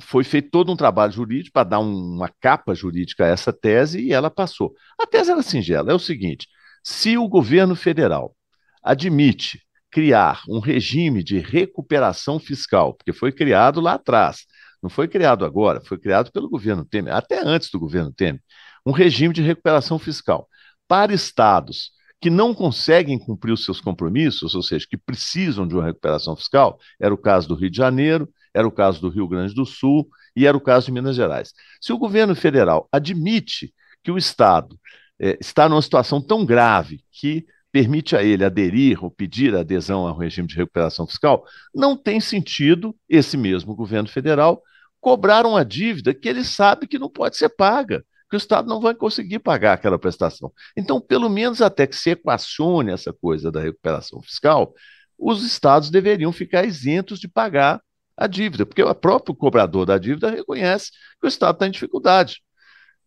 foi 0.00 0.24
feito 0.24 0.50
todo 0.50 0.72
um 0.72 0.76
trabalho 0.76 1.12
jurídico 1.12 1.52
para 1.52 1.68
dar 1.68 1.78
uma 1.78 2.28
capa 2.40 2.74
jurídica 2.74 3.24
a 3.24 3.28
essa 3.28 3.52
tese 3.52 4.00
e 4.00 4.12
ela 4.12 4.30
passou. 4.30 4.74
A 4.98 5.06
tese 5.06 5.30
era 5.30 5.42
singela, 5.42 5.92
é 5.92 5.94
o 5.94 5.98
seguinte: 5.98 6.48
se 6.82 7.16
o 7.16 7.28
governo 7.28 7.74
federal 7.74 8.34
admite 8.82 9.60
criar 9.90 10.42
um 10.48 10.60
regime 10.60 11.22
de 11.22 11.38
recuperação 11.38 12.38
fiscal, 12.38 12.94
porque 12.94 13.12
foi 13.12 13.32
criado 13.32 13.80
lá 13.80 13.94
atrás, 13.94 14.46
não 14.82 14.88
foi 14.88 15.08
criado 15.08 15.44
agora, 15.44 15.80
foi 15.80 15.98
criado 15.98 16.30
pelo 16.32 16.48
governo 16.48 16.84
Temer, 16.84 17.14
até 17.14 17.42
antes 17.44 17.70
do 17.70 17.78
governo 17.78 18.12
Temer, 18.12 18.40
um 18.86 18.92
regime 18.92 19.34
de 19.34 19.42
recuperação 19.42 19.98
fiscal 19.98 20.48
para 20.88 21.12
estados 21.12 21.92
que 22.20 22.30
não 22.30 22.54
conseguem 22.54 23.18
cumprir 23.18 23.52
os 23.52 23.64
seus 23.64 23.80
compromissos, 23.80 24.54
ou 24.54 24.62
seja, 24.62 24.86
que 24.88 24.96
precisam 24.96 25.66
de 25.66 25.74
uma 25.74 25.84
recuperação 25.84 26.36
fiscal, 26.36 26.78
era 27.00 27.12
o 27.12 27.18
caso 27.18 27.48
do 27.48 27.54
Rio 27.54 27.70
de 27.70 27.76
Janeiro, 27.76 28.28
era 28.54 28.66
o 28.66 28.72
caso 28.72 29.00
do 29.00 29.08
Rio 29.08 29.26
Grande 29.26 29.54
do 29.54 29.64
Sul 29.64 30.08
e 30.36 30.46
era 30.46 30.56
o 30.56 30.60
caso 30.60 30.86
de 30.86 30.92
Minas 30.92 31.16
Gerais. 31.16 31.52
Se 31.80 31.92
o 31.92 31.98
governo 31.98 32.34
federal 32.34 32.88
admite 32.92 33.72
que 34.02 34.10
o 34.10 34.18
Estado 34.18 34.78
é, 35.20 35.36
está 35.40 35.68
numa 35.68 35.82
situação 35.82 36.20
tão 36.20 36.44
grave 36.44 37.04
que 37.12 37.46
permite 37.70 38.16
a 38.16 38.22
ele 38.22 38.44
aderir 38.44 39.04
ou 39.04 39.10
pedir 39.10 39.54
adesão 39.54 40.06
ao 40.06 40.16
regime 40.16 40.48
de 40.48 40.56
recuperação 40.56 41.06
fiscal, 41.06 41.44
não 41.74 41.96
tem 41.96 42.20
sentido 42.20 42.96
esse 43.08 43.36
mesmo 43.36 43.76
governo 43.76 44.08
federal 44.08 44.62
cobrar 45.00 45.46
uma 45.46 45.64
dívida 45.64 46.12
que 46.12 46.28
ele 46.28 46.44
sabe 46.44 46.86
que 46.86 46.98
não 46.98 47.08
pode 47.08 47.36
ser 47.36 47.48
paga 47.50 48.04
que 48.28 48.36
o 48.36 48.38
Estado 48.38 48.68
não 48.68 48.80
vai 48.80 48.94
conseguir 48.94 49.40
pagar 49.40 49.72
aquela 49.72 49.98
prestação. 49.98 50.52
Então, 50.76 51.00
pelo 51.00 51.28
menos 51.28 51.60
até 51.60 51.84
que 51.84 51.96
se 51.96 52.10
equacione 52.10 52.92
essa 52.92 53.12
coisa 53.12 53.50
da 53.50 53.60
recuperação 53.60 54.22
fiscal, 54.22 54.72
os 55.18 55.44
estados 55.44 55.90
deveriam 55.90 56.32
ficar 56.32 56.64
isentos 56.64 57.18
de 57.18 57.26
pagar 57.26 57.82
a 58.16 58.28
dívida, 58.28 58.64
porque 58.64 58.82
o 58.82 58.94
próprio 58.94 59.34
cobrador 59.34 59.84
da 59.84 59.98
dívida 59.98 60.30
reconhece 60.30 60.92
que 61.20 61.26
o 61.26 61.28
Estado 61.28 61.54
está 61.54 61.66
em 61.66 61.72
dificuldade. 61.72 62.40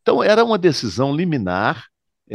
Então, 0.02 0.22
era 0.22 0.44
uma 0.44 0.58
decisão 0.58 1.16
liminar, 1.16 1.86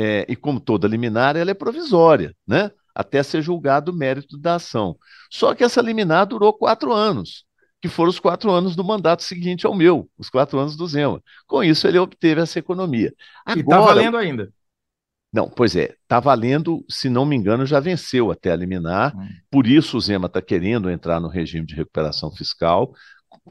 é, 0.01 0.25
e 0.29 0.37
como 0.37 0.61
toda 0.61 0.87
liminar, 0.87 1.35
ela 1.35 1.51
é 1.51 1.55
provisória, 1.55 2.33
né? 2.47 2.71
até 2.95 3.21
ser 3.21 3.43
julgado 3.43 3.91
o 3.91 3.95
mérito 3.95 4.39
da 4.39 4.55
ação. 4.55 4.97
Só 5.29 5.55
que 5.57 5.65
essa 5.65 5.83
liminar 5.83 6.27
durou 6.27 6.53
quatro 6.53 6.93
anos 6.93 7.45
que 7.81 7.89
foram 7.89 8.11
os 8.11 8.19
quatro 8.19 8.51
anos 8.51 8.75
do 8.75 8.83
mandato 8.83 9.23
seguinte 9.23 9.67
ao 9.67 9.75
meu, 9.75 10.09
os 10.19 10.29
quatro 10.29 10.59
anos 10.59 10.77
do 10.77 10.87
Zema. 10.87 11.23
Com 11.47 11.63
isso, 11.63 11.87
ele 11.87 11.99
obteve 11.99 12.41
essa 12.41 12.59
economia. 12.59 13.11
Tá 13.45 13.53
Agora, 13.53 13.59
e 13.59 13.63
está 13.63 13.81
valendo 13.81 14.17
ainda. 14.17 14.53
Não, 15.33 15.49
pois 15.49 15.77
é, 15.77 15.95
está 16.03 16.19
valendo, 16.19 16.85
se 16.89 17.09
não 17.09 17.27
me 17.27 17.37
engano, 17.37 17.67
já 17.67 17.79
venceu 17.79 18.31
até 18.31 18.51
a 18.51 18.57
liminar, 18.57 19.15
hum. 19.17 19.29
por 19.51 19.67
isso 19.67 19.97
o 19.97 20.01
Zema 20.01 20.27
está 20.27 20.41
querendo 20.41 20.91
entrar 20.91 21.21
no 21.21 21.29
regime 21.29 21.67
de 21.67 21.75
recuperação 21.75 22.33
fiscal, 22.33 22.93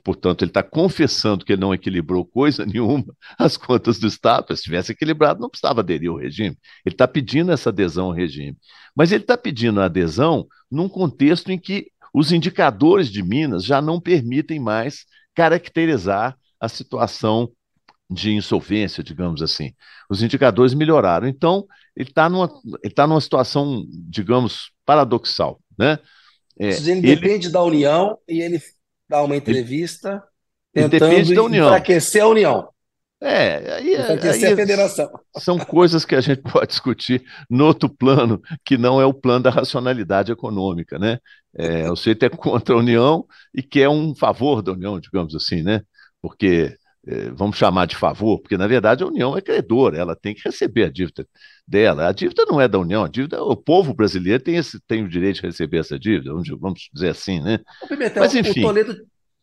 portanto, 0.03 0.43
ele 0.43 0.49
está 0.49 0.63
confessando 0.63 1.45
que 1.45 1.53
ele 1.53 1.61
não 1.61 1.73
equilibrou 1.73 2.25
coisa 2.25 2.65
nenhuma 2.67 3.05
as 3.38 3.57
contas 3.57 3.99
do 3.99 4.07
Estado, 4.07 4.55
se 4.55 4.63
tivesse 4.63 4.91
equilibrado, 4.91 5.39
não 5.39 5.49
precisava 5.49 5.82
aderir 5.82 6.09
ao 6.09 6.17
regime. 6.17 6.57
Ele 6.86 6.93
está 6.95 7.07
pedindo 7.07 7.51
essa 7.51 7.69
adesão 7.69 8.07
ao 8.07 8.13
regime. 8.13 8.57
Mas 8.95 9.11
ele 9.11 9.23
está 9.23 9.38
pedindo 9.38 9.80
a 9.80 9.86
adesão 9.86 10.47
num 10.71 10.89
contexto 10.89 11.51
em 11.51 11.59
que 11.59 11.91
os 12.13 12.32
indicadores 12.32 13.11
de 13.11 13.21
Minas 13.21 13.63
já 13.63 13.82
não 13.82 13.99
permitem 13.99 14.59
mais 14.59 15.05
caracterizar 15.36 16.36
a 16.59 16.67
situação 16.67 17.51
de 18.09 18.34
insolvência, 18.34 19.03
digamos 19.03 19.41
assim. 19.41 19.73
Os 20.09 20.23
indicadores 20.23 20.73
melhoraram. 20.73 21.28
Então, 21.28 21.67
ele 21.95 22.09
está 22.09 22.30
numa, 22.30 22.49
ele 22.84 22.93
tá 22.93 23.05
numa 23.05 23.21
situação, 23.21 23.86
digamos, 23.89 24.71
paradoxal. 24.86 25.61
Né? 25.78 25.99
É, 26.59 26.69
ele, 26.69 26.91
ele 26.91 27.01
depende 27.01 27.49
da 27.49 27.61
União 27.63 28.17
e 28.28 28.41
ele 28.41 28.59
dá 29.09 29.23
uma 29.23 29.35
entrevista 29.35 30.23
ele, 30.73 30.89
tentando 30.89 31.13
ele 31.13 31.35
da 31.35 31.43
União. 31.43 31.67
enfraquecer 31.67 32.23
a 32.23 32.27
União. 32.27 32.69
É, 33.19 33.73
aí, 33.73 33.95
aí 33.95 34.45
a 34.45 34.55
federação. 34.55 35.09
São 35.39 35.57
coisas 35.57 36.05
que 36.05 36.15
a 36.15 36.21
gente 36.21 36.41
pode 36.51 36.67
discutir 36.67 37.23
no 37.49 37.65
outro 37.65 37.89
plano, 37.89 38.39
que 38.63 38.77
não 38.77 39.01
é 39.01 39.05
o 39.05 39.13
plano 39.13 39.43
da 39.43 39.49
racionalidade 39.49 40.31
econômica, 40.31 40.99
né? 40.99 41.17
É, 41.57 41.89
o 41.89 41.95
sujeito 41.95 42.23
é 42.23 42.29
contra 42.29 42.75
a 42.75 42.77
União 42.77 43.25
e 43.53 43.63
quer 43.63 43.89
um 43.89 44.13
favor 44.13 44.61
da 44.61 44.71
União, 44.73 44.99
digamos 44.99 45.33
assim, 45.33 45.63
né? 45.63 45.81
Porque, 46.21 46.77
é, 47.07 47.31
vamos 47.31 47.57
chamar 47.57 47.87
de 47.87 47.95
favor, 47.95 48.39
porque 48.39 48.57
na 48.57 48.67
verdade 48.67 49.03
a 49.03 49.07
União 49.07 49.35
é 49.35 49.41
credora, 49.41 49.97
ela 49.97 50.15
tem 50.15 50.35
que 50.35 50.43
receber 50.45 50.83
a 50.83 50.91
dívida 50.91 51.25
dela. 51.68 52.07
A 52.07 52.11
dívida 52.11 52.45
não 52.45 52.61
é 52.61 52.68
da 52.68 52.80
União, 52.80 53.03
a 53.03 53.09
dívida, 53.09 53.43
o 53.43 53.55
povo 53.55 53.93
brasileiro 53.93 54.41
tem, 54.41 54.55
esse, 54.55 54.80
tem 54.88 55.03
o 55.03 55.09
direito 55.09 55.41
de 55.41 55.47
receber 55.47 55.80
essa 55.80 55.99
dívida, 55.99 56.32
vamos, 56.59 56.89
dizer 56.93 57.09
assim, 57.09 57.41
né? 57.41 57.59
Pimentel, 57.88 58.24
Mas 58.24 58.36
enfim. 58.36 58.61
O 58.61 58.68
Toledo 58.68 58.95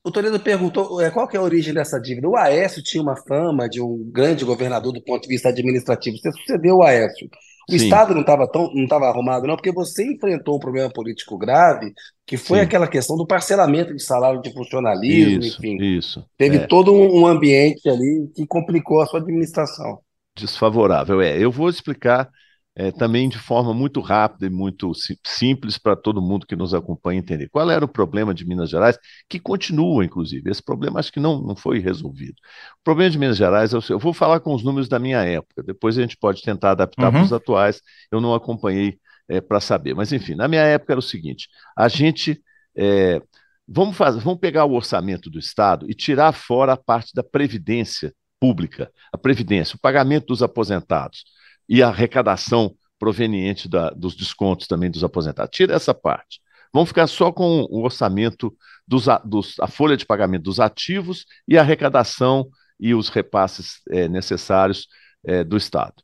o 0.07 0.12
Toledo 0.12 0.39
perguntou 0.39 1.01
é, 1.01 1.11
qual 1.11 1.27
que 1.27 1.35
é 1.35 1.41
a 1.41 1.43
origem 1.43 1.72
dessa 1.72 1.99
dívida. 1.99 2.29
O 2.29 2.37
Aécio 2.37 2.83
tinha 2.83 3.03
uma 3.03 3.16
fama 3.16 3.66
de 3.66 3.81
um 3.81 4.05
grande 4.12 4.45
governador 4.45 4.93
do 4.93 5.03
ponto 5.03 5.22
de 5.22 5.29
vista 5.29 5.49
administrativo. 5.49 6.18
Você 6.18 6.31
sucedeu 6.31 6.77
o 6.77 6.83
Aécio. 6.83 7.27
O 7.66 7.72
Sim. 7.72 7.85
Estado 7.85 8.12
não 8.12 8.20
estava 8.20 8.47
tão 8.47 8.70
não 8.75 8.85
estava 8.85 9.07
arrumado, 9.07 9.47
não, 9.47 9.57
porque 9.57 9.72
você 9.72 10.05
enfrentou 10.05 10.57
um 10.57 10.61
problema 10.61 10.91
político 10.91 11.39
grave, 11.39 11.95
que 12.27 12.37
foi 12.37 12.59
Sim. 12.59 12.64
aquela 12.64 12.87
questão 12.87 13.16
do 13.16 13.27
parcelamento 13.27 13.95
de 13.95 14.03
salário 14.03 14.43
de 14.43 14.53
funcionalismo, 14.53 15.43
isso, 15.43 15.59
enfim. 15.59 15.83
Isso. 15.83 16.25
Teve 16.37 16.57
é. 16.57 16.66
todo 16.66 16.93
um 16.93 17.27
ambiente 17.27 17.89
ali 17.89 18.31
que 18.35 18.47
complicou 18.47 19.01
a 19.01 19.07
sua 19.07 19.20
administração. 19.20 20.01
Desfavorável, 20.37 21.20
é. 21.20 21.39
Eu 21.39 21.51
vou 21.51 21.68
explicar 21.68 22.30
é, 22.76 22.91
também 22.91 23.28
de 23.28 23.39
forma 23.39 23.72
muito 23.72 24.01
rápida 24.01 24.47
e 24.47 24.51
muito 24.51 24.91
simples 25.24 25.78
para 25.78 25.95
todo 25.95 26.20
mundo 26.20 26.47
que 26.47 26.57
nos 26.57 26.74
acompanha 26.74 27.20
entender. 27.20 27.49
Qual 27.49 27.70
era 27.70 27.85
o 27.85 27.89
problema 27.89 28.35
de 28.35 28.45
Minas 28.45 28.68
Gerais, 28.68 28.99
que 29.28 29.39
continua, 29.39 30.05
inclusive. 30.05 30.51
Esse 30.51 30.62
problema 30.62 30.99
acho 30.99 31.12
que 31.12 31.20
não, 31.20 31.41
não 31.41 31.55
foi 31.55 31.78
resolvido. 31.78 32.35
O 32.80 32.82
problema 32.82 33.11
de 33.11 33.18
Minas 33.18 33.37
Gerais, 33.37 33.72
eu, 33.72 33.80
eu 33.89 33.99
vou 33.99 34.12
falar 34.12 34.41
com 34.41 34.53
os 34.53 34.64
números 34.64 34.89
da 34.89 34.99
minha 34.99 35.22
época, 35.22 35.62
depois 35.62 35.97
a 35.97 36.03
gente 36.03 36.16
pode 36.16 36.43
tentar 36.43 36.72
adaptar 36.72 37.07
uhum. 37.07 37.12
para 37.12 37.22
os 37.22 37.32
atuais, 37.32 37.80
eu 38.11 38.20
não 38.20 38.35
acompanhei 38.35 38.99
é, 39.28 39.41
para 39.41 39.61
saber. 39.61 39.95
Mas, 39.95 40.12
enfim, 40.12 40.35
na 40.35 40.49
minha 40.49 40.62
época 40.62 40.93
era 40.93 41.01
o 41.01 41.03
seguinte: 41.03 41.49
a 41.76 41.89
gente. 41.89 42.43
É, 42.76 43.22
vamos, 43.68 43.97
fazer, 43.97 44.20
vamos 44.20 44.41
pegar 44.41 44.64
o 44.64 44.72
orçamento 44.72 45.30
do 45.30 45.39
Estado 45.39 45.89
e 45.89 45.95
tirar 45.95 46.32
fora 46.32 46.72
a 46.72 46.76
parte 46.76 47.14
da 47.14 47.22
previdência 47.22 48.12
pública, 48.45 48.92
a 49.11 49.16
previdência, 49.16 49.74
o 49.74 49.78
pagamento 49.78 50.26
dos 50.26 50.42
aposentados 50.42 51.24
e 51.66 51.82
a 51.82 51.88
arrecadação 51.88 52.76
proveniente 52.99 53.70
da, 53.70 53.88
dos 53.88 54.14
descontos 54.14 54.66
também 54.66 54.90
dos 54.90 55.03
aposentados. 55.03 55.57
Tira 55.57 55.74
essa 55.74 55.95
parte. 55.95 56.42
Vamos 56.70 56.90
ficar 56.90 57.07
só 57.07 57.32
com 57.32 57.66
o 57.70 57.82
orçamento, 57.82 58.55
dos, 58.86 59.07
dos, 59.24 59.59
a 59.61 59.66
folha 59.66 59.97
de 59.97 60.05
pagamento 60.05 60.42
dos 60.42 60.61
ativos 60.61 61.24
e 61.49 61.57
a 61.57 61.62
arrecadação 61.62 62.47
e 62.78 62.95
os 62.95 63.09
repasses 63.09 63.80
é, 63.88 64.09
necessários 64.09 64.88
é, 65.24 65.42
do 65.42 65.57
Estado. 65.57 65.95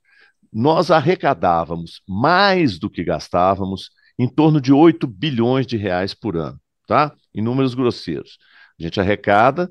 Nós 0.50 0.90
arrecadávamos 0.90 2.00
mais 2.08 2.78
do 2.78 2.88
que 2.88 3.04
gastávamos, 3.04 3.90
em 4.18 4.26
torno 4.26 4.62
de 4.62 4.72
8 4.72 5.06
bilhões 5.06 5.66
de 5.66 5.76
reais 5.76 6.14
por 6.14 6.38
ano, 6.38 6.58
tá? 6.86 7.14
Em 7.34 7.42
números 7.42 7.74
grosseiros. 7.74 8.38
A 8.78 8.82
gente 8.82 8.98
arrecada, 8.98 9.70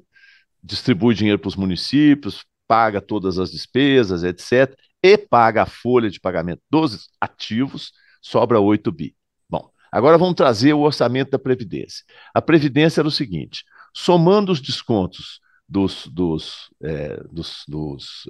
distribui 0.64 1.16
dinheiro 1.16 1.40
para 1.40 1.48
os 1.48 1.56
municípios, 1.56 2.44
paga 2.70 3.02
todas 3.02 3.40
as 3.40 3.52
despesas, 3.52 4.24
etc., 4.24 4.78
e 5.02 5.18
paga 5.18 5.64
a 5.64 5.66
folha 5.66 6.10
de 6.10 6.20
pagamento 6.20 6.62
dos 6.70 7.10
ativos, 7.20 7.92
sobra 8.22 8.60
8 8.60 8.92
bi. 8.92 9.16
Bom, 9.50 9.72
agora 9.92 10.18
vamos 10.18 10.36
trazer 10.36 10.74
o 10.74 10.82
orçamento 10.82 11.32
da 11.32 11.40
Previdência. 11.40 12.06
A 12.34 12.42
Previdência 12.42 13.02
era 13.02 13.08
o 13.08 13.12
seguinte: 13.12 13.64
somando 13.92 14.52
os 14.52 14.62
descontos 14.62 15.40
dos, 15.68 16.06
dos, 16.08 16.70
é, 16.84 17.24
dos, 17.32 17.64
dos 17.68 18.30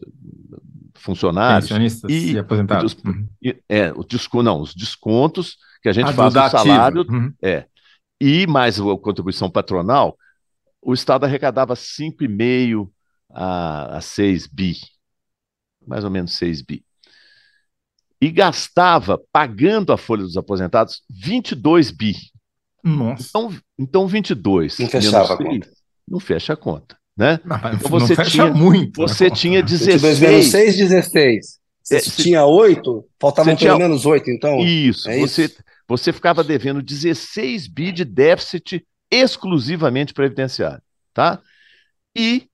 funcionários 0.96 1.70
e, 2.08 2.34
e 2.34 2.38
aposentados. 2.38 2.94
Dos, 2.94 3.04
uhum. 3.04 3.28
é, 3.68 3.92
o 3.92 4.44
não, 4.44 4.62
os 4.62 4.74
descontos 4.74 5.58
que 5.82 5.90
a 5.90 5.94
gente 5.94 6.10
ah, 6.10 6.14
faz 6.14 6.34
no 6.34 6.50
salário, 6.50 7.06
uhum. 7.10 7.34
é, 7.42 7.66
e 8.22 8.46
mais 8.48 8.80
a 8.80 8.84
contribuição 8.98 9.50
patronal, 9.50 10.18
o 10.82 10.94
Estado 10.94 11.26
arrecadava 11.26 11.74
5,5 11.74 12.90
a, 13.30 13.98
a 13.98 14.02
6 14.02 14.48
bi, 14.48 14.76
mais 15.86 16.04
ou 16.04 16.10
menos 16.10 16.38
6 16.38 16.62
bi. 16.62 16.84
E 18.22 18.30
gastava, 18.30 19.22
pagando 19.32 19.94
a 19.94 19.98
folha 19.98 20.24
dos 20.24 20.36
aposentados, 20.36 21.04
22 21.10 21.92
bi. 21.92 22.16
Nossa. 22.84 23.30
Então, 23.30 23.56
então 23.78 24.08
22. 24.08 24.78
Não 24.78 24.90
fechava 24.90 25.28
6, 25.28 25.32
a 25.32 25.38
conta. 25.38 25.70
Não 26.08 26.20
fecha 26.20 26.54
a 26.54 26.58
conta. 26.58 26.98
Né? 27.16 27.40
então 27.76 27.90
você 27.90 28.16
tinha 28.24 28.48
muito. 28.48 29.02
Você 29.02 29.30
tinha 29.30 29.62
16. 29.62 30.02
22 30.02 30.20
menos 30.20 30.46
6, 30.48 30.78
16. 30.78 31.60
Você 31.84 31.96
é, 31.96 32.00
tinha 32.00 32.46
8, 32.46 33.06
faltavam 33.20 33.56
pelo 33.56 33.58
tinha... 33.58 33.78
menos 33.78 34.06
8, 34.06 34.30
então. 34.30 34.60
Isso, 34.60 35.10
é 35.10 35.20
você, 35.20 35.46
isso? 35.46 35.64
você 35.88 36.14
ficava 36.14 36.44
devendo 36.44 36.82
16 36.82 37.68
bi 37.68 37.92
de 37.92 38.06
déficit 38.06 38.86
exclusivamente 39.12 40.14
previdenciário. 40.14 40.82
Tá? 41.14 41.42
E 42.16 42.49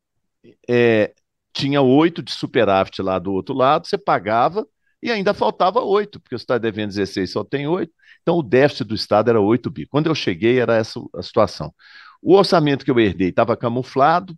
é, 0.70 1.14
tinha 1.54 1.82
8 1.82 2.22
de 2.22 2.32
superávit 2.32 3.02
lá 3.02 3.18
do 3.20 3.32
outro 3.34 3.56
lado, 3.56 3.88
você 3.88 3.98
pagava 3.98 4.68
e 5.02 5.12
ainda 5.12 5.34
faltava 5.34 5.82
8, 5.82 6.20
porque 6.20 6.38
você 6.38 6.44
está 6.44 6.58
devendo 6.58 6.90
16, 6.90 7.32
só 7.32 7.44
tem 7.44 7.68
8. 7.68 7.92
Então 8.22 8.38
o 8.38 8.44
déficit 8.44 8.88
do 8.88 8.96
Estado 8.96 9.30
era 9.30 9.40
8 9.40 9.70
bi. 9.70 9.86
Quando 9.86 10.08
eu 10.08 10.16
cheguei, 10.16 10.60
era 10.60 10.76
essa 10.76 11.00
a 11.16 11.22
situação. 11.22 11.74
O 12.22 12.34
orçamento 12.34 12.84
que 12.84 12.92
eu 12.92 13.00
herdei 13.00 13.30
estava 13.30 13.56
camuflado, 13.56 14.36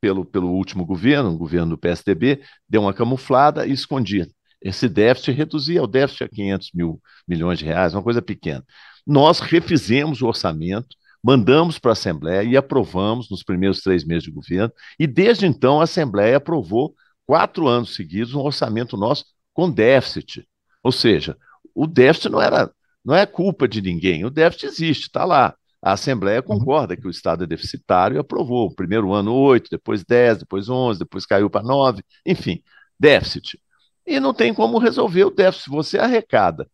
pelo, 0.00 0.24
pelo 0.24 0.50
último 0.50 0.84
governo, 0.84 1.30
o 1.30 1.38
governo 1.38 1.70
do 1.70 1.78
PSDB, 1.78 2.42
deu 2.68 2.82
uma 2.82 2.94
camuflada 2.94 3.66
e 3.66 3.72
escondia. 3.72 4.28
Esse 4.62 4.88
déficit 4.88 5.32
reduzia 5.32 5.82
o 5.82 5.86
déficit 5.86 6.24
a 6.24 6.28
500 6.28 6.70
mil 6.74 7.00
milhões 7.26 7.58
de 7.58 7.64
reais, 7.64 7.94
uma 7.94 8.02
coisa 8.02 8.20
pequena. 8.20 8.64
Nós 9.06 9.40
refizemos 9.40 10.20
o 10.22 10.26
orçamento, 10.26 10.96
mandamos 11.22 11.78
para 11.78 11.90
a 11.90 11.92
Assembleia 11.92 12.42
e 12.42 12.56
aprovamos 12.56 13.30
nos 13.30 13.42
primeiros 13.42 13.80
três 13.80 14.04
meses 14.04 14.24
de 14.24 14.30
governo, 14.30 14.72
e 14.98 15.06
desde 15.06 15.46
então 15.46 15.80
a 15.80 15.84
Assembleia 15.84 16.36
aprovou 16.36 16.94
quatro 17.26 17.68
anos 17.68 17.94
seguidos 17.94 18.34
um 18.34 18.40
orçamento 18.40 18.96
nosso 18.96 19.24
com 19.52 19.70
déficit. 19.70 20.46
Ou 20.82 20.92
seja, 20.92 21.36
o 21.74 21.86
déficit 21.86 22.30
não 22.30 22.40
era 22.40 22.70
não 23.04 23.14
é 23.14 23.24
culpa 23.24 23.66
de 23.66 23.80
ninguém, 23.80 24.24
o 24.24 24.30
déficit 24.30 24.66
existe, 24.66 25.02
está 25.04 25.24
lá. 25.24 25.54
A 25.82 25.92
Assembleia 25.92 26.40
uhum. 26.40 26.58
concorda 26.58 26.96
que 26.96 27.06
o 27.06 27.10
Estado 27.10 27.44
é 27.44 27.46
deficitário 27.46 28.16
e 28.16 28.18
aprovou. 28.18 28.66
O 28.66 28.74
primeiro 28.74 29.12
ano 29.14 29.34
8, 29.34 29.68
depois 29.70 30.04
10, 30.04 30.38
depois 30.40 30.68
11, 30.68 30.98
depois 30.98 31.24
caiu 31.24 31.48
para 31.48 31.62
9, 31.62 32.02
enfim, 32.26 32.62
déficit. 32.98 33.58
E 34.06 34.20
não 34.20 34.34
tem 34.34 34.52
como 34.52 34.78
resolver 34.78 35.24
o 35.24 35.30
déficit. 35.30 35.70
Você 35.70 35.98
arrecada 35.98 36.68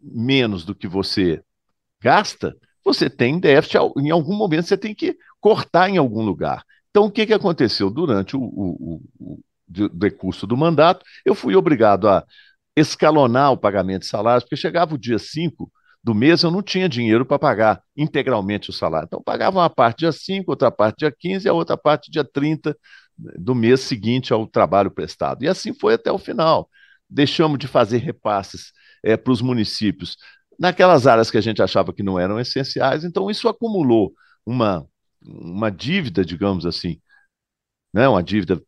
menos 0.00 0.64
do 0.64 0.74
que 0.74 0.86
você 0.86 1.42
gasta, 2.00 2.56
você 2.88 3.08
tem 3.10 3.38
déficit, 3.38 3.78
em 3.96 4.10
algum 4.10 4.34
momento 4.34 4.66
você 4.66 4.76
tem 4.76 4.94
que 4.94 5.16
cortar 5.40 5.88
em 5.88 5.96
algum 5.98 6.22
lugar. 6.22 6.64
Então, 6.90 7.04
o 7.04 7.10
que, 7.10 7.26
que 7.26 7.34
aconteceu? 7.34 7.90
Durante 7.90 8.36
o, 8.36 8.40
o, 8.40 9.02
o, 9.18 9.40
decurso 9.92 10.46
do 10.46 10.56
mandato, 10.56 11.04
eu 11.24 11.34
fui 11.34 11.54
obrigado 11.54 12.08
a 12.08 12.24
escalonar 12.74 13.52
o 13.52 13.56
pagamento 13.56 14.02
de 14.02 14.08
salários, 14.08 14.44
porque 14.44 14.56
chegava 14.56 14.94
o 14.94 14.98
dia 14.98 15.18
5, 15.18 15.70
do 16.02 16.14
mês 16.14 16.42
eu 16.42 16.50
não 16.50 16.62
tinha 16.62 16.88
dinheiro 16.88 17.26
para 17.26 17.38
pagar 17.38 17.82
integralmente 17.96 18.70
o 18.70 18.72
salário. 18.72 19.06
Então, 19.06 19.22
pagava 19.22 19.58
uma 19.58 19.68
parte 19.68 19.98
dia 19.98 20.12
5, 20.12 20.50
outra 20.50 20.70
parte 20.70 21.00
dia 21.00 21.12
15 21.16 21.46
e 21.46 21.50
a 21.50 21.52
outra 21.52 21.76
parte 21.76 22.10
dia 22.10 22.24
30 22.24 22.76
do 23.38 23.54
mês 23.54 23.80
seguinte 23.80 24.32
ao 24.32 24.46
trabalho 24.46 24.90
prestado. 24.90 25.42
E 25.44 25.48
assim 25.48 25.74
foi 25.74 25.94
até 25.94 26.10
o 26.10 26.18
final. 26.18 26.68
Deixamos 27.10 27.58
de 27.58 27.66
fazer 27.66 27.98
repasses 27.98 28.72
é, 29.02 29.16
para 29.16 29.32
os 29.32 29.42
municípios 29.42 30.16
naquelas 30.58 31.06
áreas 31.06 31.30
que 31.30 31.38
a 31.38 31.40
gente 31.40 31.62
achava 31.62 31.92
que 31.92 32.02
não 32.02 32.18
eram 32.18 32.40
essenciais, 32.40 33.04
então 33.04 33.30
isso 33.30 33.48
acumulou 33.48 34.12
uma, 34.44 34.86
uma 35.22 35.70
dívida, 35.70 36.24
digamos 36.24 36.66
assim, 36.66 37.00
né, 37.92 38.08
uma 38.08 38.22
dívida 38.22 38.60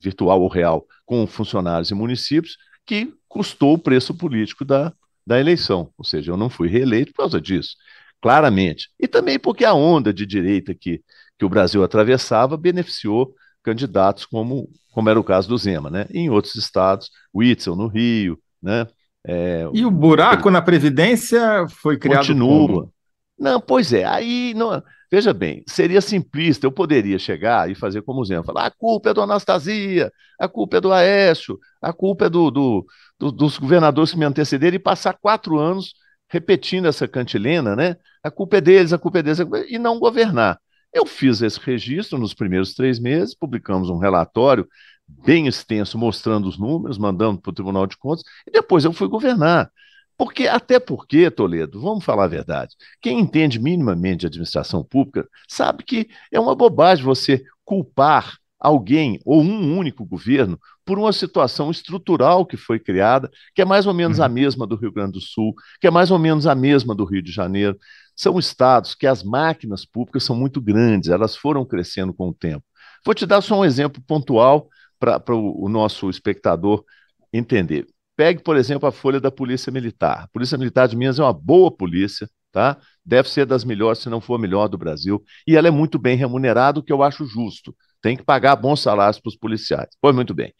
virtual 0.00 0.40
ou 0.40 0.48
real 0.48 0.86
com 1.04 1.26
funcionários 1.26 1.90
e 1.90 1.94
municípios 1.94 2.56
que 2.84 3.12
custou 3.28 3.74
o 3.74 3.78
preço 3.78 4.14
político 4.14 4.64
da, 4.64 4.92
da 5.26 5.40
eleição. 5.40 5.92
Ou 5.98 6.04
seja, 6.04 6.30
eu 6.32 6.36
não 6.36 6.48
fui 6.48 6.68
reeleito 6.68 7.12
por 7.12 7.18
causa 7.18 7.40
disso, 7.40 7.76
claramente. 8.20 8.90
E 8.98 9.08
também 9.08 9.38
porque 9.38 9.64
a 9.64 9.74
onda 9.74 10.12
de 10.12 10.24
direita 10.24 10.74
que, 10.74 11.02
que 11.38 11.44
o 11.44 11.48
Brasil 11.48 11.82
atravessava 11.82 12.56
beneficiou 12.56 13.34
candidatos 13.62 14.24
como, 14.24 14.70
como 14.92 15.10
era 15.10 15.18
o 15.18 15.24
caso 15.24 15.48
do 15.48 15.58
Zema, 15.58 15.90
né? 15.90 16.06
Em 16.10 16.30
outros 16.30 16.54
estados, 16.54 17.10
o 17.32 17.42
Itzel 17.42 17.74
no 17.74 17.88
Rio, 17.88 18.40
né? 18.62 18.86
É, 19.28 19.68
e 19.74 19.84
o 19.84 19.90
buraco 19.90 20.50
na 20.50 20.62
Previdência 20.62 21.66
foi 21.68 21.98
criado 21.98 22.28
Continua. 22.28 22.68
Como? 22.68 22.92
Não, 23.38 23.60
pois 23.60 23.92
é, 23.92 24.04
aí 24.04 24.54
não, 24.54 24.82
veja 25.10 25.34
bem, 25.34 25.62
seria 25.66 26.00
simplista, 26.00 26.66
eu 26.66 26.72
poderia 26.72 27.18
chegar 27.18 27.70
e 27.70 27.74
fazer 27.74 28.02
como 28.02 28.20
o 28.20 28.24
Zema, 28.24 28.44
falar, 28.44 28.66
a 28.66 28.70
culpa 28.70 29.10
é 29.10 29.14
do 29.14 29.20
Anastasia, 29.20 30.10
a 30.40 30.48
culpa 30.48 30.78
é 30.78 30.80
do 30.80 30.92
Aécio, 30.92 31.58
a 31.82 31.92
culpa 31.92 32.26
é 32.26 32.28
do, 32.30 32.50
do, 32.50 32.86
do, 33.18 33.32
dos 33.32 33.58
governadores 33.58 34.12
que 34.12 34.18
me 34.18 34.24
antecederam 34.24 34.76
e 34.76 34.78
passar 34.78 35.18
quatro 35.20 35.58
anos 35.58 35.94
repetindo 36.28 36.86
essa 36.86 37.06
cantilena, 37.06 37.76
né? 37.76 37.96
A 38.22 38.30
culpa 38.30 38.56
é 38.56 38.60
deles, 38.60 38.92
a 38.92 38.98
culpa 38.98 39.18
é 39.18 39.22
deles, 39.22 39.38
e 39.68 39.78
não 39.78 39.98
governar. 39.98 40.58
Eu 40.92 41.04
fiz 41.06 41.42
esse 41.42 41.60
registro 41.60 42.18
nos 42.18 42.34
primeiros 42.34 42.74
três 42.74 42.98
meses, 42.98 43.34
publicamos 43.34 43.90
um 43.90 43.98
relatório 43.98 44.66
bem 45.08 45.46
extenso 45.46 45.98
mostrando 45.98 46.48
os 46.48 46.58
números, 46.58 46.98
mandando 46.98 47.40
para 47.40 47.50
o 47.50 47.54
Tribunal 47.54 47.86
de 47.86 47.96
Contas, 47.96 48.24
e 48.46 48.50
depois 48.50 48.84
eu 48.84 48.92
fui 48.92 49.08
governar. 49.08 49.70
Porque, 50.18 50.48
até 50.48 50.80
porque, 50.80 51.30
Toledo, 51.30 51.80
vamos 51.80 52.04
falar 52.04 52.24
a 52.24 52.28
verdade, 52.28 52.74
quem 53.02 53.20
entende 53.20 53.60
minimamente 53.60 54.20
de 54.20 54.26
administração 54.26 54.82
pública 54.82 55.28
sabe 55.46 55.84
que 55.84 56.08
é 56.32 56.40
uma 56.40 56.54
bobagem 56.54 57.04
você 57.04 57.44
culpar 57.64 58.38
alguém 58.58 59.20
ou 59.24 59.42
um 59.42 59.76
único 59.76 60.04
governo 60.06 60.58
por 60.84 60.98
uma 60.98 61.12
situação 61.12 61.70
estrutural 61.70 62.46
que 62.46 62.56
foi 62.56 62.78
criada, 62.78 63.30
que 63.54 63.60
é 63.60 63.64
mais 63.64 63.86
ou 63.86 63.92
menos 63.92 64.18
a 64.18 64.26
uhum. 64.26 64.32
mesma 64.32 64.66
do 64.66 64.76
Rio 64.76 64.92
Grande 64.92 65.12
do 65.12 65.20
Sul, 65.20 65.54
que 65.80 65.86
é 65.86 65.90
mais 65.90 66.10
ou 66.10 66.18
menos 66.18 66.46
a 66.46 66.54
mesma 66.54 66.94
do 66.94 67.04
Rio 67.04 67.22
de 67.22 67.30
Janeiro. 67.30 67.76
São 68.14 68.38
estados 68.38 68.94
que 68.94 69.06
as 69.06 69.22
máquinas 69.22 69.84
públicas 69.84 70.24
são 70.24 70.34
muito 70.34 70.60
grandes, 70.60 71.10
elas 71.10 71.36
foram 71.36 71.64
crescendo 71.66 72.14
com 72.14 72.28
o 72.28 72.34
tempo. 72.34 72.64
Vou 73.04 73.14
te 73.14 73.26
dar 73.26 73.42
só 73.42 73.60
um 73.60 73.64
exemplo 73.64 74.02
pontual 74.06 74.68
para 74.98 75.34
o 75.34 75.68
nosso 75.68 76.08
espectador 76.10 76.84
entender. 77.32 77.86
Pegue, 78.16 78.42
por 78.42 78.56
exemplo, 78.56 78.88
a 78.88 78.92
folha 78.92 79.20
da 79.20 79.30
Polícia 79.30 79.70
Militar. 79.70 80.24
A 80.24 80.28
Polícia 80.28 80.56
Militar 80.56 80.88
de 80.88 80.96
Minas 80.96 81.18
é 81.18 81.22
uma 81.22 81.32
boa 81.32 81.70
polícia, 81.70 82.28
tá? 82.50 82.78
Deve 83.04 83.28
ser 83.28 83.44
das 83.44 83.64
melhores, 83.64 84.00
se 84.00 84.08
não 84.08 84.20
for 84.20 84.36
a 84.36 84.38
melhor 84.38 84.68
do 84.68 84.78
Brasil, 84.78 85.22
e 85.46 85.54
ela 85.56 85.68
é 85.68 85.70
muito 85.70 85.98
bem 85.98 86.16
remunerada, 86.16 86.80
o 86.80 86.82
que 86.82 86.92
eu 86.92 87.02
acho 87.02 87.26
justo. 87.26 87.76
Tem 88.00 88.16
que 88.16 88.24
pagar 88.24 88.56
bons 88.56 88.80
salários 88.80 89.20
para 89.20 89.28
os 89.28 89.36
policiais. 89.36 89.88
Pois 90.00 90.14
muito 90.14 90.34
bem. 90.34 90.54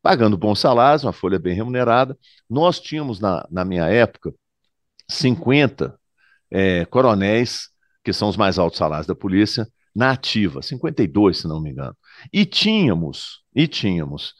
Pagando 0.00 0.36
bons 0.36 0.58
salários, 0.58 1.04
uma 1.04 1.12
folha 1.12 1.38
bem 1.38 1.54
remunerada, 1.54 2.18
nós 2.48 2.80
tínhamos, 2.80 3.20
na, 3.20 3.46
na 3.50 3.64
minha 3.64 3.86
época, 3.86 4.32
50 5.08 5.98
é, 6.50 6.84
coronéis, 6.86 7.68
que 8.04 8.12
são 8.12 8.28
os 8.28 8.36
mais 8.36 8.58
altos 8.58 8.78
salários 8.78 9.06
da 9.06 9.14
polícia, 9.14 9.66
na 9.94 10.12
ativa, 10.12 10.62
52, 10.62 11.38
se 11.38 11.48
não 11.48 11.60
me 11.60 11.70
engano. 11.70 11.96
E 12.32 12.44
tínhamos, 12.44 13.42
e 13.54 13.66
tínhamos 13.66 14.34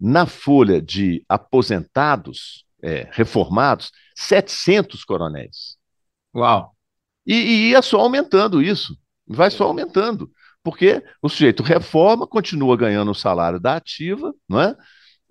na 0.00 0.26
folha 0.26 0.80
de 0.80 1.24
aposentados, 1.28 2.64
é, 2.82 3.08
reformados, 3.12 3.90
700 4.14 5.04
coronéis. 5.04 5.76
Uau! 6.34 6.74
E, 7.26 7.34
e 7.34 7.70
ia 7.70 7.82
só 7.82 8.00
aumentando 8.00 8.62
isso, 8.62 8.96
vai 9.26 9.50
só 9.50 9.64
aumentando, 9.64 10.30
porque 10.62 11.02
o 11.22 11.28
sujeito 11.28 11.62
reforma, 11.62 12.26
continua 12.26 12.76
ganhando 12.76 13.10
o 13.10 13.14
salário 13.14 13.58
da 13.58 13.76
ativa, 13.76 14.32
não 14.48 14.60
é? 14.60 14.76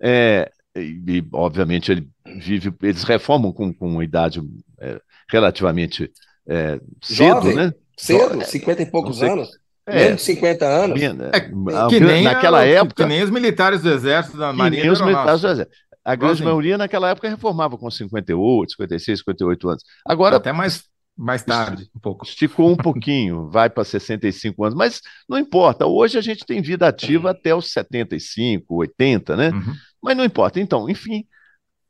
é 0.02 0.52
e, 0.74 1.02
e, 1.06 1.28
obviamente 1.32 1.90
ele 1.90 2.08
vive, 2.38 2.74
eles 2.82 3.02
reformam 3.02 3.52
com, 3.52 3.72
com 3.72 3.88
uma 3.88 4.04
idade 4.04 4.42
é, 4.78 5.00
relativamente 5.28 6.12
é, 6.46 6.78
cedo, 7.02 7.28
Jovem, 7.28 7.54
né? 7.54 7.72
Cedo, 7.96 8.44
50 8.44 8.82
e 8.82 8.86
poucos 8.86 9.22
anos. 9.22 9.50
É, 9.86 10.06
menos 10.06 10.20
de 10.20 10.26
50 10.26 10.66
anos. 10.66 11.00
É, 11.00 11.40
que 11.88 12.00
nem 12.00 12.24
naquela 12.24 12.58
a, 12.60 12.66
época. 12.66 13.04
Que 13.04 13.08
nem 13.08 13.22
os 13.22 13.30
militares 13.30 13.80
do 13.82 13.90
Exército, 13.90 14.36
da 14.36 14.52
Marinha. 14.52 14.82
Que 14.82 14.88
nem 14.88 14.92
os 14.92 15.00
militares 15.00 15.40
do 15.40 15.48
Exército. 15.48 15.76
A 16.04 16.14
grande 16.14 16.42
maioria 16.42 16.76
naquela 16.78 17.10
época 17.10 17.28
reformava 17.28 17.76
com 17.76 17.90
58, 17.90 18.72
56, 18.72 19.18
58 19.18 19.68
anos. 19.68 19.82
Agora. 20.04 20.36
Até 20.36 20.52
mais, 20.52 20.84
mais 21.16 21.42
tarde, 21.42 21.90
um 21.94 21.98
pouco. 21.98 22.24
Esticou 22.24 22.70
um 22.70 22.76
pouquinho, 22.76 23.48
vai 23.54 23.68
para 23.70 23.82
65 23.82 24.64
anos, 24.64 24.76
mas 24.76 25.00
não 25.28 25.38
importa. 25.38 25.86
Hoje 25.86 26.16
a 26.18 26.20
gente 26.20 26.46
tem 26.46 26.62
vida 26.62 26.86
ativa 26.86 27.30
até 27.30 27.52
os 27.54 27.72
75, 27.72 28.74
80, 28.74 29.36
né? 29.36 29.50
Uhum. 29.50 29.74
Mas 30.02 30.16
não 30.16 30.24
importa. 30.24 30.60
Então, 30.60 30.88
enfim, 30.88 31.24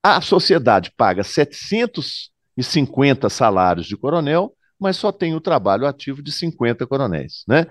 a 0.02 0.20
sociedade 0.20 0.92
paga 0.96 1.22
750 1.22 3.28
salários 3.28 3.86
de 3.86 3.96
coronel, 3.98 4.54
mas 4.78 4.96
só 4.96 5.10
tem 5.10 5.34
o 5.34 5.40
trabalho 5.40 5.86
ativo 5.86 6.22
de 6.22 6.32
50 6.32 6.86
coronéis, 6.86 7.44
né? 7.48 7.66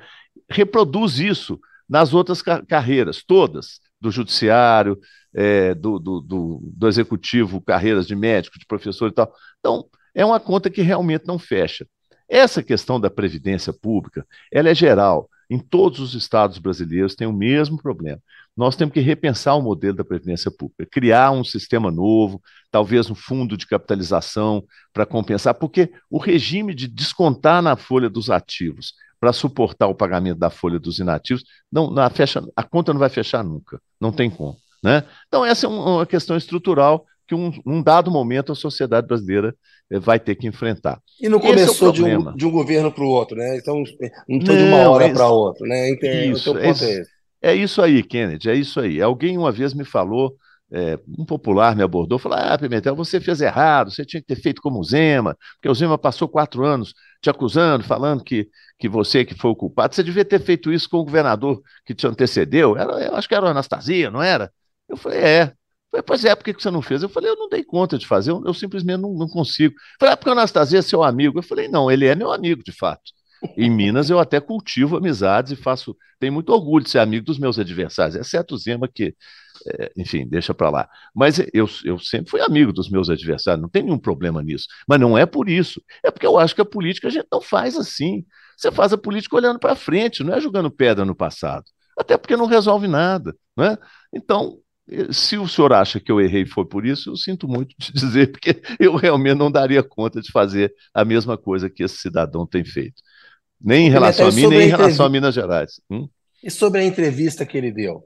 Reproduz 0.50 1.20
isso 1.20 1.60
nas 1.88 2.14
outras 2.14 2.42
carreiras, 2.42 3.24
todas, 3.24 3.80
do 4.02 4.12
judiciário, 4.12 5.00
é, 5.34 5.74
do, 5.76 6.00
do, 6.00 6.22
do, 6.22 6.62
do, 6.64 6.88
executivo, 6.88 7.62
carreiras 7.62 8.08
de 8.08 8.16
médico, 8.16 8.58
de 8.58 8.66
professor 8.66 9.10
e 9.10 9.14
tal. 9.14 9.32
Então, 9.60 9.86
é 10.14 10.26
uma 10.26 10.40
conta 10.40 10.70
que 10.70 10.82
realmente 10.82 11.26
não 11.28 11.38
fecha. 11.38 11.88
Essa 12.28 12.64
questão 12.64 13.00
da 13.00 13.10
previdência 13.10 13.72
pública, 13.72 14.26
ela 14.52 14.70
é 14.70 14.76
geral. 14.76 15.30
Em 15.50 15.60
todos 15.60 16.00
os 16.00 16.14
estados 16.14 16.58
brasileiros 16.58 17.16
tem 17.16 17.28
o 17.28 17.34
mesmo 17.34 17.82
problema. 17.82 18.20
Nós 18.56 18.76
temos 18.76 18.94
que 18.94 19.00
repensar 19.00 19.56
o 19.56 19.62
modelo 19.62 19.98
da 19.98 20.04
previdência 20.04 20.50
pública, 20.50 20.88
criar 20.90 21.32
um 21.32 21.44
sistema 21.44 21.92
novo, 21.92 22.42
talvez 22.72 23.10
um 23.10 23.16
fundo 23.16 23.58
de 23.58 23.68
capitalização 23.68 24.64
para 24.94 25.06
compensar, 25.06 25.54
porque 25.54 25.92
o 26.10 26.18
regime 26.18 26.74
de 26.74 26.88
descontar 26.88 27.62
na 27.62 27.76
folha 27.76 28.10
dos 28.10 28.30
ativos 28.30 28.94
para 29.20 29.34
suportar 29.34 29.88
o 29.88 29.96
pagamento 29.96 30.38
da 30.38 30.50
folha 30.50 30.80
dos 30.80 31.00
inativos, 31.00 31.44
não, 31.72 31.94
fecha, 32.10 32.44
a 32.56 32.64
conta 32.64 32.94
não 32.94 33.00
vai 33.00 33.10
fechar 33.10 33.44
nunca, 33.44 33.82
não 34.00 34.12
tem 34.12 34.30
como. 34.30 34.58
Né? 34.84 35.04
Então, 35.28 35.46
essa 35.46 35.66
é 35.66 35.70
uma 35.70 36.06
questão 36.06 36.38
estrutural 36.38 37.06
que 37.28 37.36
um, 37.36 37.52
um 37.66 37.82
dado 37.82 38.12
momento 38.12 38.52
a 38.52 38.56
sociedade 38.56 39.08
brasileira 39.08 39.56
eh, 39.92 40.00
vai 40.00 40.20
ter 40.20 40.36
que 40.36 40.48
enfrentar. 40.48 41.00
E 41.20 41.28
não 41.28 41.40
começou 41.40 41.90
é 41.90 41.92
de, 41.94 42.04
um, 42.04 42.36
de 42.36 42.46
um 42.46 42.52
governo 42.52 42.92
para 42.92 43.04
o 43.04 43.08
outro, 43.08 43.38
né? 43.38 43.58
Então, 43.58 43.84
não 44.28 44.46
foi 44.46 44.58
de 44.58 44.64
uma 44.64 44.90
hora 44.90 45.12
para 45.12 45.28
outra, 45.28 45.68
né? 45.68 45.90
Entendo, 45.90 46.38
isso, 46.38 46.58
é, 46.58 46.70
é, 46.70 47.52
é 47.52 47.56
isso 47.56 47.82
aí, 47.82 48.04
Kennedy, 48.04 48.50
é 48.50 48.56
isso 48.56 48.80
aí. 48.80 49.02
Alguém 49.02 49.38
uma 49.38 49.52
vez 49.52 49.74
me 49.74 49.86
falou 49.86 50.36
é, 50.72 51.00
um 51.18 51.26
popular 51.26 51.76
me 51.76 51.84
abordou, 51.84 52.18
falou: 52.18 52.38
Ah, 52.38 52.58
Pimentel, 52.58 52.96
você 52.96 53.22
fez 53.22 53.40
errado, 53.40 53.92
você 53.92 54.04
tinha 54.04 54.20
que 54.22 54.28
ter 54.28 54.36
feito 54.36 54.62
como 54.62 54.80
o 54.80 54.84
Zema, 54.84 55.38
porque 55.54 55.70
o 55.70 55.76
Zema 55.76 55.98
passou 55.98 56.28
quatro 56.28 56.66
anos 56.66 56.94
te 57.22 57.30
acusando, 57.30 57.84
falando 57.84 58.24
que, 58.24 58.50
que 58.80 58.90
você 58.90 59.24
que 59.24 59.36
foi 59.36 59.52
o 59.52 59.56
culpado. 59.56 59.94
Você 59.94 60.04
devia 60.04 60.26
ter 60.26 60.42
feito 60.42 60.72
isso 60.72 60.90
com 60.90 60.98
o 60.98 61.06
governador 61.06 61.62
que 61.86 61.94
te 61.94 62.08
antecedeu. 62.08 62.76
Era, 62.76 62.94
eu 63.06 63.16
acho 63.16 63.28
que 63.28 63.36
era 63.36 63.46
o 63.46 63.50
Anastasia, 63.50 64.10
não 64.10 64.22
era? 64.22 64.52
Eu 64.90 64.98
falei, 64.98 65.20
é. 65.20 65.54
Falei, 65.92 66.04
pois 66.04 66.26
é, 66.26 66.36
por 66.36 66.44
que 66.44 66.54
você 66.54 66.72
não 66.72 66.82
fez? 66.82 67.04
Eu 67.04 67.10
falei, 67.10 67.30
eu 67.30 67.36
não 67.36 67.48
dei 67.48 67.64
conta 67.64 67.98
de 67.98 68.06
fazer, 68.06 68.32
eu, 68.32 68.44
eu 68.46 68.54
simplesmente 68.54 69.00
não, 69.00 69.14
não 69.14 69.28
consigo. 69.28 69.76
Falei, 70.00 70.14
é 70.14 70.16
porque 70.16 70.30
o 70.30 70.34
Anastasia 70.34 70.80
é 70.80 70.82
seu 70.82 71.04
amigo. 71.04 71.40
Eu 71.40 71.44
falei, 71.44 71.68
não, 71.68 71.90
ele 71.90 72.06
é 72.06 72.16
meu 72.16 72.32
amigo, 72.32 72.64
de 72.64 72.72
fato. 72.72 73.14
Em 73.58 73.70
Minas 73.70 74.10
eu 74.10 74.20
até 74.20 74.40
cultivo 74.40 74.98
amizades 74.98 75.52
e 75.52 75.56
faço. 75.56 75.96
Tenho 76.20 76.34
muito 76.34 76.52
orgulho 76.52 76.84
de 76.84 76.90
ser 76.90 77.00
amigo 77.00 77.26
dos 77.26 77.38
meus 77.38 77.60
adversários, 77.60 78.16
exceto 78.16 78.56
o 78.56 78.58
Zema, 78.58 78.88
que, 78.88 79.16
é, 79.68 79.92
enfim, 79.98 80.28
deixa 80.28 80.54
para 80.54 80.70
lá. 80.70 80.90
Mas 81.14 81.40
eu, 81.54 81.70
eu 81.84 82.00
sempre 82.00 82.32
fui 82.32 82.42
amigo 82.42 82.72
dos 82.74 82.90
meus 82.90 83.10
adversários, 83.10 83.62
não 83.62 83.70
tem 83.70 83.84
nenhum 83.84 84.00
problema 84.00 84.42
nisso. 84.42 84.68
Mas 84.88 85.00
não 85.00 85.18
é 85.18 85.26
por 85.26 85.50
isso. 85.50 85.82
É 86.04 86.10
porque 86.10 86.26
eu 86.26 86.40
acho 86.40 86.56
que 86.56 86.62
a 86.62 86.66
política 86.66 87.08
a 87.08 87.12
gente 87.12 87.28
não 87.32 87.42
faz 87.42 87.78
assim. 87.78 88.26
Você 88.58 88.72
faz 88.72 88.94
a 88.94 88.98
política 88.98 89.36
olhando 89.36 89.60
para 89.60 89.76
frente, 89.76 90.24
não 90.24 90.34
é 90.34 90.42
jogando 90.42 90.72
pedra 90.72 91.06
no 91.06 91.16
passado. 91.16 91.66
Até 91.98 92.18
porque 92.18 92.36
não 92.36 92.46
resolve 92.46 92.88
nada. 92.88 93.36
Né? 93.56 93.78
Então, 94.14 94.60
se 95.12 95.38
o 95.38 95.48
senhor 95.48 95.74
acha 95.74 96.00
que 96.00 96.12
eu 96.12 96.22
errei 96.22 96.44
e 96.44 96.48
foi 96.48 96.66
por 96.66 96.86
isso, 96.86 97.10
eu 97.10 97.16
sinto 97.16 97.48
muito 97.48 97.76
de 97.78 97.92
dizer, 97.94 98.32
porque 98.32 98.62
eu 98.80 98.96
realmente 98.96 99.38
não 99.38 99.52
daria 99.52 99.84
conta 99.84 100.22
de 100.22 100.32
fazer 100.32 100.74
a 100.94 101.04
mesma 101.04 101.38
coisa 101.38 101.70
que 101.70 101.84
esse 101.84 101.98
cidadão 101.98 102.46
tem 102.46 102.64
feito. 102.64 103.02
Nem 103.60 103.88
em 103.88 103.90
relação 103.90 104.28
a 104.28 104.32
mim, 104.32 104.48
nem 104.48 104.68
em 104.68 104.70
relação 104.70 105.06
a 105.06 105.10
Minas 105.10 105.34
Gerais. 105.34 105.80
Hum? 105.90 106.08
E 106.44 106.52
sobre 106.52 106.82
a 106.82 106.84
entrevista 106.84 107.46
que 107.46 107.58
ele 107.58 107.72
deu? 107.72 108.04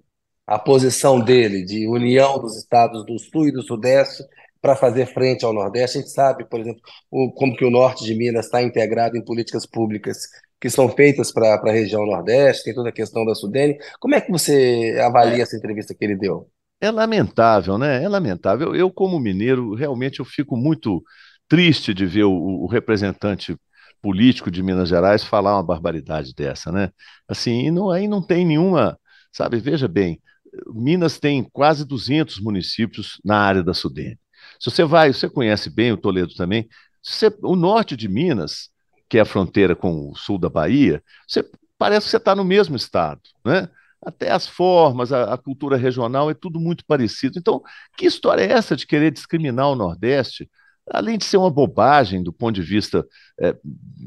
A 0.48 0.58
posição 0.58 1.20
dele 1.20 1.64
de 1.64 1.88
união 1.88 2.40
dos 2.40 2.58
estados 2.58 3.06
do 3.06 3.20
Sul 3.20 3.50
e 3.50 3.52
do 3.52 3.62
Sudeste 3.62 4.24
para 4.62 4.76
fazer 4.76 5.08
frente 5.08 5.44
ao 5.44 5.54
Nordeste. 5.54 5.98
A 5.98 6.02
gente 6.02 6.12
sabe, 6.12 6.46
por 6.46 6.60
exemplo, 6.60 6.82
o, 7.12 7.32
como 7.32 7.56
que 7.56 7.66
o 7.66 7.70
Norte 7.70 8.04
de 8.04 8.16
Minas 8.16 8.46
está 8.46 8.62
integrado 8.62 9.18
em 9.18 9.24
políticas 9.24 9.66
públicas 9.66 10.18
que 10.60 10.70
são 10.70 10.90
feitas 10.90 11.32
para 11.32 11.56
a 11.56 11.72
região 11.72 12.06
Nordeste, 12.06 12.66
tem 12.66 12.74
toda 12.74 12.90
a 12.90 12.94
questão 12.94 13.26
da 13.26 13.34
Sudene. 13.34 13.78
Como 14.00 14.16
é 14.16 14.22
que 14.22 14.32
você 14.32 14.98
avalia 15.02 15.40
é. 15.40 15.42
essa 15.42 15.56
entrevista 15.56 15.94
que 15.94 16.04
ele 16.04 16.16
deu? 16.16 16.50
É 16.82 16.90
lamentável, 16.92 17.78
né? 17.78 18.04
É 18.04 18.08
lamentável. 18.08 18.76
Eu, 18.76 18.92
como 18.92 19.20
mineiro, 19.20 19.74
realmente 19.76 20.20
eu 20.20 20.26
fico 20.26 20.56
muito 20.56 21.04
triste 21.48 21.94
de 21.94 22.06
ver 22.06 22.24
o, 22.24 22.32
o 22.32 22.68
representante 22.68 23.58
político 24.02 24.50
de 24.50 24.64
Minas 24.64 24.88
Gerais 24.90 25.24
falar 25.24 25.56
uma 25.58 25.64
barbaridade 25.64 26.34
dessa, 26.34 26.72
né? 26.72 26.90
Assim, 27.28 27.66
e 27.68 27.72
não, 27.72 27.90
aí 27.92 28.08
não 28.08 28.22
tem 28.26 28.46
nenhuma, 28.46 28.98
sabe? 29.32 29.60
Veja 29.60 29.88
bem, 29.90 30.22
Minas 30.68 31.20
tem 31.20 31.44
quase 31.52 31.86
200 31.86 32.40
municípios 32.40 33.20
na 33.26 33.38
área 33.40 33.62
da 33.64 33.74
Sudene. 33.74 34.18
Se 34.60 34.72
você 34.72 34.84
vai, 34.86 35.12
você 35.12 35.30
conhece 35.30 35.70
bem 35.70 35.92
o 35.92 35.98
Toledo 35.98 36.34
também, 36.36 36.68
você, 37.04 37.28
o 37.44 37.56
norte 37.58 37.98
de 37.98 38.08
Minas, 38.08 38.70
que 39.10 39.18
é 39.18 39.22
a 39.22 39.26
fronteira 39.26 39.76
com 39.76 40.10
o 40.12 40.16
sul 40.16 40.38
da 40.38 40.50
Bahia, 40.50 41.04
você 41.28 41.44
parece 41.78 42.06
que 42.06 42.12
você 42.12 42.18
está 42.18 42.34
no 42.36 42.46
mesmo 42.46 42.76
estado, 42.78 43.22
né? 43.46 43.70
Até 44.02 44.32
as 44.32 44.47
formas, 44.47 45.12
a, 45.12 45.34
a, 45.34 45.38
cultura 45.38 45.78
regional, 45.78 46.30
é 46.30 46.34
tudo 46.34 46.60
muito 46.60 46.86
parecido. 46.86 47.38
Então, 47.38 47.62
que 47.97 48.06
história 48.06 48.43
é 48.43 48.52
essa 48.52 48.76
de 48.76 48.88
querer 48.88 49.12
discriminar 49.12 49.70
o 49.70 49.76
Nordeste? 49.76 50.50
Além 50.91 51.18
de 51.18 51.26
ser 51.26 51.38
uma 51.38 51.52
bobagem 51.52 52.24
do 52.24 52.34
ponto 52.34 52.56
de 52.56 52.62
vista 52.62 53.06
é, 53.39 53.56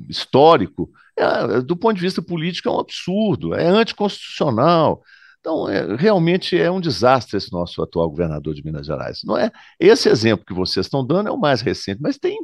histórico, 0.09 0.91
é, 1.17 1.61
do 1.61 1.77
ponto 1.77 1.95
de 1.95 2.01
vista 2.01 2.23
político 2.23 2.69
é 2.69 2.73
um 2.73 2.81
absurdo, 2.81 3.55
é 3.55 3.67
anticonstitucional. 3.67 5.03
Então, 5.41 5.69
é, 5.69 5.97
realmente 5.97 6.57
é 6.57 6.71
um 6.71 6.81
desastre 6.81 7.37
esse 7.37 7.53
nosso 7.53 7.83
atual 7.83 8.09
governador 8.09 8.55
de 8.55 8.65
Minas 8.65 8.87
Gerais. 8.87 9.21
Não 9.25 9.37
é 9.37 9.51
esse 9.79 10.09
exemplo 10.09 10.47
que 10.47 10.55
vocês 10.55 10.87
estão 10.87 11.07
dando 11.07 11.29
é 11.29 11.33
o 11.33 11.39
mais 11.39 11.61
recente, 11.61 12.01
mas 12.01 12.19
tem 12.19 12.39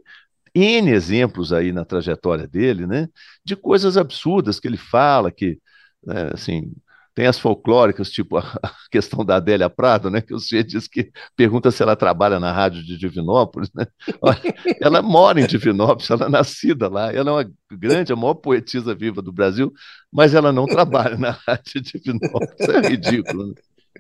N 0.55 0.91
exemplos 0.91 1.53
aí 1.53 1.73
na 1.73 1.85
trajetória 1.85 2.47
dele, 2.47 2.87
né, 2.87 3.09
de 3.45 3.57
coisas 3.57 3.97
absurdas 3.97 4.59
que 4.61 4.69
ele 4.69 4.77
fala, 4.77 5.31
que, 5.31 5.59
né, 6.05 6.31
assim, 6.35 6.73
tem 7.19 7.27
as 7.27 7.37
folclóricas, 7.37 8.13
tipo 8.13 8.37
a, 8.37 8.45
questão 8.93 9.25
da 9.25 9.35
Adélia 9.35 9.69
Prado, 9.69 10.09
né? 10.09 10.21
Que 10.21 10.33
o 10.33 10.39
senhor 10.39 10.63
diz 10.63 10.87
que 10.87 11.11
pergunta 11.35 11.69
se 11.73 11.83
ela 11.83 11.97
trabalha 11.97 12.39
na 12.39 12.53
rádio 12.53 12.81
de 12.85 12.97
Divinópolis, 12.97 13.73
né? 13.75 13.89
Ela 14.81 15.03
mora 15.03 15.41
em 15.41 15.47
Divinópolis, 15.47 16.09
ela 16.11 16.27
é 16.27 16.29
nascida 16.29 16.89
lá, 16.89 17.13
ela 17.13 17.31
é 17.31 17.33
uma 17.33 17.53
grande, 17.73 18.13
a 18.13 18.17
maior 18.17 18.35
poetisa 18.35 18.95
viva 18.95 19.21
do 19.21 19.33
Brasil, 19.33 19.73
mas 20.13 20.33
ela 20.33 20.53
não 20.53 20.65
trabalha 20.65 21.17
na 21.17 21.31
rádio 21.45 21.81
de 21.81 21.99
Divinópolis. 21.99 22.69
É 22.69 22.89
ridículo, 22.89 23.49
né? 23.49 23.55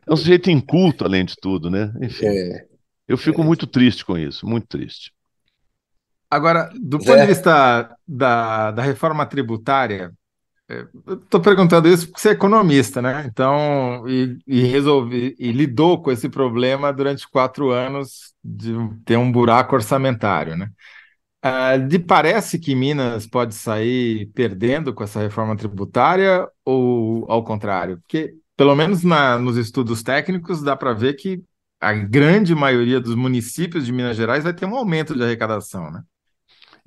É 0.06 0.12
um 0.12 0.16
sujeito 0.16 0.48
inculto, 0.48 1.04
além 1.04 1.24
de 1.24 1.34
tudo, 1.40 1.68
né? 1.68 1.92
Enfim. 2.00 2.24
É, 2.24 2.66
eu 3.08 3.18
fico 3.18 3.42
é. 3.42 3.44
muito 3.44 3.66
triste 3.66 4.04
com 4.04 4.16
isso, 4.16 4.46
muito 4.46 4.68
triste. 4.68 5.12
Agora, 6.30 6.70
do 6.80 6.98
ponto 6.98 7.18
de 7.18 7.26
vista 7.26 7.96
da, 8.06 8.70
da 8.70 8.82
reforma 8.82 9.26
tributária, 9.26 10.12
Estou 10.68 11.40
perguntando 11.40 11.88
isso 11.88 12.06
porque 12.06 12.20
você 12.20 12.28
é 12.30 12.32
economista, 12.32 13.00
né? 13.00 13.24
Então, 13.26 14.06
e, 14.06 14.38
e 14.46 14.62
resolvi 14.62 15.34
e 15.38 15.50
lidou 15.50 16.02
com 16.02 16.10
esse 16.12 16.28
problema 16.28 16.92
durante 16.92 17.26
quatro 17.28 17.70
anos 17.70 18.34
de 18.44 18.72
ter 19.04 19.16
um 19.16 19.32
buraco 19.32 19.74
orçamentário, 19.74 20.56
né? 20.56 20.70
Ah, 21.40 21.76
de 21.78 21.98
parece 21.98 22.58
que 22.58 22.74
Minas 22.74 23.26
pode 23.26 23.54
sair 23.54 24.26
perdendo 24.34 24.92
com 24.92 25.04
essa 25.04 25.20
reforma 25.20 25.56
tributária 25.56 26.46
ou 26.64 27.24
ao 27.30 27.44
contrário? 27.44 27.98
Porque, 28.00 28.34
pelo 28.56 28.74
menos 28.76 29.02
na, 29.04 29.38
nos 29.38 29.56
estudos 29.56 30.02
técnicos, 30.02 30.62
dá 30.62 30.76
para 30.76 30.92
ver 30.92 31.14
que 31.14 31.42
a 31.80 31.92
grande 31.94 32.54
maioria 32.54 33.00
dos 33.00 33.14
municípios 33.14 33.86
de 33.86 33.92
Minas 33.92 34.16
Gerais 34.16 34.44
vai 34.44 34.52
ter 34.52 34.66
um 34.66 34.76
aumento 34.76 35.14
de 35.14 35.22
arrecadação, 35.22 35.90
né? 35.90 36.02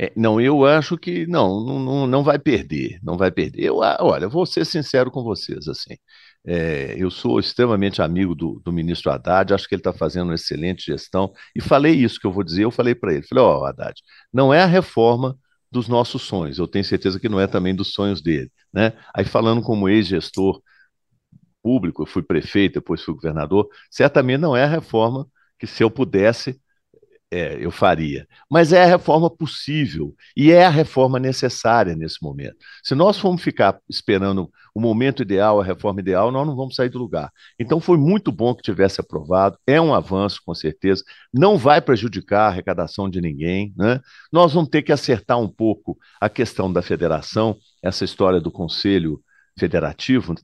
É, 0.02 0.12
não, 0.16 0.42
eu 0.42 0.66
acho 0.66 0.98
que 0.98 1.28
não, 1.28 1.64
não, 1.64 2.08
não 2.08 2.24
vai 2.24 2.40
perder, 2.40 3.00
não 3.04 3.18
vai 3.18 3.32
perder. 3.32 3.66
Eu, 3.66 3.78
olha, 3.78 4.28
vou 4.28 4.48
ser 4.48 4.66
sincero 4.66 5.12
com 5.12 5.24
vocês, 5.24 5.68
assim, 5.68 5.96
é, 6.44 6.96
eu 6.98 7.12
sou 7.12 7.40
extremamente 7.40 8.02
amigo 8.02 8.34
do, 8.34 8.60
do 8.66 8.74
ministro 8.74 9.12
Haddad, 9.12 9.54
acho 9.54 9.68
que 9.70 9.76
ele 9.76 9.80
está 9.82 9.94
fazendo 9.94 10.30
uma 10.30 10.36
excelente 10.36 10.84
gestão, 10.88 11.32
e 11.56 11.62
falei 11.62 11.94
isso 11.94 12.20
que 12.20 12.26
eu 12.26 12.32
vou 12.32 12.44
dizer, 12.44 12.64
eu 12.64 12.72
falei 12.72 12.96
para 12.96 13.14
ele, 13.14 13.22
falei, 13.28 13.44
ó, 13.44 13.60
oh, 13.60 13.66
Haddad, 13.66 14.02
não 14.34 14.52
é 14.52 14.64
a 14.64 14.66
reforma 14.66 15.38
dos 15.72 15.88
nossos 15.88 16.24
sonhos, 16.24 16.58
eu 16.58 16.68
tenho 16.68 16.84
certeza 16.84 17.20
que 17.20 17.30
não 17.30 17.40
é 17.40 17.46
também 17.46 17.76
dos 17.76 17.94
sonhos 17.94 18.24
dele, 18.24 18.52
né? 18.74 18.94
Aí 19.14 19.24
falando 19.24 19.62
como 19.62 19.88
ex-gestor 19.88 20.62
público, 21.62 22.02
eu 22.02 22.08
fui 22.08 22.24
prefeito, 22.24 22.74
depois 22.76 23.04
fui 23.04 23.14
governador, 23.14 23.70
certamente 23.92 24.40
não 24.40 24.58
é 24.58 24.64
a 24.64 24.68
reforma 24.68 25.28
que 25.60 25.68
se 25.68 25.84
eu 25.84 25.92
pudesse 25.92 26.60
É, 27.34 27.58
eu 27.64 27.72
faria. 27.72 28.28
Mas 28.50 28.74
é 28.74 28.84
a 28.84 28.86
reforma 28.86 29.30
possível 29.30 30.14
e 30.36 30.52
é 30.52 30.66
a 30.66 30.70
reforma 30.70 31.18
necessária 31.18 31.96
nesse 31.96 32.22
momento. 32.22 32.58
Se 32.84 32.94
nós 32.94 33.18
formos 33.18 33.42
ficar 33.42 33.80
esperando 33.90 34.52
o 34.76 34.82
momento 34.82 35.22
ideal, 35.22 35.62
a 35.62 35.64
reforma 35.64 36.02
ideal, 36.02 36.30
nós 36.30 36.46
não 36.46 36.58
vamos 36.58 36.76
sair 36.76 36.90
do 36.90 37.00
lugar. 37.00 37.32
Então 37.58 37.80
foi 37.80 37.98
muito 37.98 38.34
bom 38.34 38.54
que 38.54 38.62
tivesse 38.62 39.00
aprovado, 39.00 39.58
é 39.66 39.80
um 39.80 39.94
avanço, 39.94 40.42
com 40.46 40.54
certeza, 40.54 41.06
não 41.34 41.58
vai 41.58 41.80
prejudicar 41.82 42.48
a 42.48 42.48
arrecadação 42.50 43.10
de 43.10 43.22
ninguém. 43.22 43.74
Né? 43.78 44.02
Nós 44.30 44.54
vamos 44.54 44.70
ter 44.70 44.82
que 44.82 44.92
acertar 44.92 45.40
um 45.40 45.48
pouco 45.48 45.98
a 46.20 46.28
questão 46.28 46.72
da 46.72 46.82
federação, 46.82 47.58
essa 47.82 48.04
história 48.04 48.42
do 48.42 48.52
Conselho 48.52 49.22
Federativo, 49.58 50.36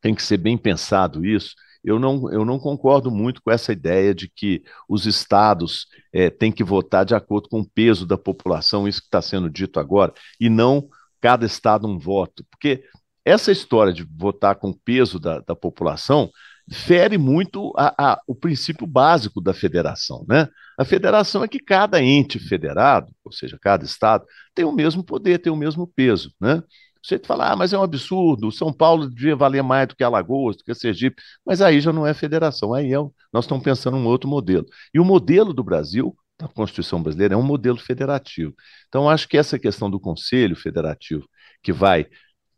tem 0.00 0.14
que 0.14 0.22
ser 0.22 0.38
bem 0.38 0.56
pensado 0.56 1.24
isso 1.24 1.54
eu 1.82 1.98
não, 1.98 2.30
eu 2.30 2.44
não 2.44 2.58
concordo 2.58 3.10
muito 3.10 3.42
com 3.42 3.50
essa 3.50 3.72
ideia 3.72 4.14
de 4.14 4.28
que 4.28 4.62
os 4.88 5.06
estados 5.06 5.86
é, 6.12 6.28
têm 6.30 6.52
que 6.52 6.64
votar 6.64 7.04
de 7.04 7.14
acordo 7.14 7.48
com 7.48 7.60
o 7.60 7.68
peso 7.68 8.06
da 8.06 8.18
população, 8.18 8.86
isso 8.86 9.00
que 9.00 9.06
está 9.06 9.22
sendo 9.22 9.48
dito 9.48 9.80
agora, 9.80 10.12
e 10.38 10.48
não 10.48 10.88
cada 11.20 11.46
estado 11.46 11.86
um 11.88 11.98
voto. 11.98 12.44
Porque 12.50 12.84
essa 13.24 13.52
história 13.52 13.92
de 13.92 14.04
votar 14.04 14.56
com 14.56 14.70
o 14.70 14.78
peso 14.78 15.18
da, 15.18 15.40
da 15.40 15.54
população 15.54 16.30
fere 16.72 17.18
muito 17.18 17.72
a, 17.76 18.12
a, 18.12 18.20
o 18.26 18.34
princípio 18.34 18.86
básico 18.86 19.40
da 19.40 19.52
federação. 19.52 20.24
Né? 20.28 20.48
A 20.78 20.84
federação 20.84 21.42
é 21.42 21.48
que 21.48 21.58
cada 21.58 22.02
ente 22.02 22.38
federado, 22.38 23.12
ou 23.24 23.32
seja, 23.32 23.58
cada 23.60 23.84
estado, 23.84 24.24
tem 24.54 24.64
o 24.64 24.72
mesmo 24.72 25.02
poder, 25.04 25.38
tem 25.38 25.52
o 25.52 25.56
mesmo 25.56 25.86
peso. 25.86 26.32
Né? 26.40 26.62
Você 27.02 27.18
fala, 27.18 27.52
ah, 27.52 27.56
mas 27.56 27.72
é 27.72 27.78
um 27.78 27.82
absurdo, 27.82 28.52
São 28.52 28.72
Paulo 28.72 29.08
devia 29.08 29.34
valer 29.34 29.62
mais 29.62 29.88
do 29.88 29.96
que 29.96 30.04
Alagoas, 30.04 30.56
do 30.56 30.64
que 30.64 30.74
Sergipe, 30.74 31.22
mas 31.44 31.62
aí 31.62 31.80
já 31.80 31.92
não 31.92 32.06
é 32.06 32.12
federação, 32.12 32.74
aí 32.74 32.92
é, 32.92 32.98
nós 33.32 33.44
estamos 33.44 33.64
pensando 33.64 33.96
em 33.96 34.00
um 34.00 34.06
outro 34.06 34.28
modelo. 34.28 34.66
E 34.92 35.00
o 35.00 35.04
modelo 35.04 35.54
do 35.54 35.64
Brasil, 35.64 36.14
da 36.38 36.48
Constituição 36.48 37.02
brasileira, 37.02 37.34
é 37.34 37.36
um 37.36 37.42
modelo 37.42 37.78
federativo. 37.78 38.54
Então, 38.88 39.08
acho 39.08 39.28
que 39.28 39.38
essa 39.38 39.58
questão 39.58 39.90
do 39.90 40.00
Conselho 40.00 40.56
Federativo, 40.56 41.26
que 41.62 41.72
vai 41.72 42.06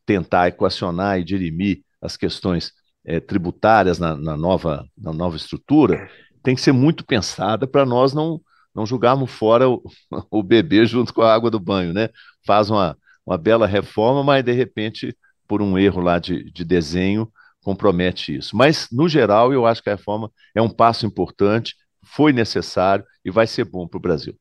tentar 0.05 0.49
equacionar 0.49 1.19
e 1.19 1.25
dirimir 1.25 1.83
as 2.01 2.17
questões 2.17 2.73
é, 3.05 3.21
tributárias 3.21 3.99
na, 3.99 4.17
na, 4.17 4.37
nova, 4.37 4.85
na 4.97 5.13
nova 5.13 5.37
estrutura, 5.37 6.09
tem 6.43 6.55
que 6.55 6.61
ser 6.61 6.73
muito 6.73 7.05
pensada 7.05 7.67
para 7.67 7.87
nós 7.87 8.13
não, 8.13 8.41
não 8.75 8.87
julgarmos 8.87 9.31
fora 9.31 9.69
o, 9.69 9.83
o 10.31 10.43
bebê 10.43 10.85
junto 10.87 11.15
com 11.15 11.23
a 11.23 11.33
água 11.33 11.51
do 11.51 11.61
banho, 11.61 11.93
né? 11.93 12.09
Faz 12.45 12.71
uma 12.71 12.97
uma 13.27 13.39
bela 13.39 13.67
reforma, 13.67 14.23
mas 14.23 14.45
de 14.45 14.53
repente, 14.53 15.17
por 15.47 15.63
um 15.63 15.79
erro 15.79 16.01
lá 16.01 16.19
de, 16.19 16.51
de 16.51 16.65
desenho, 16.65 17.31
compromete 17.63 18.37
isso. 18.37 18.57
Mas, 18.57 18.89
no 18.91 19.09
geral, 19.09 19.53
eu 19.53 19.67
acho 19.67 19.83
que 19.83 19.91
a 19.91 19.95
reforma 19.95 20.31
é 20.55 20.61
um 20.61 20.71
passo 20.71 21.07
importante, 21.07 21.77
foi 22.05 22.33
necessário 22.33 23.05
e 23.25 23.31
vai 23.31 23.47
ser 23.47 23.65
bom 23.65 23.87
para 23.87 23.99
o 23.99 24.01
Brasil. 24.01 24.37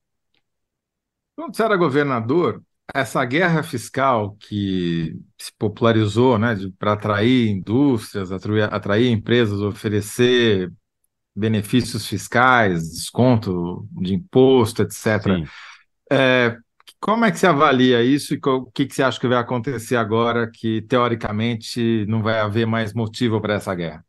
Quando 1.36 1.56
você 1.56 1.64
era 1.64 1.78
governador, 1.78 2.62
essa 2.94 3.24
guerra 3.24 3.64
fiscal 3.64 4.36
que 4.40 5.16
se 5.38 5.52
popularizou 5.58 6.38
né, 6.38 6.56
para 6.78 6.94
atrair 6.94 7.50
indústrias, 7.50 8.32
atrair, 8.32 8.74
atrair 8.74 9.12
empresas, 9.12 9.62
oferecer 9.62 10.72
benefícios 11.36 12.06
fiscais, 12.06 12.90
desconto 12.92 13.88
de 13.94 14.14
imposto, 14.14 14.82
etc. 14.82 15.46
É, 16.12 16.58
como 17.02 17.26
é 17.26 17.32
que 17.32 17.40
você 17.40 17.48
avalia 17.48 18.04
isso 18.04 18.36
e 18.36 18.40
o 18.46 18.66
que, 18.68 18.86
que 18.86 18.94
você 18.96 19.02
acha 19.02 19.20
que 19.20 19.28
vai 19.28 19.40
acontecer 19.40 19.96
agora 19.96 20.50
que, 20.50 20.84
teoricamente, 20.84 22.06
não 22.08 22.22
vai 22.22 22.40
haver 22.40 22.68
mais 22.68 22.94
motivo 22.94 23.42
para 23.42 23.56
essa 23.56 23.74
guerra? 23.74 24.06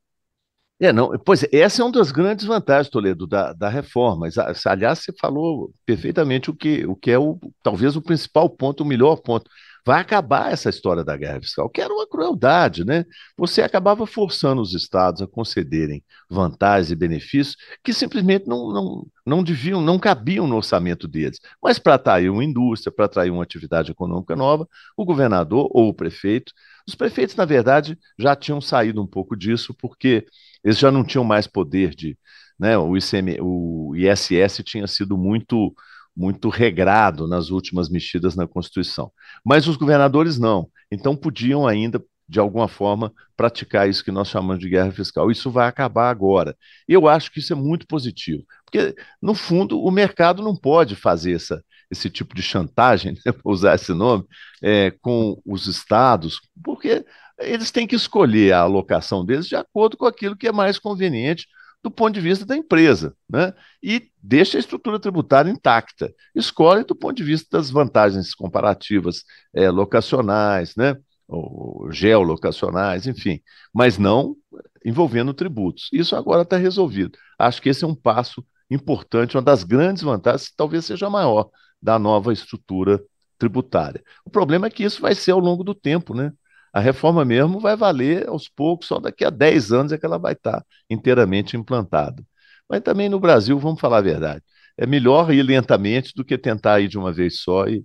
É, 0.79 0.93
não, 0.93 1.17
pois 1.25 1.45
essa 1.53 1.81
é 1.81 1.85
uma 1.85 1.93
das 1.93 2.13
grandes 2.13 2.45
vantagens, 2.45 2.91
Toledo, 2.91 3.27
da, 3.27 3.53
da 3.53 3.69
reforma. 3.69 4.29
Aliás, 4.67 4.99
você 4.99 5.13
falou 5.19 5.73
perfeitamente 5.87 6.51
o 6.51 6.55
que, 6.55 6.85
o 6.85 6.95
que 6.95 7.11
é 7.11 7.19
o, 7.19 7.39
talvez 7.63 7.97
o 7.97 8.03
principal 8.03 8.51
ponto, 8.51 8.83
o 8.83 8.87
melhor 8.87 9.17
ponto 9.23 9.49
vai 9.85 10.01
acabar 10.01 10.53
essa 10.53 10.71
história 10.71 11.03
da 11.03 11.17
guerra 11.17 11.41
fiscal, 11.41 11.69
que 11.69 11.81
era 11.81 11.93
uma 11.93 12.07
crueldade, 12.07 12.85
né? 12.85 13.05
Você 13.37 13.63
acabava 13.63 14.07
forçando 14.07 14.63
os 14.63 14.75
estados 14.75 15.21
a 15.23 15.27
concederem 15.27 16.05
vantagens 16.31 16.91
e 16.91 16.97
benefícios 16.97 17.57
que 17.83 17.93
simplesmente 17.93 18.47
não, 18.47 18.73
não, 18.73 19.07
não 19.27 19.43
deviam, 19.43 19.81
não 19.81 19.99
cabiam 19.99 20.47
no 20.47 20.57
orçamento 20.57 21.09
deles. 21.09 21.41
Mas 21.63 21.79
para 21.79 21.95
atrair 21.95 22.31
uma 22.31 22.45
indústria, 22.45 22.93
para 22.93 23.07
atrair 23.07 23.31
uma 23.31 23.43
atividade 23.43 23.91
econômica 23.91 24.37
nova, 24.37 24.69
o 24.97 25.05
governador 25.05 25.69
ou 25.73 25.89
o 25.89 25.95
prefeito, 25.95 26.53
os 26.87 26.95
prefeitos, 26.95 27.35
na 27.37 27.45
verdade, 27.45 27.99
já 28.19 28.37
tinham 28.37 28.61
saído 28.61 29.03
um 29.03 29.07
pouco 29.07 29.37
disso, 29.37 29.75
porque 29.75 30.27
eles 30.63 30.79
já 30.79 30.91
não 30.91 31.05
tinham 31.05 31.25
mais 31.25 31.47
poder 31.47 31.95
de. 31.95 32.17
Né, 32.59 32.79
o, 32.79 32.97
ICM, 32.97 33.39
o 33.41 33.93
ISS 33.97 34.63
tinha 34.65 34.87
sido 34.87 35.17
muito 35.19 35.75
muito 36.17 36.49
regrado 36.49 37.27
nas 37.27 37.51
últimas 37.51 37.89
mexidas 37.89 38.35
na 38.37 38.47
Constituição. 38.47 39.11
Mas 39.45 39.67
os 39.67 39.77
governadores 39.77 40.39
não. 40.39 40.69
Então 40.91 41.17
podiam 41.17 41.67
ainda, 41.67 42.03
de 42.29 42.39
alguma 42.39 42.69
forma, 42.69 43.13
praticar 43.37 43.89
isso 43.89 44.05
que 44.05 44.13
nós 44.13 44.29
chamamos 44.29 44.61
de 44.61 44.69
guerra 44.69 44.93
fiscal. 44.93 45.31
Isso 45.31 45.51
vai 45.51 45.67
acabar 45.69 46.11
agora. 46.11 46.57
Eu 46.87 47.09
acho 47.09 47.31
que 47.33 47.41
isso 47.41 47.53
é 47.53 47.57
muito 47.57 47.87
positivo, 47.87 48.45
porque, 48.65 48.95
no 49.21 49.35
fundo, 49.35 49.81
o 49.83 49.91
mercado 49.91 50.43
não 50.43 50.55
pode 50.55 50.95
fazer 50.95 51.33
essa, 51.33 51.63
esse 51.91 52.09
tipo 52.11 52.35
de 52.35 52.43
chantagem, 52.43 53.13
né, 53.25 53.33
para 53.33 53.53
usar 53.53 53.75
esse 53.75 53.93
nome, 53.93 54.25
é, 54.63 54.91
com 55.01 55.41
os 55.47 55.67
estados, 55.67 56.41
porque 56.63 57.05
eles 57.39 57.71
têm 57.71 57.87
que 57.87 57.97
escolher 57.97 58.53
a 58.53 58.61
alocação 58.61 59.25
deles 59.25 59.47
de 59.47 59.57
acordo 59.57 59.97
com 59.97 60.07
aquilo 60.07 60.37
que 60.37 60.47
é 60.47 60.53
mais 60.53 60.79
conveniente 60.79 61.47
do 61.83 61.91
ponto 61.91 62.15
de 62.15 62.21
vista 62.21 62.47
da 62.47 62.57
empresa, 62.57 63.15
né? 63.29 63.53
E 63.83 64.11
deixa 64.23 64.57
a 64.57 64.61
estrutura 64.61 65.01
tributária 65.01 65.51
intacta. 65.51 66.15
Escolhe 66.35 66.85
do 66.85 66.95
ponto 66.95 67.17
de 67.17 67.25
vista 67.25 67.59
das 67.59 67.71
vantagens 67.71 68.35
comparativas 68.35 69.25
é, 69.53 69.71
locacionais, 69.71 70.77
né? 70.77 70.97
Ou 71.27 71.91
geolocacionais, 71.91 73.07
enfim, 73.07 73.41
mas 73.73 73.99
não 73.99 74.37
envolvendo 74.85 75.35
tributos. 75.35 75.89
Isso 75.93 76.15
agora 76.15 76.43
está 76.43 76.57
resolvido. 76.57 77.19
Acho 77.39 77.61
que 77.61 77.69
esse 77.69 77.85
é 77.85 77.87
um 77.87 77.95
passo 77.95 78.45
importante, 78.71 79.37
uma 79.37 79.43
das 79.43 79.65
grandes 79.65 80.03
vantagens, 80.03 80.53
talvez 80.57 80.85
seja 80.85 81.07
a 81.07 81.11
maior, 81.11 81.51
da 81.81 81.99
nova 81.99 82.33
estrutura 82.33 83.03
tributária. 83.39 84.03
O 84.25 84.31
problema 84.31 84.67
é 84.67 84.71
que 84.71 84.85
isso 84.85 85.01
vai 85.01 85.15
ser 85.15 85.33
ao 85.33 85.41
longo 85.41 85.65
do 85.65 85.75
tempo, 85.75 86.15
né? 86.15 86.33
A 86.73 86.81
reforma 86.81 87.25
mesmo 87.25 87.61
vai 87.61 87.77
valer 87.77 88.29
aos 88.29 88.49
poucos, 88.49 88.89
só 88.89 88.99
daqui 88.99 89.25
a 89.25 89.31
10 89.31 89.73
anos 89.73 89.93
é 89.93 89.99
que 89.99 90.07
ela 90.07 90.19
vai 90.19 90.33
estar 90.33 90.65
inteiramente 90.89 91.57
implantada. 91.57 92.23
Mas 92.69 92.81
também 92.81 93.09
no 93.09 93.21
Brasil, 93.21 93.59
vamos 93.59 93.81
falar 93.81 93.99
a 93.99 94.03
verdade, 94.03 94.43
é 94.79 94.87
melhor 94.87 95.33
ir 95.33 95.43
lentamente 95.43 96.15
do 96.15 96.25
que 96.25 96.39
tentar 96.39 96.81
ir 96.81 96.89
de 96.89 96.99
uma 96.99 97.13
vez 97.13 97.41
só 97.41 97.67
e, 97.67 97.85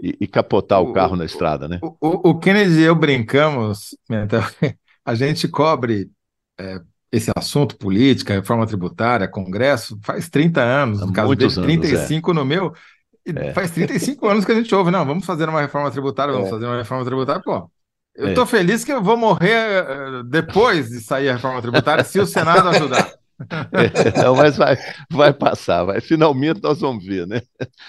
e, 0.00 0.16
e 0.22 0.26
capotar 0.26 0.82
o, 0.82 0.90
o, 0.90 0.92
carro 0.92 1.14
na 1.14 1.24
estrada, 1.24 1.68
né? 1.68 1.78
O, 1.82 2.30
o, 2.30 2.38
Kennedy 2.38 2.80
e 2.80 2.82
eu 2.82 2.96
brincamos, 2.96 3.96
a 5.04 5.14
gente 5.14 5.46
cobre 5.46 6.10
é, 6.58 6.80
esse 7.12 7.30
assunto, 7.36 7.78
política, 7.78 8.34
reforma 8.34 8.66
tributária, 8.66 9.28
Congresso, 9.28 9.96
faz 10.02 10.28
30 10.28 10.60
anos, 10.60 11.00
no 11.00 11.12
caso 11.12 11.34
dele, 11.36 11.52
35 11.52 12.30
anos, 12.32 12.40
é. 12.40 12.42
no 12.42 12.48
meu, 12.48 12.72
é. 13.24 13.52
faz 13.52 13.70
35 13.70 14.26
anos 14.26 14.44
que 14.44 14.50
a 14.50 14.54
gente 14.56 14.74
ouve, 14.74 14.90
não, 14.90 15.06
vamos 15.06 15.24
fazer 15.24 15.48
uma 15.48 15.60
reforma 15.60 15.90
tributária, 15.92 16.32
vamos 16.32 16.48
é. 16.48 16.50
fazer 16.50 16.66
uma 16.66 16.76
reforma 16.76 17.04
tributária, 17.04 17.40
pô, 17.40 17.70
eu 18.16 18.28
estou 18.28 18.44
é. 18.44 18.46
feliz 18.46 18.84
que 18.84 18.92
eu 18.92 19.02
vou 19.02 19.16
morrer 19.16 19.50
eh, 19.50 20.22
depois 20.26 20.88
de 20.88 21.00
sair 21.00 21.28
a 21.28 21.34
reforma 21.34 21.60
tributária, 21.60 22.04
se 22.04 22.20
o 22.20 22.26
Senado 22.26 22.68
ajudar. 22.68 23.12
É, 23.72 24.22
não, 24.22 24.36
mas 24.36 24.56
vai, 24.56 24.76
vai 25.10 25.32
passar, 25.32 25.84
vai. 25.84 26.00
Finalmente 26.00 26.62
nós 26.62 26.80
vamos 26.80 27.04
ver, 27.04 27.26
né? 27.26 27.42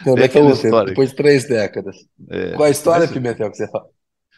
Não, 0.05 0.17
é 0.17 0.27
você, 0.27 0.69
depois 0.85 1.11
de 1.11 1.15
três 1.15 1.47
décadas. 1.47 1.95
É, 2.29 2.51
Qual 2.51 2.67
a 2.67 2.71
história, 2.71 3.05
mas... 3.05 3.11
Pimentel, 3.11 3.51
que 3.51 3.57
você 3.57 3.69
fala? 3.69 3.85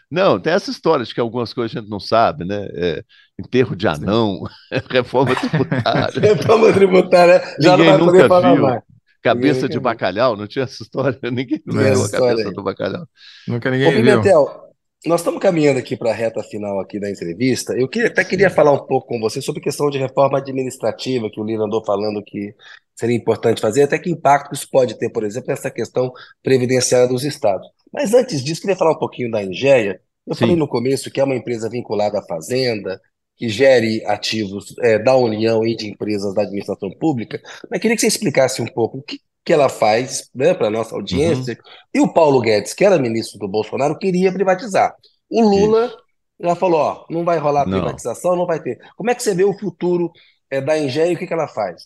Não, 0.09 0.39
tem 0.39 0.53
essa 0.53 0.71
história 0.71 1.03
de 1.03 1.13
que 1.13 1.19
algumas 1.19 1.53
coisas 1.53 1.75
a 1.75 1.79
gente 1.81 1.89
não 1.89 1.99
sabe, 1.99 2.45
né? 2.45 2.67
É, 2.73 3.03
enterro 3.39 3.75
de 3.75 3.87
anão, 3.87 4.41
reforma 4.89 5.35
tributária. 5.35 6.19
reforma 6.21 6.73
tributária, 6.73 7.43
já 7.59 7.75
Ninguém 7.75 7.97
não 7.97 8.11
vai 8.11 8.27
falar 8.27 8.53
viu. 8.53 8.63
mais. 8.63 8.81
Cabeça 9.21 9.61
ninguém 9.61 9.69
de 9.71 9.79
bacalhau, 9.79 10.37
não 10.37 10.47
tinha 10.47 10.63
essa 10.63 10.81
história? 10.81 11.19
Ninguém 11.23 11.61
viu 11.65 12.03
a 12.03 12.09
cabeça 12.09 12.47
aí. 12.47 12.53
do 12.53 12.63
bacalhau. 12.63 13.05
Nunca 13.47 13.69
ninguém 13.69 13.87
Ô, 13.87 13.91
Pimentel, 13.91 14.45
viu. 14.45 14.66
Nós 15.05 15.21
estamos 15.21 15.39
caminhando 15.39 15.79
aqui 15.79 15.95
para 15.95 16.09
a 16.09 16.13
reta 16.13 16.41
final 16.43 16.79
aqui 16.79 16.99
da 16.99 17.09
entrevista. 17.09 17.73
Eu 17.73 17.87
até 18.05 18.23
queria 18.23 18.49
falar 18.49 18.71
um 18.71 18.85
pouco 18.85 19.07
com 19.07 19.19
você 19.19 19.41
sobre 19.41 19.61
questão 19.61 19.89
de 19.89 19.97
reforma 19.97 20.39
administrativa 20.39 21.29
que 21.29 21.39
o 21.39 21.43
Lira 21.43 21.63
andou 21.63 21.83
falando 21.85 22.23
que 22.23 22.53
seria 22.95 23.15
importante 23.15 23.61
fazer, 23.61 23.83
até 23.83 23.99
que 23.99 24.09
impacto 24.09 24.55
isso 24.55 24.67
pode 24.69 24.97
ter, 24.97 25.09
por 25.09 25.23
exemplo, 25.23 25.49
nessa 25.49 25.69
questão 25.69 26.11
previdenciária 26.41 27.07
dos 27.07 27.23
estados. 27.23 27.67
Mas 27.93 28.13
antes 28.13 28.43
disso, 28.43 28.61
queria 28.61 28.75
falar 28.75 28.93
um 28.93 28.99
pouquinho 28.99 29.29
da 29.29 29.43
Ingéia. 29.43 30.01
Eu 30.25 30.33
Sim. 30.33 30.41
falei 30.41 30.55
no 30.55 30.67
começo 30.67 31.11
que 31.11 31.21
é 31.21 31.23
uma 31.23 31.35
empresa 31.35 31.69
vinculada 31.69 32.19
à 32.19 32.23
Fazenda, 32.23 32.99
que 33.37 33.47
gere 33.49 34.03
ativos 34.05 34.75
é, 34.81 34.97
da 34.97 35.15
União 35.15 35.63
e 35.65 35.75
de 35.75 35.87
empresas 35.87 36.33
da 36.33 36.41
administração 36.41 36.89
pública, 36.89 37.39
mas 37.69 37.79
queria 37.79 37.95
que 37.95 38.01
você 38.01 38.07
explicasse 38.07 38.63
um 38.63 38.65
pouco 38.65 38.97
o 38.97 39.03
que 39.03 39.19
que 39.47 39.53
ela 39.53 39.69
faz 39.69 40.29
né, 40.35 40.53
para 40.53 40.67
a 40.67 40.69
nossa 40.69 40.93
audiência. 40.93 41.53
Uhum. 41.53 41.71
E 41.93 42.01
o 42.01 42.11
Paulo 42.11 42.41
Guedes, 42.41 42.73
que 42.73 42.83
era 42.83 42.99
ministro 42.99 43.39
do 43.39 43.47
Bolsonaro, 43.47 43.97
queria 43.97 44.33
privatizar. 44.33 44.93
O 45.29 45.41
Lula 45.41 45.85
Isso. 45.85 45.97
já 46.41 46.53
falou: 46.53 46.81
ó, 46.81 47.05
não 47.09 47.23
vai 47.23 47.37
rolar 47.37 47.65
não. 47.65 47.79
privatização, 47.79 48.35
não 48.35 48.45
vai 48.45 48.61
ter. 48.61 48.77
Como 48.97 49.09
é 49.09 49.15
que 49.15 49.23
você 49.23 49.33
vê 49.33 49.45
o 49.45 49.57
futuro 49.57 50.11
é, 50.51 50.59
da 50.59 50.77
Engenho 50.77 51.13
e 51.13 51.15
o 51.15 51.17
que, 51.17 51.25
que 51.25 51.33
ela 51.33 51.47
faz? 51.47 51.83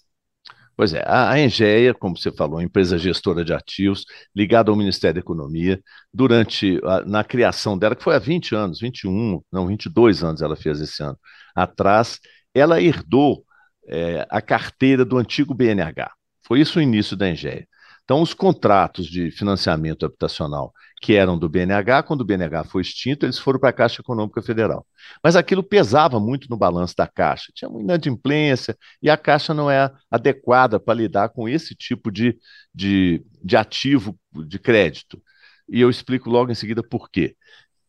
Pois 0.75 0.91
é, 0.91 1.03
a, 1.05 1.39
Engeia, 1.39 1.93
como 1.93 2.17
você 2.17 2.31
falou, 2.31 2.59
é 2.59 2.63
empresa 2.63 2.97
gestora 2.97 3.45
de 3.45 3.53
ativos, 3.53 4.05
ligada 4.35 4.71
ao 4.71 4.75
Ministério 4.75 5.13
da 5.13 5.19
Economia, 5.19 5.79
durante 6.11 6.81
a, 6.83 7.05
na 7.05 7.23
criação 7.23 7.77
dela, 7.77 7.95
que 7.95 8.03
foi 8.03 8.15
há 8.15 8.19
20 8.19 8.55
anos, 8.55 8.79
21, 8.79 9.39
não, 9.51 9.67
22 9.67 10.23
anos 10.23 10.41
ela 10.41 10.55
fez 10.55 10.81
esse 10.81 11.03
ano, 11.03 11.19
atrás, 11.55 12.19
ela 12.55 12.81
herdou 12.81 13.45
é, 13.87 14.25
a 14.31 14.41
carteira 14.41 15.05
do 15.05 15.19
antigo 15.19 15.53
BNH. 15.53 16.11
Foi 16.45 16.59
isso 16.59 16.79
o 16.79 16.81
início 16.81 17.15
da 17.15 17.29
Engeia. 17.29 17.67
Então, 18.03 18.21
os 18.21 18.33
contratos 18.33 19.07
de 19.07 19.31
financiamento 19.31 20.05
habitacional 20.05 20.73
que 21.01 21.13
eram 21.15 21.37
do 21.37 21.49
BNH, 21.49 22.03
quando 22.03 22.21
o 22.21 22.25
BNH 22.25 22.65
foi 22.65 22.81
extinto, 22.81 23.25
eles 23.25 23.39
foram 23.39 23.59
para 23.59 23.69
a 23.69 23.73
Caixa 23.73 24.01
Econômica 24.01 24.41
Federal. 24.41 24.85
Mas 25.23 25.35
aquilo 25.35 25.63
pesava 25.63 26.19
muito 26.19 26.47
no 26.49 26.57
balanço 26.57 26.95
da 26.95 27.07
Caixa, 27.07 27.51
tinha 27.55 27.69
uma 27.69 27.81
inadimplência, 27.81 28.77
e 29.01 29.09
a 29.09 29.17
Caixa 29.17 29.53
não 29.53 29.69
é 29.71 29.89
adequada 30.11 30.79
para 30.79 30.93
lidar 30.93 31.29
com 31.29 31.49
esse 31.49 31.73
tipo 31.73 32.11
de, 32.11 32.37
de, 32.73 33.23
de 33.43 33.57
ativo 33.57 34.17
de 34.45 34.59
crédito. 34.59 35.21
E 35.67 35.81
eu 35.81 35.89
explico 35.89 36.29
logo 36.29 36.51
em 36.51 36.55
seguida 36.55 36.83
por 36.83 37.09
quê. 37.09 37.35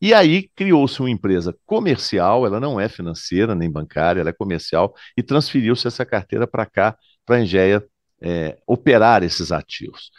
E 0.01 0.15
aí 0.15 0.49
criou-se 0.57 1.01
uma 1.01 1.11
empresa 1.11 1.55
comercial, 1.67 2.47
ela 2.47 2.59
não 2.59 2.81
é 2.81 2.89
financeira 2.89 3.55
nem 3.55 3.71
bancária, 3.71 4.21
ela 4.21 4.31
é 4.31 4.33
comercial, 4.33 4.95
e 5.17 5.23
transferiu-se 5.23 5.87
essa 5.87 6.05
carteira 6.07 6.47
para 6.47 6.65
cá, 6.67 6.97
para 7.27 7.37
a 7.37 7.41
Engeia 7.43 7.85
é, 8.23 8.59
operar 8.67 9.23
esses 9.23 9.53
ativos. 9.53 10.11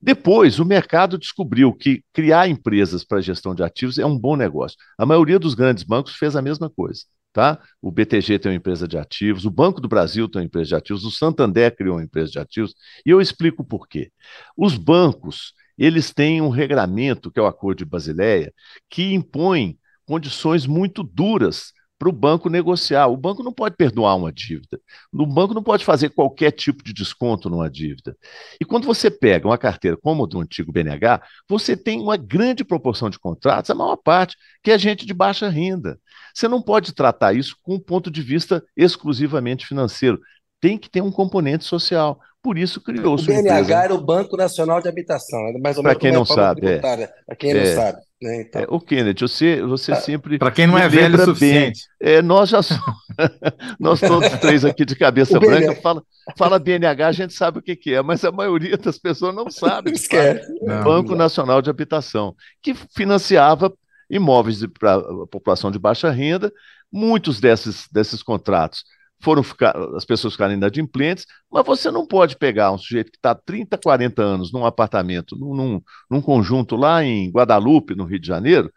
Depois, 0.00 0.60
o 0.60 0.64
mercado 0.64 1.18
descobriu 1.18 1.72
que 1.74 2.04
criar 2.12 2.48
empresas 2.48 3.04
para 3.04 3.20
gestão 3.20 3.54
de 3.54 3.62
ativos 3.62 3.98
é 3.98 4.06
um 4.06 4.16
bom 4.16 4.36
negócio. 4.36 4.78
A 4.96 5.04
maioria 5.04 5.38
dos 5.38 5.54
grandes 5.54 5.82
bancos 5.82 6.14
fez 6.14 6.36
a 6.36 6.42
mesma 6.42 6.70
coisa. 6.70 7.02
Tá? 7.32 7.60
O 7.82 7.90
BTG 7.90 8.38
tem 8.38 8.52
uma 8.52 8.56
empresa 8.56 8.88
de 8.88 8.96
ativos, 8.96 9.44
o 9.44 9.50
Banco 9.50 9.80
do 9.80 9.88
Brasil 9.88 10.28
tem 10.28 10.40
uma 10.40 10.46
empresa 10.46 10.68
de 10.70 10.74
ativos, 10.76 11.04
o 11.04 11.10
Santander 11.10 11.76
criou 11.76 11.96
uma 11.96 12.02
empresa 12.02 12.32
de 12.32 12.38
ativos, 12.38 12.74
e 13.04 13.10
eu 13.10 13.20
explico 13.20 13.62
por 13.62 13.86
quê. 13.86 14.10
Os 14.56 14.76
bancos, 14.76 15.52
eles 15.76 16.12
têm 16.12 16.40
um 16.40 16.48
regramento, 16.48 17.30
que 17.30 17.38
é 17.38 17.42
o 17.42 17.46
Acordo 17.46 17.78
de 17.78 17.84
Basileia, 17.84 18.52
que 18.88 19.12
impõe 19.12 19.78
condições 20.06 20.66
muito 20.66 21.02
duras 21.02 21.72
para 21.98 22.08
o 22.08 22.12
banco 22.12 22.48
negociar. 22.48 23.08
O 23.08 23.16
banco 23.16 23.42
não 23.42 23.52
pode 23.52 23.76
perdoar 23.76 24.14
uma 24.14 24.32
dívida. 24.32 24.80
O 25.12 25.26
banco 25.26 25.52
não 25.52 25.62
pode 25.62 25.84
fazer 25.84 26.10
qualquer 26.10 26.52
tipo 26.52 26.84
de 26.84 26.92
desconto 26.92 27.50
numa 27.50 27.68
dívida. 27.68 28.16
E 28.60 28.64
quando 28.64 28.86
você 28.86 29.10
pega 29.10 29.48
uma 29.48 29.58
carteira 29.58 29.96
como 29.96 30.24
a 30.24 30.26
do 30.26 30.40
antigo 30.40 30.72
BNH, 30.72 31.20
você 31.48 31.76
tem 31.76 32.00
uma 32.00 32.16
grande 32.16 32.64
proporção 32.64 33.10
de 33.10 33.18
contratos, 33.18 33.70
a 33.70 33.74
maior 33.74 33.96
parte, 33.96 34.36
que 34.62 34.70
é 34.70 34.78
gente 34.78 35.04
de 35.04 35.12
baixa 35.12 35.48
renda. 35.48 35.98
Você 36.32 36.46
não 36.46 36.62
pode 36.62 36.94
tratar 36.94 37.32
isso 37.32 37.56
com 37.62 37.74
um 37.74 37.80
ponto 37.80 38.10
de 38.10 38.22
vista 38.22 38.62
exclusivamente 38.76 39.66
financeiro. 39.66 40.20
Tem 40.60 40.78
que 40.78 40.88
ter 40.88 41.00
um 41.00 41.10
componente 41.10 41.64
social. 41.64 42.20
Por 42.40 42.56
isso 42.56 42.80
criou-se 42.80 43.24
o 43.24 43.26
BNH 43.26 43.60
empresa. 43.60 43.82
era 43.82 43.94
o 43.94 44.00
Banco 44.00 44.36
Nacional 44.36 44.80
de 44.80 44.88
Habitação, 44.88 45.40
mais 45.60 45.76
ou 45.76 45.82
menos 45.82 45.82
Para 45.82 45.94
quem 45.96 46.12
não 46.12 46.24
sabe, 46.24 46.66
é. 46.66 46.78
Para 46.78 47.36
quem 47.36 47.50
é. 47.50 47.54
não 47.54 47.82
sabe. 47.82 48.07
Né? 48.20 48.42
Então... 48.42 48.62
É, 48.62 48.66
o 48.68 48.80
Kennedy, 48.80 49.22
você, 49.22 49.62
você 49.62 49.92
ah, 49.92 49.96
sempre. 49.96 50.38
Para 50.38 50.50
quem 50.50 50.66
não 50.66 50.76
é 50.76 50.88
velho 50.88 51.16
o 51.16 51.24
suficiente. 51.24 51.82
É, 52.00 52.20
nós 52.20 52.48
já 52.48 52.62
somos. 52.62 52.82
nós 53.78 54.00
todos 54.00 54.28
três 54.40 54.64
aqui 54.64 54.84
de 54.84 54.96
cabeça 54.96 55.38
branca 55.38 55.74
fala, 55.76 56.02
fala 56.36 56.58
BNH, 56.58 57.06
a 57.06 57.12
gente 57.12 57.32
sabe 57.32 57.58
o 57.58 57.62
que, 57.62 57.76
que 57.76 57.94
é, 57.94 58.02
mas 58.02 58.24
a 58.24 58.32
maioria 58.32 58.76
das 58.76 58.98
pessoas 58.98 59.34
não 59.34 59.50
sabe. 59.50 59.92
O 60.60 60.66
Banco 60.84 61.14
Nacional 61.14 61.62
de 61.62 61.70
Habitação, 61.70 62.34
que 62.62 62.74
financiava 62.74 63.72
imóveis 64.10 64.64
para 64.78 64.94
a 64.94 65.26
população 65.26 65.70
de 65.70 65.78
baixa 65.78 66.10
renda. 66.10 66.52
Muitos 66.90 67.38
desses, 67.38 67.86
desses 67.92 68.22
contratos 68.22 68.82
foram 69.20 69.42
ficar, 69.42 69.76
as 69.96 70.04
pessoas 70.04 70.34
ficarem 70.34 70.56
inadimplentes, 70.56 71.26
mas 71.50 71.64
você 71.66 71.90
não 71.90 72.06
pode 72.06 72.36
pegar 72.36 72.72
um 72.72 72.78
sujeito 72.78 73.10
que 73.10 73.18
está 73.18 73.34
30, 73.34 73.76
40 73.78 74.22
anos 74.22 74.52
num 74.52 74.64
apartamento, 74.64 75.36
num, 75.36 75.82
num, 76.10 76.20
conjunto 76.20 76.76
lá 76.76 77.02
em 77.02 77.30
Guadalupe, 77.30 77.94
no 77.94 78.04
Rio 78.04 78.18
de 78.20 78.26
Janeiro, 78.26 78.72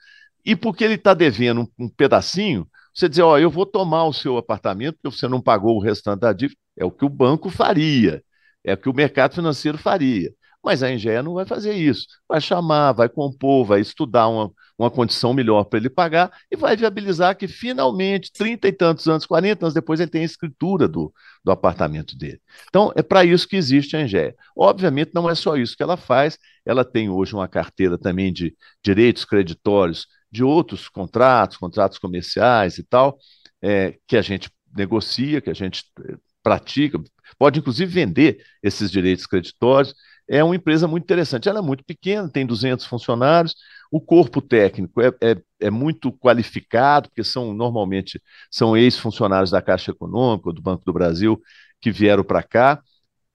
e 0.46 0.56
porque 0.56 0.84
ele 0.84 0.96
está 0.96 1.14
devendo 1.14 1.62
um, 1.62 1.86
um, 1.86 1.90
pedacinho, 1.90 2.68
você 2.94 3.08
dizer, 3.08 3.22
ó, 3.22 3.38
eu 3.38 3.50
vou 3.50 3.66
tomar 3.66 4.06
o 4.06 4.14
seu 4.14 4.38
apartamento 4.38 4.98
porque 5.02 5.16
você 5.16 5.28
não 5.28 5.42
pagou 5.42 5.78
o 5.78 5.82
restante 5.82 6.22
da 6.22 6.34
dívida. 6.34 6.60
É 6.78 6.84
o 6.86 6.92
que 6.92 7.06
o 7.06 7.10
banco 7.10 7.50
faria, 7.50 8.24
é 8.64 8.74
o 8.74 8.78
que 8.78 8.90
o 8.90 8.94
mercado 8.94 9.36
financeiro 9.36 9.78
faria. 9.78 10.32
Mas 10.64 10.84
a 10.84 10.92
Engenha 10.92 11.24
não 11.24 11.34
vai 11.34 11.46
fazer 11.46 11.74
isso. 11.74 12.06
Vai 12.28 12.40
chamar, 12.40 12.92
vai 12.94 13.10
compor, 13.10 13.66
vai 13.66 13.82
estudar 13.82 14.28
uma, 14.28 14.52
uma 14.78 14.92
condição 14.92 15.34
melhor 15.34 15.64
para 15.66 15.80
ele 15.80 15.90
pagar 15.90 16.32
e 16.52 16.56
vai 16.56 16.76
viabilizar 16.76 17.36
que 17.36 17.48
finalmente, 17.48 18.32
trinta 18.32 18.68
e 18.68 18.72
tantos 18.72 19.08
anos, 19.08 19.26
40 19.26 19.66
anos 19.66 19.74
depois, 19.74 20.00
ele 20.00 20.12
tenha 20.12 20.24
a 20.24 20.26
escritura 20.26 20.88
do, 20.88 21.12
do 21.44 21.52
apartamento 21.52 22.16
dele. 22.18 22.40
Então, 22.70 22.92
é 22.96 23.02
para 23.02 23.26
isso 23.26 23.48
que 23.48 23.56
existe 23.56 23.96
a 23.96 24.02
Engenha. 24.02 24.36
Obviamente, 24.56 25.12
não 25.14 25.30
é 25.30 25.36
só 25.36 25.58
isso 25.58 25.76
que 25.76 25.84
ela 25.84 25.98
faz, 25.98 26.38
ela 26.66 26.86
tem 26.86 27.10
hoje 27.10 27.34
uma 27.34 27.48
carteira 27.48 27.98
também 27.98 28.32
de 28.32 28.56
direitos 28.84 29.26
creditórios 29.26 30.08
de 30.32 30.44
outros 30.44 30.88
contratos, 30.88 31.58
contratos 31.58 31.98
comerciais 31.98 32.78
e 32.78 32.84
tal, 32.84 33.18
é, 33.62 33.98
que 34.08 34.16
a 34.16 34.22
gente 34.22 34.50
negocia, 34.76 35.42
que 35.42 35.50
a 35.50 35.54
gente 35.54 35.84
é, 36.08 36.16
pratica, 36.42 37.00
pode 37.38 37.60
inclusive 37.60 37.92
vender 37.92 38.44
esses 38.64 38.90
direitos 38.90 39.26
creditórios 39.26 39.94
é 40.32 40.42
uma 40.42 40.56
empresa 40.56 40.88
muito 40.88 41.04
interessante. 41.04 41.50
Ela 41.50 41.60
é 41.60 41.62
muito 41.62 41.84
pequena, 41.84 42.30
tem 42.30 42.46
200 42.46 42.86
funcionários, 42.86 43.54
o 43.92 44.00
corpo 44.00 44.42
técnico 44.42 45.02
é, 45.02 45.12
é, 45.22 45.36
é 45.60 45.70
muito 45.70 46.10
qualificado, 46.10 47.10
porque 47.10 47.22
são 47.22 47.54
normalmente 47.54 48.22
são 48.50 48.78
ex-funcionários 48.78 49.52
da 49.52 49.62
Caixa 49.62 49.92
Econômica, 49.92 50.54
do 50.54 50.62
Banco 50.62 50.86
do 50.86 50.94
Brasil, 50.94 51.42
que 51.82 51.92
vieram 51.92 52.24
para 52.24 52.42
cá, 52.42 52.82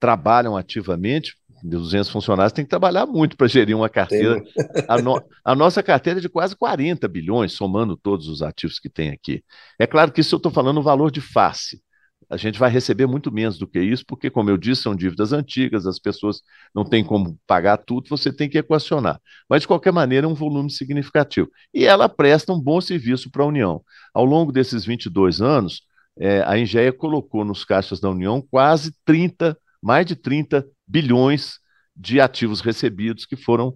trabalham 0.01 0.57
ativamente. 0.57 1.37
200 1.63 2.09
funcionários 2.11 2.53
tem 2.53 2.65
que 2.65 2.71
trabalhar 2.71 3.07
muito 3.07 3.37
para 3.37 3.47
gerir 3.47 3.77
uma 3.77 3.89
carteira. 3.89 4.43
A, 4.89 5.01
no, 5.01 5.21
a, 5.45 5.55
nossa 5.55 5.83
carteira 5.83 6.21
é 6.21 6.23
de 6.23 6.29
quase 6.29 6.55
40 6.57 7.09
bilhões, 7.09 7.53
somando 7.53 7.97
todos 7.97 8.29
os 8.29 8.41
ativos 8.41 8.79
que 8.79 8.89
tem 8.89 9.11
aqui. 9.11 9.43
É 9.79 9.87
claro 9.87 10.13
que 10.13 10.21
isso 10.21 10.35
eu 10.35 10.39
estou 10.39 10.53
falando 10.53 10.77
no 10.77 10.83
valor 10.83 11.11
de 11.11 11.21
face 11.21 11.83
a 12.29 12.37
gente 12.37 12.59
vai 12.59 12.71
receber 12.71 13.07
muito 13.07 13.31
menos 13.33 13.59
do 13.59 13.67
que 13.67 13.81
isso, 13.81 14.05
porque, 14.07 14.29
como 14.29 14.51
eu 14.51 14.57
disse, 14.57 14.83
são 14.83 14.95
dívidas 14.97 15.33
antigas, 15.33 15.87
as 15.87 15.99
pessoas 15.99 16.43
não 16.75 16.85
têm 16.85 17.05
como 17.05 17.39
pagar 17.47 17.77
tudo, 17.77 18.09
você 18.09 18.33
tem 18.33 18.49
que 18.49 18.59
equacionar. 18.59 19.21
Mas, 19.49 19.63
de 19.63 19.69
qualquer 19.69 19.93
maneira, 19.93 20.27
é 20.27 20.29
um 20.29 20.35
volume 20.35 20.71
significativo. 20.71 21.49
E 21.73 21.85
ela 21.85 22.09
presta 22.09 22.53
um 22.53 22.61
bom 22.61 22.81
serviço 22.81 23.31
para 23.31 23.45
a 23.45 23.47
União. 23.47 23.83
Ao 24.13 24.25
longo 24.25 24.51
desses 24.51 24.85
22 24.85 25.41
anos, 25.41 25.83
é, 26.19 26.43
a 26.47 26.59
Engeia 26.59 26.93
colocou 26.93 27.45
nos 27.45 27.65
caixas 27.65 28.01
da 28.01 28.11
União 28.11 28.43
quase 28.51 28.93
30, 29.05 29.57
mais 29.83 30.07
de 30.07 30.17
30 30.17 30.67
bilhões 30.87 31.59
de 31.95 32.21
ativos 32.21 32.61
recebidos 32.61 33.25
que 33.25 33.37
foram 33.37 33.75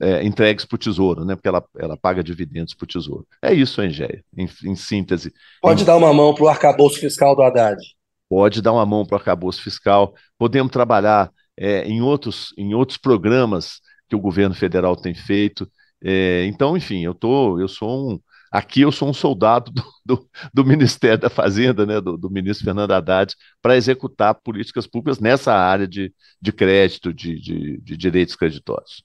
é, 0.00 0.24
entregues 0.24 0.64
para 0.64 0.76
o 0.76 0.78
Tesouro, 0.78 1.24
né? 1.24 1.34
porque 1.34 1.48
ela, 1.48 1.64
ela 1.78 1.96
paga 1.96 2.22
dividendos 2.22 2.74
para 2.74 2.84
o 2.84 2.88
Tesouro. 2.88 3.26
É 3.42 3.52
isso, 3.52 3.82
Engeia, 3.82 4.24
em, 4.36 4.48
em 4.64 4.74
síntese. 4.74 5.32
Pode 5.60 5.82
em... 5.82 5.86
dar 5.86 5.96
uma 5.96 6.12
mão 6.12 6.34
para 6.34 6.44
o 6.44 6.48
arcabouço 6.48 6.98
fiscal 6.98 7.34
do 7.34 7.42
Haddad. 7.42 7.80
Pode 8.28 8.60
dar 8.60 8.72
uma 8.72 8.86
mão 8.86 9.04
para 9.04 9.14
o 9.14 9.18
arcabouço 9.18 9.62
fiscal. 9.62 10.14
Podemos 10.38 10.72
trabalhar 10.72 11.30
é, 11.56 11.84
em, 11.84 12.02
outros, 12.02 12.52
em 12.58 12.74
outros 12.74 12.98
programas 12.98 13.80
que 14.08 14.16
o 14.16 14.20
governo 14.20 14.54
federal 14.54 14.96
tem 14.96 15.14
feito. 15.14 15.70
É, 16.02 16.44
então, 16.46 16.76
enfim, 16.76 17.04
eu, 17.04 17.14
tô, 17.14 17.60
eu 17.60 17.68
sou 17.68 18.12
um. 18.12 18.20
Aqui 18.50 18.80
eu 18.82 18.92
sou 18.92 19.08
um 19.08 19.14
soldado 19.14 19.70
do, 19.72 19.82
do, 20.04 20.28
do 20.54 20.64
Ministério 20.64 21.18
da 21.18 21.28
Fazenda, 21.28 21.84
né, 21.84 22.00
do, 22.00 22.16
do 22.16 22.30
ministro 22.30 22.64
Fernando 22.64 22.92
Haddad, 22.92 23.34
para 23.60 23.76
executar 23.76 24.34
políticas 24.34 24.86
públicas 24.86 25.18
nessa 25.20 25.52
área 25.52 25.86
de, 25.86 26.12
de 26.40 26.52
crédito, 26.52 27.12
de, 27.12 27.40
de, 27.40 27.80
de 27.80 27.96
direitos 27.96 28.36
creditórios. 28.36 29.04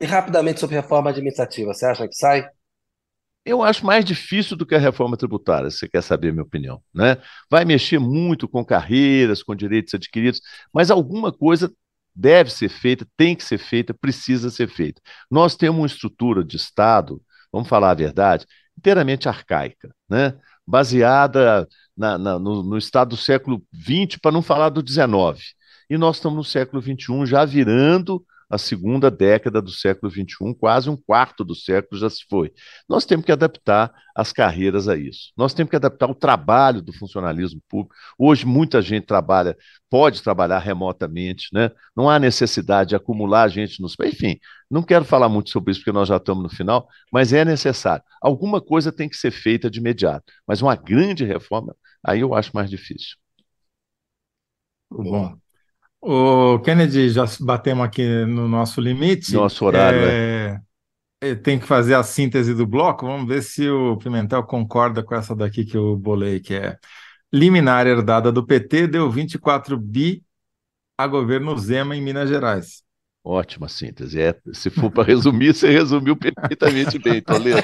E 0.00 0.06
rapidamente 0.06 0.60
sobre 0.60 0.76
reforma 0.76 1.10
administrativa, 1.10 1.74
você 1.74 1.84
acha 1.84 2.08
que 2.08 2.14
sai? 2.14 2.48
Eu 3.44 3.62
acho 3.62 3.84
mais 3.84 4.04
difícil 4.04 4.56
do 4.56 4.66
que 4.66 4.74
a 4.74 4.78
reforma 4.78 5.16
tributária, 5.16 5.70
se 5.70 5.78
você 5.78 5.88
quer 5.88 6.02
saber 6.02 6.28
a 6.28 6.32
minha 6.32 6.44
opinião. 6.44 6.82
Né? 6.94 7.16
Vai 7.50 7.64
mexer 7.64 7.98
muito 7.98 8.48
com 8.48 8.64
carreiras, 8.64 9.42
com 9.42 9.54
direitos 9.54 9.94
adquiridos, 9.94 10.40
mas 10.72 10.90
alguma 10.90 11.32
coisa 11.32 11.72
deve 12.14 12.50
ser 12.50 12.68
feita, 12.68 13.06
tem 13.16 13.34
que 13.34 13.44
ser 13.44 13.58
feita, 13.58 13.94
precisa 13.94 14.50
ser 14.50 14.68
feita. 14.68 15.00
Nós 15.30 15.56
temos 15.56 15.78
uma 15.80 15.86
estrutura 15.86 16.44
de 16.44 16.56
Estado, 16.56 17.22
vamos 17.52 17.68
falar 17.68 17.90
a 17.90 17.94
verdade, 17.94 18.46
inteiramente 18.76 19.28
arcaica, 19.28 19.94
né? 20.08 20.34
baseada 20.66 21.68
na, 21.96 22.16
na, 22.16 22.38
no, 22.38 22.62
no, 22.62 22.78
Estado 22.78 23.10
do 23.10 23.16
século 23.16 23.62
XX, 23.74 24.18
para 24.20 24.32
não 24.32 24.42
falar 24.42 24.68
do 24.68 24.86
XIX. 24.86 25.54
E 25.88 25.98
nós 25.98 26.16
estamos 26.16 26.36
no 26.36 26.44
século 26.44 26.80
XXI, 26.80 27.26
já 27.26 27.44
virando 27.44 28.24
a 28.50 28.58
segunda 28.58 29.10
década 29.10 29.62
do 29.62 29.70
século 29.70 30.10
XXI, 30.10 30.54
quase 30.58 30.90
um 30.90 30.96
quarto 30.96 31.44
do 31.44 31.54
século 31.54 32.00
já 32.00 32.10
se 32.10 32.24
foi. 32.28 32.52
Nós 32.88 33.06
temos 33.06 33.24
que 33.24 33.30
adaptar 33.32 33.92
as 34.14 34.32
carreiras 34.32 34.88
a 34.88 34.96
isso. 34.96 35.32
Nós 35.36 35.54
temos 35.54 35.70
que 35.70 35.76
adaptar 35.76 36.10
o 36.10 36.14
trabalho 36.14 36.82
do 36.82 36.92
funcionalismo 36.92 37.60
público. 37.68 37.94
Hoje, 38.18 38.44
muita 38.44 38.82
gente 38.82 39.06
trabalha, 39.06 39.56
pode 39.88 40.22
trabalhar 40.22 40.58
remotamente, 40.58 41.48
né? 41.52 41.70
não 41.96 42.10
há 42.10 42.18
necessidade 42.18 42.90
de 42.90 42.96
acumular 42.96 43.48
gente 43.48 43.80
nos. 43.80 43.94
Enfim, 44.02 44.38
não 44.70 44.82
quero 44.82 45.04
falar 45.04 45.28
muito 45.28 45.50
sobre 45.50 45.70
isso, 45.70 45.80
porque 45.80 45.92
nós 45.92 46.08
já 46.08 46.16
estamos 46.16 46.42
no 46.42 46.50
final, 46.50 46.88
mas 47.12 47.32
é 47.32 47.44
necessário. 47.44 48.04
Alguma 48.20 48.60
coisa 48.60 48.90
tem 48.92 49.08
que 49.08 49.16
ser 49.16 49.30
feita 49.30 49.70
de 49.70 49.78
imediato, 49.78 50.24
mas 50.46 50.60
uma 50.60 50.74
grande 50.74 51.24
reforma, 51.24 51.74
aí 52.04 52.20
eu 52.20 52.34
acho 52.34 52.50
mais 52.54 52.68
difícil. 52.68 53.16
Bom. 54.90 55.39
O 56.02 56.58
Kennedy, 56.60 57.10
já 57.10 57.24
batemos 57.40 57.84
aqui 57.84 58.24
no 58.24 58.48
nosso 58.48 58.80
limite. 58.80 59.34
Nosso 59.34 59.64
horário, 59.64 60.00
é... 60.00 60.60
é. 61.20 61.34
Tem 61.34 61.58
que 61.58 61.66
fazer 61.66 61.94
a 61.94 62.02
síntese 62.02 62.54
do 62.54 62.66
bloco. 62.66 63.06
Vamos 63.06 63.28
ver 63.28 63.42
se 63.42 63.68
o 63.68 63.98
Pimentel 63.98 64.42
concorda 64.44 65.02
com 65.02 65.14
essa 65.14 65.36
daqui 65.36 65.64
que 65.64 65.76
eu 65.76 65.96
bolei, 65.96 66.40
que 66.40 66.54
é 66.54 66.78
liminar 67.32 67.86
herdada 67.86 68.32
do 68.32 68.44
PT 68.44 68.88
deu 68.88 69.10
24 69.10 69.78
bi 69.78 70.22
a 70.98 71.06
governo 71.06 71.56
Zema 71.56 71.94
em 71.94 72.02
Minas 72.02 72.28
Gerais. 72.28 72.82
Ótima 73.22 73.68
síntese. 73.68 74.20
É, 74.20 74.34
se 74.52 74.70
for 74.70 74.90
para 74.90 75.04
resumir, 75.04 75.52
você 75.54 75.70
resumiu 75.70 76.16
perfeitamente 76.16 76.98
bem, 76.98 77.20
Toledo. 77.20 77.62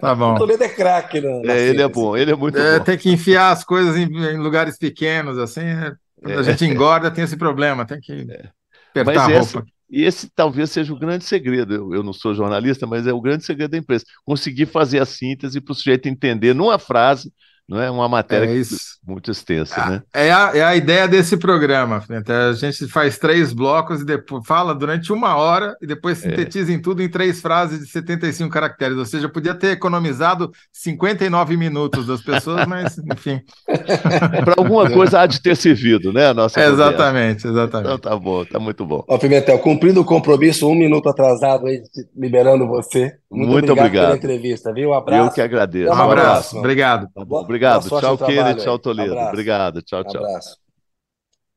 Tá 0.00 0.14
bom. 0.14 0.34
O 0.34 0.38
Toledo 0.38 0.64
é 0.64 0.68
craque, 0.68 1.20
né? 1.20 1.42
É, 1.44 1.68
ele 1.68 1.82
é 1.82 1.88
bom, 1.88 2.16
ele 2.16 2.32
é 2.32 2.34
muito 2.34 2.58
é, 2.58 2.78
bom. 2.78 2.84
Tem 2.84 2.96
que 2.96 3.10
enfiar 3.10 3.50
as 3.50 3.62
coisas 3.62 3.96
em, 3.96 4.04
em 4.04 4.38
lugares 4.38 4.78
pequenos, 4.78 5.38
assim. 5.38 5.60
É, 5.60 5.92
quando 6.20 6.34
é. 6.34 6.38
a 6.38 6.42
gente 6.42 6.64
engorda, 6.64 7.10
tem 7.10 7.24
esse 7.24 7.36
problema, 7.36 7.84
tem 7.84 8.00
que 8.00 8.12
é. 8.12 8.50
apertar 8.90 9.30
a 9.30 9.38
roupa. 9.38 9.66
e 9.90 10.04
esse 10.04 10.28
talvez 10.34 10.70
seja 10.70 10.92
o 10.92 10.98
grande 10.98 11.24
segredo. 11.24 11.74
Eu, 11.74 11.94
eu, 11.94 12.02
não 12.02 12.12
sou 12.12 12.34
jornalista, 12.34 12.86
mas 12.86 13.06
é 13.06 13.12
o 13.12 13.20
grande 13.20 13.44
segredo 13.44 13.72
da 13.72 13.78
empresa. 13.78 14.04
Conseguir 14.24 14.66
fazer 14.66 15.00
a 15.00 15.06
síntese 15.06 15.60
para 15.60 15.72
o 15.72 15.74
sujeito 15.74 16.08
entender 16.08 16.54
numa 16.54 16.78
frase 16.78 17.32
não 17.68 17.80
é 17.80 17.90
uma 17.90 18.08
matéria 18.08 18.46
é 18.48 18.62
muito 19.04 19.30
extensa, 19.30 19.80
é, 19.80 19.90
né? 19.90 20.02
É 20.14 20.32
a, 20.32 20.52
é 20.54 20.62
a 20.62 20.76
ideia 20.76 21.08
desse 21.08 21.36
programa. 21.36 22.00
A 22.08 22.52
gente 22.52 22.86
faz 22.86 23.18
três 23.18 23.52
blocos 23.52 24.02
e 24.02 24.04
depois 24.04 24.46
fala 24.46 24.72
durante 24.72 25.12
uma 25.12 25.34
hora 25.34 25.76
e 25.82 25.86
depois 25.86 26.24
é. 26.24 26.30
sintetiza 26.30 26.70
é. 26.70 26.74
em 26.76 26.80
tudo 26.80 27.02
em 27.02 27.08
três 27.08 27.40
frases 27.40 27.80
de 27.80 27.86
75 27.86 28.50
caracteres. 28.50 28.96
Ou 28.96 29.04
seja, 29.04 29.28
podia 29.28 29.52
ter 29.52 29.72
economizado 29.72 30.52
59 30.72 31.56
minutos 31.56 32.06
das 32.06 32.22
pessoas, 32.22 32.66
mas 32.66 32.98
enfim. 33.12 33.40
Para 33.66 34.54
alguma 34.56 34.88
coisa 34.88 35.22
há 35.22 35.26
de 35.26 35.42
ter 35.42 35.56
servido, 35.56 36.12
né? 36.12 36.28
A 36.28 36.34
nossa 36.34 36.60
exatamente, 36.60 37.48
exatamente. 37.48 37.94
Então 37.94 37.98
tá 37.98 38.16
bom, 38.16 38.44
tá 38.44 38.60
muito 38.60 38.86
bom. 38.86 39.04
Ó, 39.08 39.18
Pimentel, 39.18 39.58
cumprindo 39.58 40.00
o 40.00 40.04
compromisso, 40.04 40.68
um 40.68 40.74
minuto 40.74 41.08
atrasado 41.08 41.66
aí, 41.66 41.82
liberando 42.16 42.68
você. 42.68 43.16
Muito, 43.28 43.50
muito 43.50 43.72
obrigado, 43.72 43.86
obrigado, 43.86 44.04
pela 44.04 44.16
entrevista, 44.16 44.72
viu? 44.72 44.90
Um 44.90 44.94
abraço. 44.94 45.26
Eu 45.28 45.34
que 45.34 45.40
agradeço. 45.40 45.90
Um 45.90 46.00
abraço. 46.00 46.58
Obrigado. 46.58 47.08
Tá 47.12 47.24
bom, 47.24 47.40
obrigado. 47.40 47.55
Tchau, 47.88 48.18
Kennedy. 48.18 48.62
Tchau, 48.62 48.78
Toledo. 48.78 49.12
Abraço. 49.12 49.28
Obrigado. 49.30 49.82
Tchau, 49.82 50.04
tchau. 50.04 50.24
Abraço. 50.24 50.56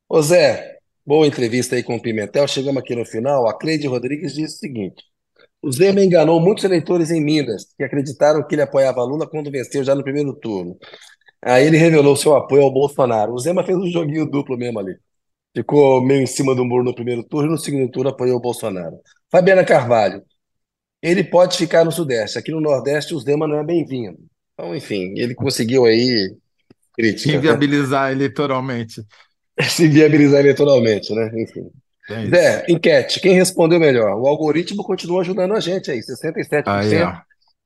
Ô 0.08 0.22
Zé, 0.22 0.78
boa 1.06 1.28
entrevista 1.28 1.76
aí 1.76 1.84
com 1.84 1.96
o 1.96 2.02
Pimentel. 2.02 2.48
Chegamos 2.48 2.82
aqui 2.82 2.96
no 2.96 3.06
final. 3.06 3.48
A 3.48 3.58
Cleide 3.58 3.88
Rodrigues 3.88 4.34
disse 4.34 4.56
o 4.56 4.60
seguinte: 4.60 5.04
o 5.62 5.72
Zema 5.72 6.02
enganou 6.02 6.40
muitos 6.40 6.64
eleitores 6.64 7.12
em 7.12 7.22
Minas 7.22 7.74
que 7.78 7.84
acreditaram 7.84 8.46
que 8.48 8.56
ele 8.56 8.62
apoiava 8.62 9.04
Lula 9.04 9.28
quando 9.28 9.52
venceu 9.52 9.84
já 9.84 9.94
no 9.94 10.04
primeiro 10.04 10.34
turno. 10.34 10.78
Aí 11.42 11.66
ele 11.68 11.78
revelou 11.78 12.16
seu 12.16 12.36
apoio 12.36 12.64
ao 12.64 12.72
Bolsonaro. 12.72 13.34
O 13.34 13.40
Zema 13.40 13.64
fez 13.64 13.78
um 13.78 13.88
joguinho 13.88 14.26
duplo 14.26 14.58
mesmo 14.58 14.80
ali. 14.80 14.96
Ficou 15.56 16.02
meio 16.02 16.22
em 16.22 16.28
cima 16.28 16.56
do 16.56 16.64
muro 16.64 16.84
no 16.84 16.96
primeiro 16.96 17.24
turno 17.24 17.50
e 17.50 17.52
no 17.52 17.58
segundo 17.58 17.90
turno 17.92 18.10
apoiou 18.10 18.38
o 18.38 18.42
Bolsonaro. 18.42 18.98
Fabiana 19.32 19.66
Carvalho. 19.66 20.24
Ele 21.02 21.24
pode 21.24 21.58
ficar 21.58 21.84
no 21.84 21.92
Sudeste. 21.92 22.38
Aqui 22.38 22.52
no 22.52 22.62
Nordeste 22.62 23.14
o 23.14 23.20
Zema 23.20 23.48
não 23.48 23.60
é 23.60 23.64
bem-vindo. 23.64 24.20
Então, 24.60 24.76
enfim, 24.76 25.14
ele 25.16 25.34
conseguiu 25.34 25.86
aí 25.86 26.36
crítica. 26.94 27.24
Se 27.32 27.36
né? 27.36 27.40
viabilizar 27.40 28.12
eleitoralmente. 28.12 29.02
Se 29.62 29.88
viabilizar 29.88 30.42
eleitoralmente, 30.42 31.16
né? 31.16 31.32
Enfim. 31.34 31.72
É 32.10 32.26
Zé, 32.26 32.66
enquete. 32.68 33.22
Quem 33.22 33.36
respondeu 33.36 33.80
melhor? 33.80 34.20
O 34.20 34.28
algoritmo 34.28 34.84
continua 34.84 35.22
ajudando 35.22 35.54
a 35.54 35.60
gente 35.62 35.90
aí. 35.90 36.00
67% 36.00 36.64
aí, 36.68 37.22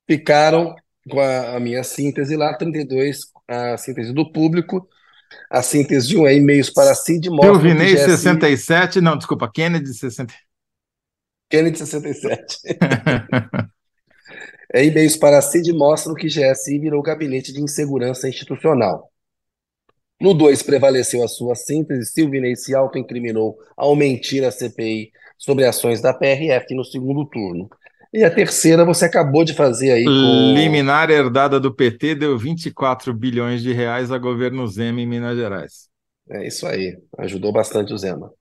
ficaram 0.08 0.76
com 1.10 1.20
a, 1.20 1.56
a, 1.56 1.60
minha 1.60 1.84
síntese 1.84 2.36
lá, 2.36 2.56
32% 2.58 3.16
a 3.48 3.78
síntese 3.78 4.14
do 4.14 4.32
público. 4.32 4.88
A 5.50 5.64
síntese 5.64 6.10
de 6.10 6.18
um 6.18 6.28
é 6.28 6.36
e-mails 6.36 6.70
para 6.70 6.94
Cid 6.94 7.28
mostra. 7.30 7.54
Silvinei, 7.54 7.96
GSI... 7.96 8.06
67, 8.06 9.02
não, 9.02 9.18
desculpa, 9.18 9.50
Kennedy, 9.52 9.94
60. 9.94 10.32
Kennedy, 11.50 11.78
67. 11.80 12.58
É, 14.74 14.84
e-mails 14.84 15.16
para 15.16 15.38
a 15.38 15.42
CID 15.42 15.72
mostram 15.72 16.16
que 16.16 16.28
GSI 16.28 16.80
virou 16.80 17.02
gabinete 17.04 17.54
de 17.54 17.62
insegurança 17.62 18.28
institucional. 18.28 19.12
No 20.20 20.34
2, 20.34 20.64
prevaleceu 20.64 21.24
a 21.24 21.28
sua 21.28 21.54
síntese. 21.54 22.12
Silvinei 22.12 22.56
se 22.56 22.74
autoincriminou 22.74 23.58
ao 23.78 23.96
mentir 23.96 24.44
à 24.44 24.50
CPI 24.50 25.12
sobre 25.38 25.66
ações 25.66 26.02
da 26.02 26.14
PRF 26.14 26.74
no 26.74 26.84
segundo 26.84 27.26
turno. 27.26 27.70
E 28.12 28.24
a 28.24 28.32
terceira 28.32 28.86
você 28.86 29.06
acabou 29.06 29.44
de 29.44 29.54
fazer 29.54 29.92
aí. 29.92 30.06
Com... 30.06 30.54
Liminar 30.56 31.10
herdada 31.10 31.60
do 31.60 31.74
PT 31.74 32.16
deu 32.16 32.38
24 32.38 33.14
bilhões 33.14 33.62
de 33.62 33.74
reais 33.74 34.12
a 34.12 34.18
governo 34.18 34.68
Zema 34.68 35.02
em 35.02 35.08
Minas 35.08 35.36
Gerais. 35.36 35.90
É 36.30 36.48
isso 36.48 36.66
aí. 36.66 36.98
Ajudou 37.18 37.52
bastante 37.52 37.94
o 37.94 37.98
Zema. 37.98 38.32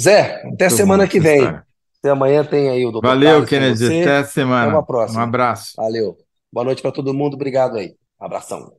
Zé, 0.00 0.36
até 0.36 0.44
Muito 0.46 0.70
semana 0.70 1.08
que 1.08 1.18
vem. 1.18 1.38
História. 1.38 1.73
Até 2.04 2.10
amanhã 2.10 2.44
tem 2.44 2.68
aí 2.68 2.84
o 2.84 2.90
doutor 2.92 3.08
Valeu, 3.08 3.46
Carlos, 3.46 3.48
Kennedy. 3.48 4.02
Até 4.02 4.18
a 4.18 4.24
semana. 4.24 4.64
Até 4.64 4.74
uma 4.74 4.84
próxima. 4.84 5.20
Um 5.20 5.24
abraço. 5.24 5.72
Valeu. 5.74 6.18
Boa 6.52 6.66
noite 6.66 6.82
para 6.82 6.92
todo 6.92 7.14
mundo. 7.14 7.32
Obrigado 7.32 7.78
aí. 7.78 7.94
Abração. 8.20 8.74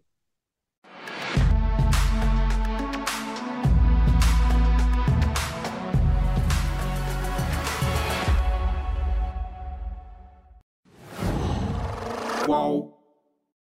Wow. 12.48 12.85